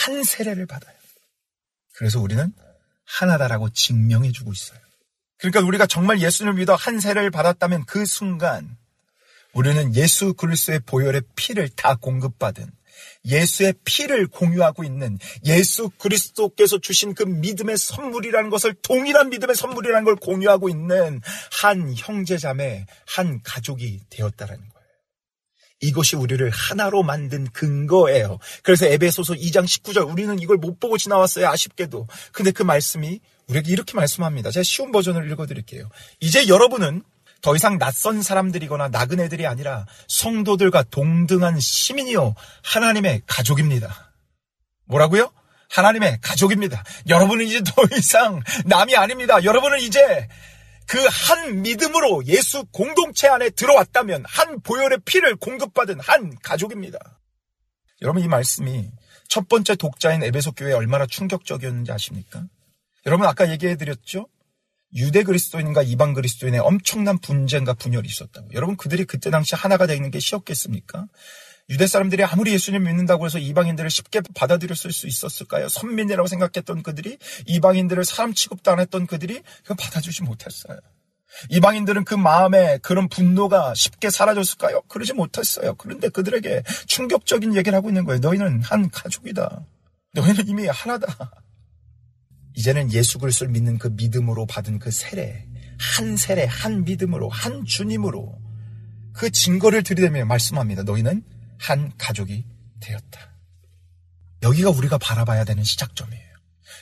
한 0.03 0.23
세례를 0.23 0.65
받아요. 0.65 0.95
그래서 1.93 2.19
우리는 2.19 2.51
하나다라고 3.05 3.69
증명해 3.69 4.31
주고 4.31 4.51
있어요. 4.51 4.79
그러니까 5.37 5.61
우리가 5.61 5.85
정말 5.85 6.21
예수님을 6.21 6.55
믿어 6.55 6.73
한 6.75 6.99
세례를 6.99 7.29
받았다면 7.29 7.85
그 7.85 8.05
순간 8.05 8.77
우리는 9.53 9.95
예수 9.95 10.33
그리스도의 10.33 10.79
보혈의 10.85 11.21
피를 11.35 11.69
다 11.69 11.95
공급받은 11.95 12.71
예수의 13.25 13.73
피를 13.85 14.27
공유하고 14.27 14.83
있는 14.83 15.17
예수 15.45 15.89
그리스도께서 15.97 16.79
주신 16.79 17.13
그 17.13 17.23
믿음의 17.23 17.77
선물이라는 17.77 18.49
것을 18.49 18.73
동일한 18.81 19.29
믿음의 19.29 19.55
선물이라는 19.55 20.03
걸 20.03 20.15
공유하고 20.15 20.69
있는 20.69 21.21
한 21.51 21.93
형제자매, 21.95 22.85
한 23.05 23.41
가족이 23.43 24.01
되었다라는 24.09 24.59
거예요. 24.59 24.81
이것이 25.81 26.15
우리를 26.15 26.47
하나로 26.49 27.03
만든 27.03 27.45
근거예요. 27.51 28.37
그래서 28.63 28.85
에베소서 28.85 29.33
2장 29.33 29.65
19절 29.65 30.09
우리는 30.09 30.39
이걸 30.39 30.57
못 30.57 30.79
보고 30.79 30.97
지나왔어요. 30.97 31.47
아쉽게도. 31.47 32.07
근데 32.31 32.51
그 32.51 32.63
말씀이 32.63 33.19
우리에게 33.47 33.71
이렇게 33.71 33.95
말씀합니다. 33.95 34.51
제가 34.51 34.63
쉬운 34.63 34.91
버전을 34.91 35.29
읽어드릴게요. 35.31 35.89
이제 36.19 36.47
여러분은 36.47 37.03
더 37.41 37.55
이상 37.55 37.77
낯선 37.77 38.21
사람들이거나 38.21 38.89
나그네들이 38.89 39.47
아니라 39.47 39.85
성도들과 40.07 40.83
동등한 40.83 41.59
시민이요. 41.59 42.35
하나님의 42.63 43.23
가족입니다. 43.25 44.13
뭐라고요? 44.85 45.31
하나님의 45.69 46.19
가족입니다. 46.21 46.83
여러분은 47.07 47.45
이제 47.45 47.61
더 47.63 47.83
이상 47.95 48.41
남이 48.65 48.95
아닙니다. 48.95 49.43
여러분은 49.43 49.79
이제 49.79 50.27
그 50.87 50.97
한 51.07 51.61
믿음으로 51.61 52.25
예수 52.25 52.65
공동체 52.65 53.27
안에 53.29 53.51
들어왔다면 53.51 54.25
한 54.27 54.59
보혈의 54.61 54.99
피를 55.05 55.37
공급받은 55.37 56.01
한 56.01 56.35
가족입니다. 56.43 56.99
여러분 58.01 58.21
이 58.21 58.27
말씀이 58.27 58.91
첫 59.29 59.47
번째 59.47 59.75
독자인 59.75 60.21
에베소 60.21 60.51
교회에 60.51 60.73
얼마나 60.73 61.05
충격적이었는지 61.05 61.91
아십니까? 61.93 62.43
여러분 63.05 63.25
아까 63.25 63.49
얘기해 63.49 63.77
드렸죠? 63.77 64.27
유대 64.95 65.23
그리스도인과 65.23 65.83
이방 65.83 66.13
그리스도인의 66.13 66.59
엄청난 66.59 67.17
분쟁과 67.19 67.73
분열이 67.75 68.07
있었다고. 68.07 68.49
여러분 68.53 68.75
그들이 68.75 69.05
그때 69.05 69.29
당시 69.29 69.55
하나가 69.55 69.87
되는 69.87 70.11
게 70.11 70.19
쉬웠겠습니까? 70.19 71.07
유대 71.69 71.87
사람들이 71.87 72.23
아무리 72.23 72.51
예수님 72.51 72.83
믿는다고 72.83 73.25
해서 73.25 73.39
이방인들을 73.39 73.89
쉽게 73.89 74.21
받아들였을 74.35 74.91
수 74.91 75.07
있었을까요? 75.07 75.69
선민이라고 75.69 76.27
생각했던 76.27 76.83
그들이 76.83 77.17
이방인들을 77.45 78.03
사람 78.03 78.33
취급도 78.33 78.71
안 78.71 78.79
했던 78.79 79.07
그들이 79.07 79.41
그걸 79.61 79.77
받아주지 79.79 80.23
못했어요. 80.23 80.79
이방인들은 81.49 82.03
그 82.03 82.13
마음에 82.13 82.77
그런 82.79 83.07
분노가 83.07 83.73
쉽게 83.73 84.09
사라졌을까요? 84.09 84.81
그러지 84.89 85.13
못했어요. 85.13 85.75
그런데 85.75 86.09
그들에게 86.09 86.63
충격적인 86.87 87.55
얘기를 87.55 87.77
하고 87.77 87.89
있는 87.89 88.03
거예요. 88.03 88.19
너희는 88.19 88.61
한 88.63 88.89
가족이다. 88.89 89.65
너희는 90.13 90.47
이미 90.49 90.67
하나다. 90.67 91.31
이제는 92.55 92.91
예수 92.91 93.17
그리스도를 93.19 93.51
믿는 93.53 93.77
그 93.77 93.87
믿음으로 93.87 94.45
받은 94.45 94.79
그 94.79 94.91
세례, 94.91 95.47
한 95.79 96.17
세례, 96.17 96.45
한 96.45 96.83
믿음으로, 96.83 97.29
한 97.29 97.65
주님으로 97.65 98.39
그 99.13 99.29
증거를 99.29 99.83
들이대며 99.83 100.25
말씀합니다. 100.25 100.83
너희는 100.83 101.23
한 101.57 101.91
가족이 101.97 102.45
되었다. 102.79 103.35
여기가 104.43 104.69
우리가 104.69 104.97
바라봐야 104.97 105.43
되는 105.43 105.63
시작점이에요. 105.63 106.31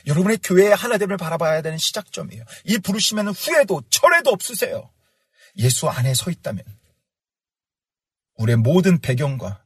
여러분의 0.06 0.38
교회의 0.42 0.74
하나됨을 0.74 1.16
바라봐야 1.16 1.62
되는 1.62 1.76
시작점이에요. 1.76 2.44
이 2.64 2.78
부르시면 2.78 3.28
후회도 3.28 3.82
철회도 3.90 4.30
없으세요. 4.30 4.90
예수 5.58 5.88
안에 5.88 6.14
서 6.14 6.30
있다면 6.30 6.64
우리의 8.36 8.56
모든 8.56 8.98
배경과 8.98 9.62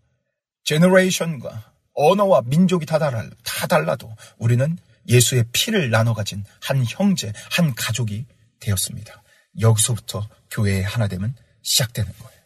제너레이션과 0.64 1.72
언어와 1.94 2.42
민족이 2.46 2.86
다, 2.86 2.98
달라, 2.98 3.28
다 3.44 3.66
달라도 3.66 4.12
우리는 4.38 4.76
예수의 5.08 5.44
피를 5.52 5.90
나눠 5.90 6.14
가진 6.14 6.44
한 6.60 6.84
형제, 6.86 7.32
한 7.50 7.74
가족이 7.74 8.26
되었습니다. 8.60 9.22
여기서부터 9.60 10.28
교회의 10.50 10.82
하나됨은 10.82 11.34
시작되는 11.62 12.12
거예요. 12.18 12.40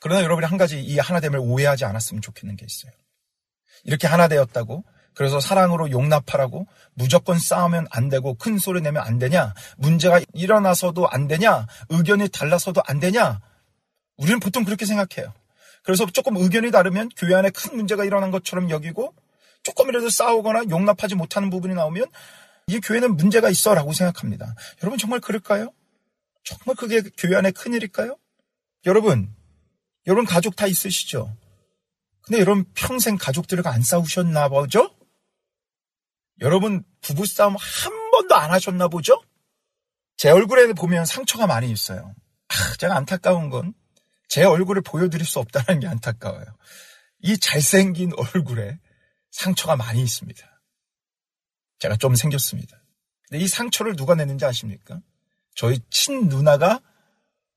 그러나 0.00 0.22
여러분이 0.22 0.46
한 0.46 0.58
가지 0.58 0.80
이 0.80 0.98
하나됨을 0.98 1.38
오해하지 1.38 1.84
않았으면 1.84 2.22
좋겠는 2.22 2.56
게 2.56 2.66
있어요. 2.66 2.92
이렇게 3.84 4.06
하나 4.06 4.28
되었다고 4.28 4.84
그래서 5.14 5.40
사랑으로 5.40 5.90
용납하라고 5.90 6.66
무조건 6.94 7.38
싸우면 7.38 7.88
안 7.90 8.08
되고 8.08 8.34
큰 8.34 8.58
소리 8.58 8.80
내면 8.80 9.02
안 9.02 9.18
되냐? 9.18 9.54
문제가 9.76 10.20
일어나서도 10.32 11.08
안 11.08 11.28
되냐? 11.28 11.66
의견이 11.90 12.28
달라서도 12.28 12.82
안 12.86 13.00
되냐? 13.00 13.40
우리는 14.16 14.40
보통 14.40 14.64
그렇게 14.64 14.86
생각해요. 14.86 15.32
그래서 15.82 16.06
조금 16.06 16.36
의견이 16.36 16.70
다르면 16.70 17.10
교회 17.16 17.34
안에 17.34 17.50
큰 17.50 17.76
문제가 17.76 18.04
일어난 18.04 18.30
것처럼 18.30 18.70
여기고 18.70 19.14
조금이라도 19.70 20.10
싸우거나 20.10 20.64
용납하지 20.70 21.14
못하는 21.14 21.50
부분이 21.50 21.74
나오면 21.74 22.06
이 22.68 22.80
교회는 22.80 23.16
문제가 23.16 23.50
있어라고 23.50 23.92
생각합니다. 23.92 24.54
여러분 24.82 24.98
정말 24.98 25.20
그럴까요? 25.20 25.72
정말 26.44 26.76
그게 26.76 27.02
교회 27.16 27.36
안에 27.36 27.50
큰일일까요? 27.50 28.16
여러분, 28.86 29.34
여러분 30.06 30.24
가족 30.24 30.56
다 30.56 30.66
있으시죠? 30.66 31.36
근데 32.22 32.40
여러분 32.40 32.64
평생 32.74 33.16
가족들과 33.16 33.70
안 33.72 33.82
싸우셨나 33.82 34.48
보죠? 34.48 34.90
여러분 36.40 36.84
부부싸움 37.00 37.56
한 37.58 38.10
번도 38.12 38.34
안 38.34 38.50
하셨나 38.50 38.88
보죠? 38.88 39.20
제 40.16 40.30
얼굴에 40.30 40.72
보면 40.72 41.04
상처가 41.06 41.46
많이 41.46 41.70
있어요. 41.70 42.14
아, 42.48 42.76
제가 42.78 42.96
안타까운 42.96 43.50
건 43.50 43.74
제 44.30 44.44
얼굴을 44.44 44.82
보여드릴 44.82 45.26
수 45.26 45.40
없다는 45.40 45.80
게 45.80 45.88
안타까워요. 45.88 46.46
이 47.18 47.36
잘생긴 47.36 48.12
얼굴에 48.16 48.78
상처가 49.30 49.76
많이 49.76 50.02
있습니다. 50.02 50.60
제가 51.78 51.96
좀 51.96 52.14
생겼습니다. 52.14 52.80
근데 53.28 53.44
이 53.44 53.48
상처를 53.48 53.96
누가 53.96 54.14
냈는지 54.14 54.44
아십니까? 54.44 55.00
저희 55.54 55.78
친 55.90 56.28
누나가 56.28 56.80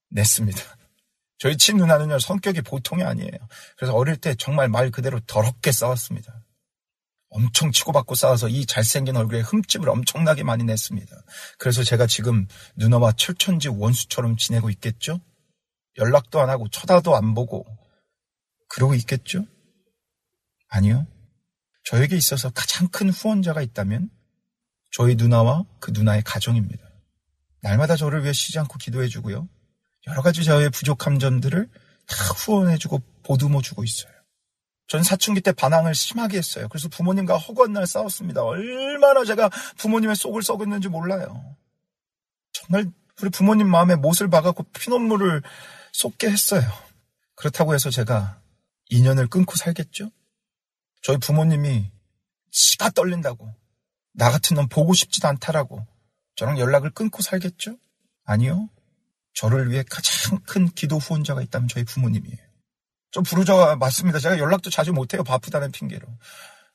냈습니다. 0.10 0.62
저희 1.40 1.58
친 1.58 1.78
누나는요, 1.78 2.20
성격이 2.20 2.62
보통이 2.62 3.04
아니에요. 3.04 3.38
그래서 3.78 3.94
어릴 3.94 4.16
때 4.18 4.36
정말 4.36 4.70
말 4.70 4.92
그대로 4.92 5.20
더럽게 5.22 5.72
싸웠습니다. 5.72 6.44
엄청 7.30 7.72
치고받고 7.72 8.14
싸워서 8.14 8.48
이 8.48 8.66
잘생긴 8.66 9.18
얼굴에 9.18 9.42
흠집을 9.42 9.90
엄청나게 9.90 10.44
많이 10.44 10.64
냈습니다. 10.64 11.16
그래서 11.58 11.84
제가 11.84 12.06
지금 12.06 12.48
누나와 12.76 13.12
철천지 13.14 13.70
원수처럼 13.70 14.38
지내고 14.38 14.70
있겠죠? 14.70 15.20
연락도 15.98 16.40
안 16.40 16.50
하고 16.50 16.70
쳐다도 16.70 17.16
안 17.16 17.34
보고 17.34 17.66
그러고 18.70 18.94
있겠죠? 18.94 19.46
아니요. 20.70 21.08
저에게 21.84 22.16
있어서 22.16 22.50
가장 22.52 22.88
큰 22.88 23.10
후원자가 23.10 23.62
있다면 23.62 24.10
저희 24.92 25.16
누나와 25.16 25.66
그 25.80 25.92
누나의 25.92 26.24
가정입니다. 26.24 26.84
날마다 27.62 27.96
저를 27.96 28.24
위해 28.24 28.34
쉬지 28.34 28.60
않고 28.60 28.78
기도해주고요. 28.78 29.48
여러 30.08 30.22
가지 30.22 30.44
저의 30.44 30.70
부족한 30.70 31.20
점들을 31.20 31.70
다 32.06 32.16
후원해주고 32.36 33.02
보듬어주고 33.24 33.84
있어요. 33.84 34.12
전 34.88 35.02
사춘기 35.02 35.42
때 35.42 35.52
반항을 35.52 35.96
심하게 35.96 36.38
했어요. 36.38 36.68
그래서 36.70 36.90
부모님과 36.90 37.38
허구한 37.38 37.74
날 37.74 37.88
싸웠습니다. 37.88 38.44
얼마나 38.44 39.24
제가 39.24 39.50
부모님의 39.78 40.16
속을 40.16 40.44
썩었는지 40.44 40.90
몰라요. 40.90 41.56
정말 42.52 42.92
우리 43.22 43.30
부모님 43.30 43.70
마음에 43.70 43.96
못을 43.96 44.30
박았고 44.30 44.64
피눈물을 44.74 45.42
쏟게 45.94 46.30
했어요. 46.30 46.62
그렇다고 47.36 47.74
해서 47.74 47.90
제가 47.90 48.40
인연을 48.90 49.28
끊고 49.28 49.56
살겠죠? 49.56 50.12
저희 51.04 51.18
부모님이 51.18 51.92
치가 52.50 52.90
떨린다고 52.90 53.54
나 54.14 54.32
같은 54.32 54.56
놈 54.56 54.68
보고 54.68 54.94
싶지도 54.94 55.28
않다라고 55.28 55.86
저랑 56.36 56.58
연락을 56.58 56.92
끊고 56.92 57.22
살겠죠? 57.22 57.78
아니요. 58.26 58.70
저를 59.34 59.70
위해 59.70 59.84
가장 59.90 60.40
큰 60.46 60.70
기도 60.70 60.98
후원자가 60.98 61.42
있다면 61.42 61.68
저희 61.68 61.84
부모님이에요. 61.84 62.38
좀 63.12 63.24
부르저가 63.24 63.76
맞습니다. 63.76 64.20
제가 64.20 64.40
연락도 64.40 64.70
자주 64.70 64.94
못해요. 64.94 65.24
바쁘다는 65.24 65.72
핑계로. 65.72 66.08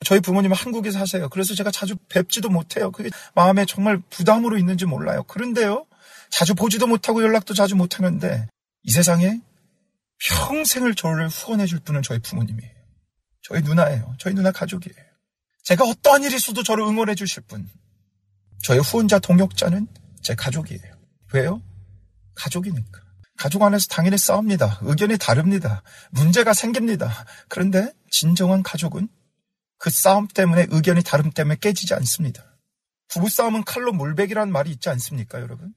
저희 0.05 0.19
부모님은 0.19 0.55
한국에 0.55 0.91
사세요. 0.91 1.27
그래서 1.29 1.55
제가 1.55 1.71
자주 1.71 1.95
뵙지도 2.07 2.49
못해요. 2.49 2.91
그게 2.91 3.09
마음에 3.35 3.65
정말 3.65 4.01
부담으로 4.09 4.57
있는지 4.57 4.85
몰라요. 4.85 5.23
그런데요. 5.23 5.85
자주 6.29 6.55
보지도 6.55 6.87
못하고 6.87 7.23
연락도 7.23 7.53
자주 7.53 7.75
못하는데 7.75 8.47
이 8.83 8.91
세상에 8.91 9.41
평생을 10.19 10.95
저를 10.95 11.27
후원해 11.27 11.65
줄 11.65 11.79
분은 11.79 12.03
저희 12.03 12.19
부모님이에요. 12.19 12.78
저희 13.49 13.61
누나예요. 13.63 14.15
저희 14.19 14.35
누나 14.35 14.51
가족이에요. 14.51 14.95
제가 15.63 15.83
어떠한 15.83 16.23
일이 16.23 16.35
있어도 16.35 16.61
저를 16.61 16.83
응원해 16.83 17.15
주실 17.15 17.41
분. 17.43 17.67
저의 18.61 18.79
후원자 18.79 19.17
동역자는 19.17 19.87
제 20.21 20.35
가족이에요. 20.35 20.99
왜요? 21.33 21.61
가족이니까. 22.35 23.01
가족 23.37 23.63
안에서 23.63 23.87
당연히 23.89 24.19
싸웁니다. 24.19 24.79
의견이 24.83 25.17
다릅니다. 25.17 25.81
문제가 26.11 26.53
생깁니다. 26.53 27.25
그런데 27.47 27.91
진정한 28.11 28.61
가족은 28.61 29.07
그 29.79 29.89
싸움 29.89 30.27
때문에 30.27 30.67
의견이 30.69 31.01
다름 31.01 31.31
때문에 31.31 31.57
깨지지 31.59 31.95
않습니다. 31.95 32.43
부부싸움은 33.07 33.63
칼로 33.63 33.93
물베기라는 33.93 34.53
말이 34.53 34.69
있지 34.69 34.89
않습니까, 34.89 35.41
여러분? 35.41 35.73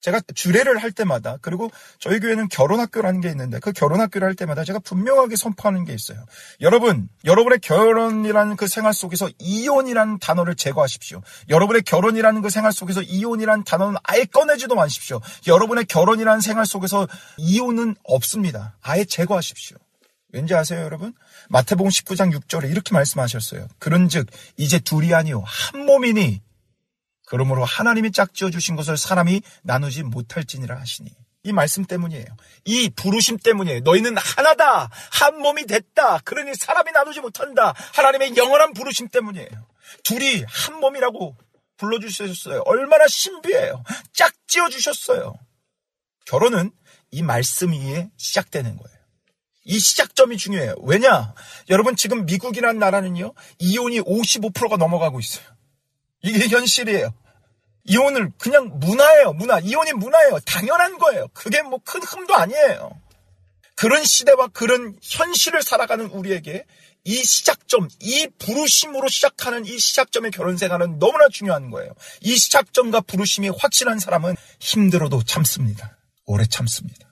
제가 0.00 0.20
주례를 0.34 0.78
할 0.78 0.92
때마다 0.92 1.36
그리고 1.40 1.70
저희 1.98 2.20
교회는 2.20 2.48
결혼학교라는 2.48 3.20
게 3.20 3.28
있는데 3.28 3.58
그 3.58 3.72
결혼학교를 3.72 4.26
할 4.26 4.34
때마다 4.34 4.64
제가 4.64 4.78
분명하게 4.78 5.36
선포하는 5.36 5.84
게 5.84 5.92
있어요. 5.92 6.24
여러분, 6.60 7.08
여러분의 7.24 7.58
결혼이라는 7.60 8.56
그 8.56 8.66
생활 8.66 8.94
속에서 8.94 9.28
이혼이라는 9.38 10.18
단어를 10.18 10.54
제거하십시오. 10.54 11.20
여러분의 11.48 11.82
결혼이라는 11.82 12.42
그 12.42 12.50
생활 12.50 12.72
속에서 12.72 13.02
이혼이라는 13.02 13.64
단어는 13.64 13.98
아예 14.04 14.24
꺼내지도 14.24 14.74
마십시오. 14.74 15.20
여러분의 15.46 15.84
결혼이라는 15.84 16.40
생활 16.40 16.66
속에서 16.66 17.06
이혼은 17.36 17.96
없습니다. 18.04 18.76
아예 18.80 19.04
제거하십시오. 19.04 19.76
왠지 20.32 20.54
아세요, 20.54 20.82
여러분? 20.82 21.12
마태복음 21.48 21.90
19장 21.90 22.32
6절에 22.32 22.70
이렇게 22.70 22.94
말씀하셨어요. 22.94 23.66
그런즉 23.78 24.28
이제 24.56 24.78
둘이 24.78 25.12
아니요 25.12 25.42
한 25.44 25.84
몸이니 25.84 26.40
그러므로 27.30 27.64
하나님이 27.64 28.10
짝지어 28.10 28.50
주신 28.50 28.74
것을 28.74 28.96
사람이 28.96 29.42
나누지 29.62 30.02
못할지니라 30.02 30.80
하시니 30.80 31.14
이 31.44 31.52
말씀 31.52 31.84
때문이에요. 31.84 32.26
이 32.64 32.90
부르심 32.90 33.38
때문이에요. 33.38 33.80
너희는 33.80 34.16
하나다. 34.16 34.90
한 35.12 35.38
몸이 35.38 35.66
됐다. 35.66 36.18
그러니 36.24 36.56
사람이 36.56 36.90
나누지 36.90 37.20
못한다. 37.20 37.72
하나님의 37.94 38.36
영원한 38.36 38.72
부르심 38.72 39.08
때문이에요. 39.08 39.48
둘이 40.02 40.44
한 40.48 40.80
몸이라고 40.80 41.36
불러주셨어요. 41.76 42.62
얼마나 42.66 43.06
신비해요. 43.06 43.84
짝지어 44.12 44.68
주셨어요. 44.68 45.34
결혼은 46.26 46.72
이 47.12 47.22
말씀 47.22 47.70
위에 47.70 48.10
시작되는 48.16 48.76
거예요. 48.76 48.98
이 49.66 49.78
시작점이 49.78 50.36
중요해요. 50.36 50.74
왜냐? 50.82 51.32
여러분 51.68 51.94
지금 51.94 52.26
미국이라는 52.26 52.80
나라는요. 52.80 53.34
이혼이 53.60 54.00
55%가 54.00 54.76
넘어가고 54.76 55.20
있어요. 55.20 55.46
이게 56.22 56.48
현실이에요. 56.48 57.14
이혼을 57.84 58.30
그냥 58.38 58.78
문화예요. 58.78 59.32
문화. 59.32 59.58
이혼이 59.58 59.92
문화예요. 59.92 60.40
당연한 60.40 60.98
거예요. 60.98 61.28
그게 61.34 61.62
뭐 61.62 61.78
큰 61.84 62.02
흠도 62.02 62.34
아니에요. 62.34 63.00
그런 63.76 64.04
시대와 64.04 64.48
그런 64.48 64.96
현실을 65.02 65.62
살아가는 65.62 66.04
우리에게 66.06 66.66
이 67.04 67.14
시작점, 67.14 67.88
이 68.00 68.28
부르심으로 68.38 69.08
시작하는 69.08 69.64
이 69.64 69.78
시작점의 69.78 70.32
결혼 70.32 70.58
생활은 70.58 70.98
너무나 70.98 71.28
중요한 71.32 71.70
거예요. 71.70 71.94
이 72.20 72.36
시작점과 72.36 73.00
부르심이 73.00 73.48
확실한 73.48 73.98
사람은 73.98 74.36
힘들어도 74.60 75.22
참습니다. 75.24 75.96
오래 76.26 76.44
참습니다. 76.44 77.08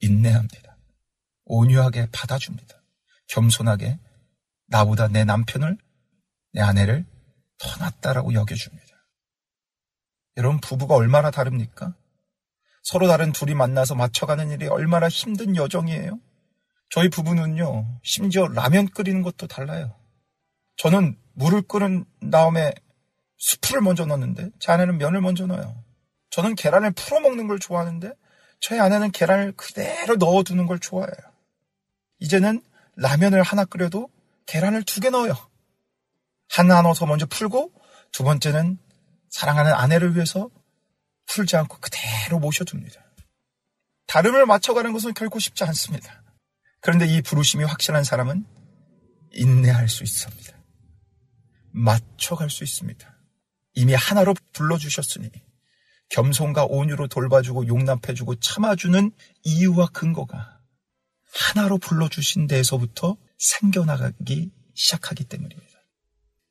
인내합니다. 0.00 0.76
온유하게 1.46 2.08
받아줍니다. 2.12 2.82
겸손하게 3.28 3.98
나보다 4.66 5.08
내 5.08 5.24
남편을, 5.24 5.78
내 6.52 6.60
아내를 6.60 7.06
더 7.58 7.76
낫다라고 7.78 8.34
여겨줍니다. 8.34 8.83
여러분, 10.36 10.58
부부가 10.60 10.94
얼마나 10.96 11.30
다릅니까? 11.30 11.94
서로 12.82 13.06
다른 13.08 13.32
둘이 13.32 13.54
만나서 13.54 13.94
맞춰가는 13.94 14.50
일이 14.50 14.66
얼마나 14.66 15.08
힘든 15.08 15.56
여정이에요? 15.56 16.18
저희 16.90 17.08
부부는요, 17.08 18.00
심지어 18.02 18.46
라면 18.48 18.88
끓이는 18.88 19.22
것도 19.22 19.46
달라요. 19.46 19.94
저는 20.76 21.16
물을 21.34 21.62
끓은 21.62 22.04
다음에 22.30 22.72
수프를 23.38 23.80
먼저 23.80 24.04
넣는데, 24.04 24.50
제 24.58 24.72
아내는 24.72 24.98
면을 24.98 25.20
먼저 25.20 25.46
넣어요. 25.46 25.82
저는 26.30 26.56
계란을 26.56 26.92
풀어 26.92 27.20
먹는 27.20 27.46
걸 27.46 27.58
좋아하는데, 27.58 28.12
저희 28.60 28.80
아내는 28.80 29.12
계란을 29.12 29.52
그대로 29.52 30.16
넣어두는 30.16 30.66
걸 30.66 30.78
좋아해요. 30.78 31.14
이제는 32.18 32.62
라면을 32.96 33.42
하나 33.42 33.64
끓여도 33.64 34.08
계란을 34.46 34.82
두 34.84 35.00
개 35.00 35.10
넣어요. 35.10 35.34
하나 36.48 36.82
넣어서 36.82 37.06
먼저 37.06 37.26
풀고, 37.26 37.72
두 38.12 38.24
번째는 38.24 38.78
사랑하는 39.34 39.72
아내를 39.72 40.14
위해서 40.14 40.48
풀지 41.26 41.56
않고 41.56 41.78
그대로 41.78 42.38
모셔둡니다. 42.38 43.02
다름을 44.06 44.46
맞춰가는 44.46 44.92
것은 44.92 45.12
결코 45.12 45.40
쉽지 45.40 45.64
않습니다. 45.64 46.22
그런데 46.80 47.06
이 47.06 47.20
부르심이 47.20 47.64
확실한 47.64 48.04
사람은 48.04 48.46
인내할 49.32 49.88
수 49.88 50.04
있습니다. 50.04 50.56
맞춰갈 51.72 52.48
수 52.48 52.62
있습니다. 52.62 53.18
이미 53.74 53.94
하나로 53.94 54.34
불러주셨으니 54.52 55.28
겸손과 56.10 56.66
온유로 56.66 57.08
돌봐주고 57.08 57.66
용납해주고 57.66 58.36
참아주는 58.36 59.10
이유와 59.42 59.88
근거가 59.88 60.60
하나로 61.32 61.78
불러주신 61.78 62.46
데에서부터 62.46 63.16
생겨나가기 63.38 64.52
시작하기 64.74 65.24
때문입니다. 65.24 65.72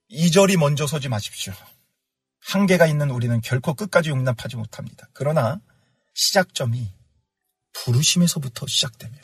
이절이 0.09 0.57
먼저 0.57 0.85
서지 0.85 1.07
마십시오. 1.07 1.53
한계가 2.47 2.87
있는 2.87 3.09
우리는 3.09 3.39
결코 3.41 3.73
끝까지 3.73 4.09
용납하지 4.09 4.57
못합니다. 4.57 5.07
그러나 5.13 5.59
시작점이 6.13 6.93
부르심에서부터 7.73 8.67
시작되면 8.67 9.19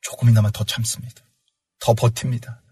조금이나마 0.00 0.50
더 0.50 0.64
참습니다. 0.64 1.22
더 1.78 1.94
버팁니다. 1.94 2.62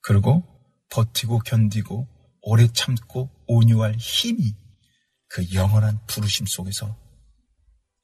그리고 0.00 0.42
버티고 0.90 1.40
견디고 1.40 2.08
오래 2.42 2.66
참고 2.68 3.30
온유할 3.46 3.96
힘이 3.96 4.54
그 5.28 5.44
영원한 5.54 5.98
부르심 6.06 6.46
속에서 6.46 6.96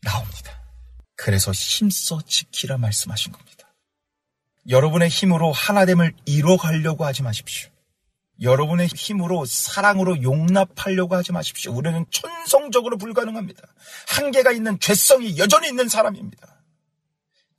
나옵니다. 0.02 0.62
그래서 1.16 1.50
힘써 1.52 2.20
지키라 2.22 2.78
말씀하신 2.78 3.32
겁니다. 3.32 3.74
여러분의 4.68 5.08
힘으로 5.08 5.52
하나됨을 5.52 6.14
이뤄가려고 6.24 7.04
하지 7.04 7.22
마십시오. 7.22 7.70
여러분의 8.42 8.88
힘으로 8.88 9.44
사랑으로 9.44 10.22
용납하려고 10.22 11.16
하지 11.16 11.32
마십시오. 11.32 11.72
우리는 11.72 12.04
천성적으로 12.10 12.96
불가능합니다. 12.98 13.62
한계가 14.08 14.52
있는 14.52 14.78
죄성이 14.78 15.38
여전히 15.38 15.68
있는 15.68 15.88
사람입니다. 15.88 16.62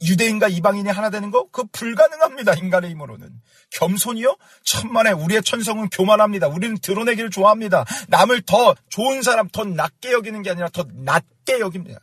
유대인과 0.02 0.48
이방인이 0.48 0.90
하나 0.90 1.10
되는 1.10 1.30
거? 1.30 1.50
그 1.52 1.66
불가능합니다. 1.66 2.54
인간의 2.54 2.92
힘으로는. 2.92 3.42
겸손이요? 3.72 4.38
천만에 4.64 5.12
우리의 5.12 5.44
천성은 5.44 5.90
교만합니다. 5.90 6.48
우리는 6.48 6.78
드러내기를 6.78 7.30
좋아합니다. 7.30 7.84
남을 8.08 8.44
더 8.44 8.76
좋은 8.88 9.22
사람 9.22 9.50
더 9.50 9.66
낮게 9.66 10.14
여기는 10.14 10.42
게 10.42 10.52
아니라 10.52 10.70
더 10.70 10.86
낮게 10.90 11.60
여깁니다. 11.60 12.00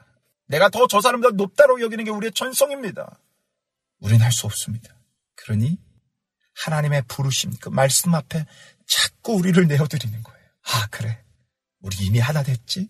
내가 0.49 0.69
더 0.69 0.87
저 0.87 1.01
사람보다 1.01 1.35
높다고 1.37 1.81
여기는 1.81 2.05
게 2.05 2.11
우리의 2.11 2.33
천성입니다. 2.33 3.19
우리는 4.01 4.23
할수 4.23 4.47
없습니다. 4.47 4.95
그러니 5.35 5.79
하나님의 6.65 7.03
부르심, 7.09 7.53
그 7.61 7.69
말씀 7.69 8.15
앞에 8.15 8.47
자꾸 8.87 9.35
우리를 9.35 9.67
내어드리는 9.67 10.23
거예요. 10.23 10.41
아, 10.65 10.87
그래. 10.91 11.23
우리 11.81 11.97
이미 12.07 12.19
하나 12.19 12.43
됐지? 12.43 12.89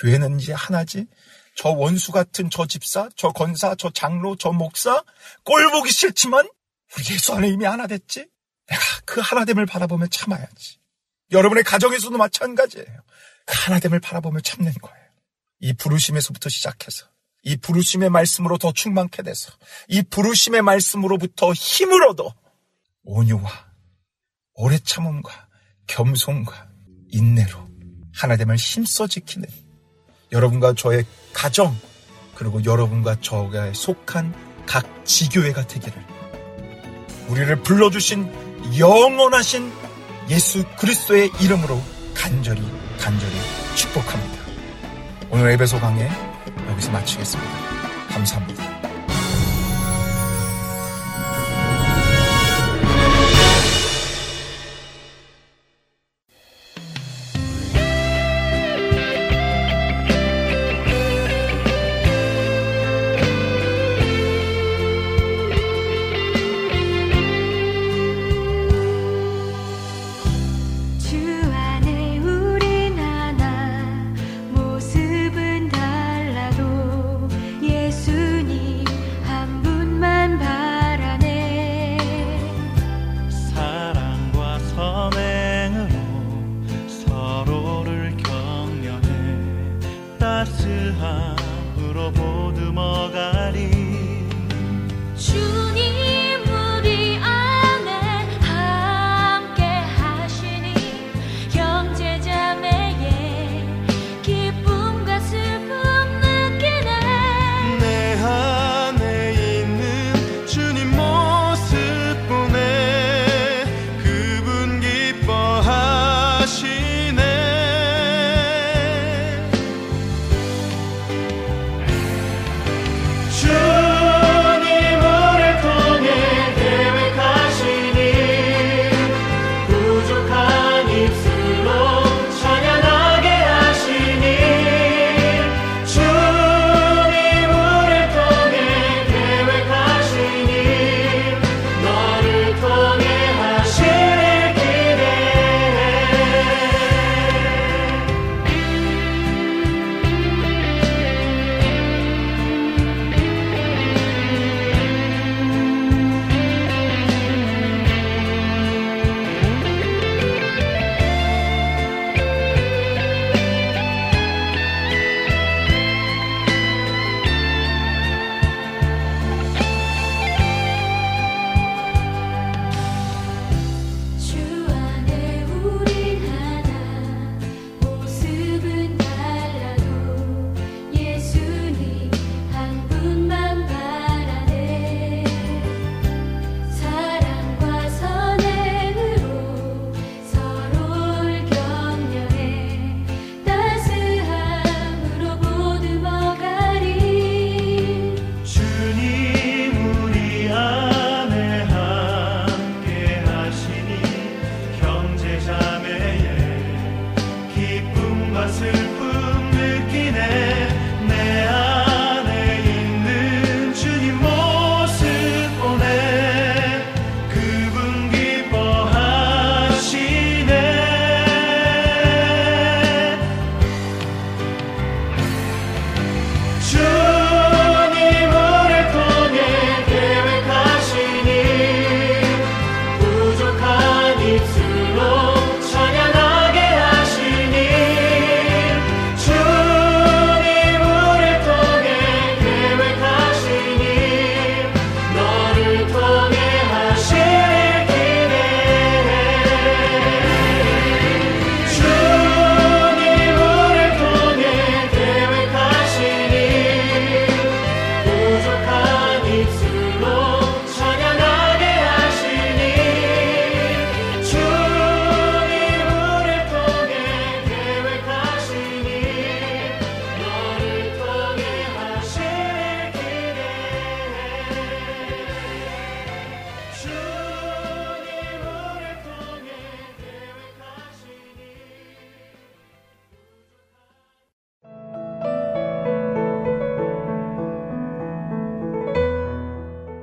교회는 0.00 0.40
이제 0.40 0.52
하나지? 0.52 1.06
저 1.56 1.70
원수 1.70 2.12
같은 2.12 2.50
저 2.50 2.66
집사, 2.66 3.08
저 3.16 3.30
건사, 3.30 3.74
저 3.76 3.90
장로, 3.90 4.36
저 4.36 4.52
목사, 4.52 5.02
꼴 5.44 5.70
보기 5.70 5.90
싫지만 5.90 6.48
우리 6.96 7.14
예수 7.14 7.34
안에 7.34 7.48
이미 7.48 7.64
하나 7.64 7.86
됐지? 7.86 8.26
내가 8.66 8.82
그 9.04 9.20
하나됨을 9.20 9.66
바라보며 9.66 10.06
참아야지. 10.06 10.78
여러분의 11.32 11.64
가정에서도 11.64 12.16
마찬가지예요. 12.16 13.02
그 13.44 13.54
하나됨을 13.56 14.00
바라보며 14.00 14.40
참는 14.40 14.72
거예요. 14.74 15.08
이 15.60 15.72
부르심에서부터 15.72 16.48
시작해서 16.48 17.06
이 17.42 17.56
부르심의 17.56 18.10
말씀으로 18.10 18.58
더 18.58 18.72
충만케 18.72 19.22
돼서 19.22 19.52
이 19.88 20.02
부르심의 20.02 20.62
말씀으로부터 20.62 21.52
힘을 21.52 22.06
얻어 22.08 22.34
온유와 23.08 23.50
오래 24.54 24.78
참음과 24.78 25.30
겸손과 25.86 26.68
인내로 27.08 27.58
하나됨을 28.14 28.56
힘써 28.56 29.06
지키는 29.06 29.48
여러분과 30.30 30.74
저의 30.74 31.06
가정 31.32 31.74
그리고 32.34 32.62
여러분과 32.64 33.20
저가 33.20 33.72
속한 33.72 34.34
각 34.66 35.06
지교회가 35.06 35.66
되기를 35.66 36.04
우리를 37.28 37.62
불러주신 37.62 38.78
영원하신 38.78 39.72
예수 40.28 40.64
그리스도의 40.76 41.30
이름으로 41.40 41.80
간절히 42.14 42.60
간절히 42.98 43.34
축복합니다. 43.74 44.38
오늘 45.30 45.50
에베소 45.52 45.80
강의 45.80 46.08
여기서 46.68 46.90
마치겠습니다. 46.90 47.52
감사합니다. 48.08 48.77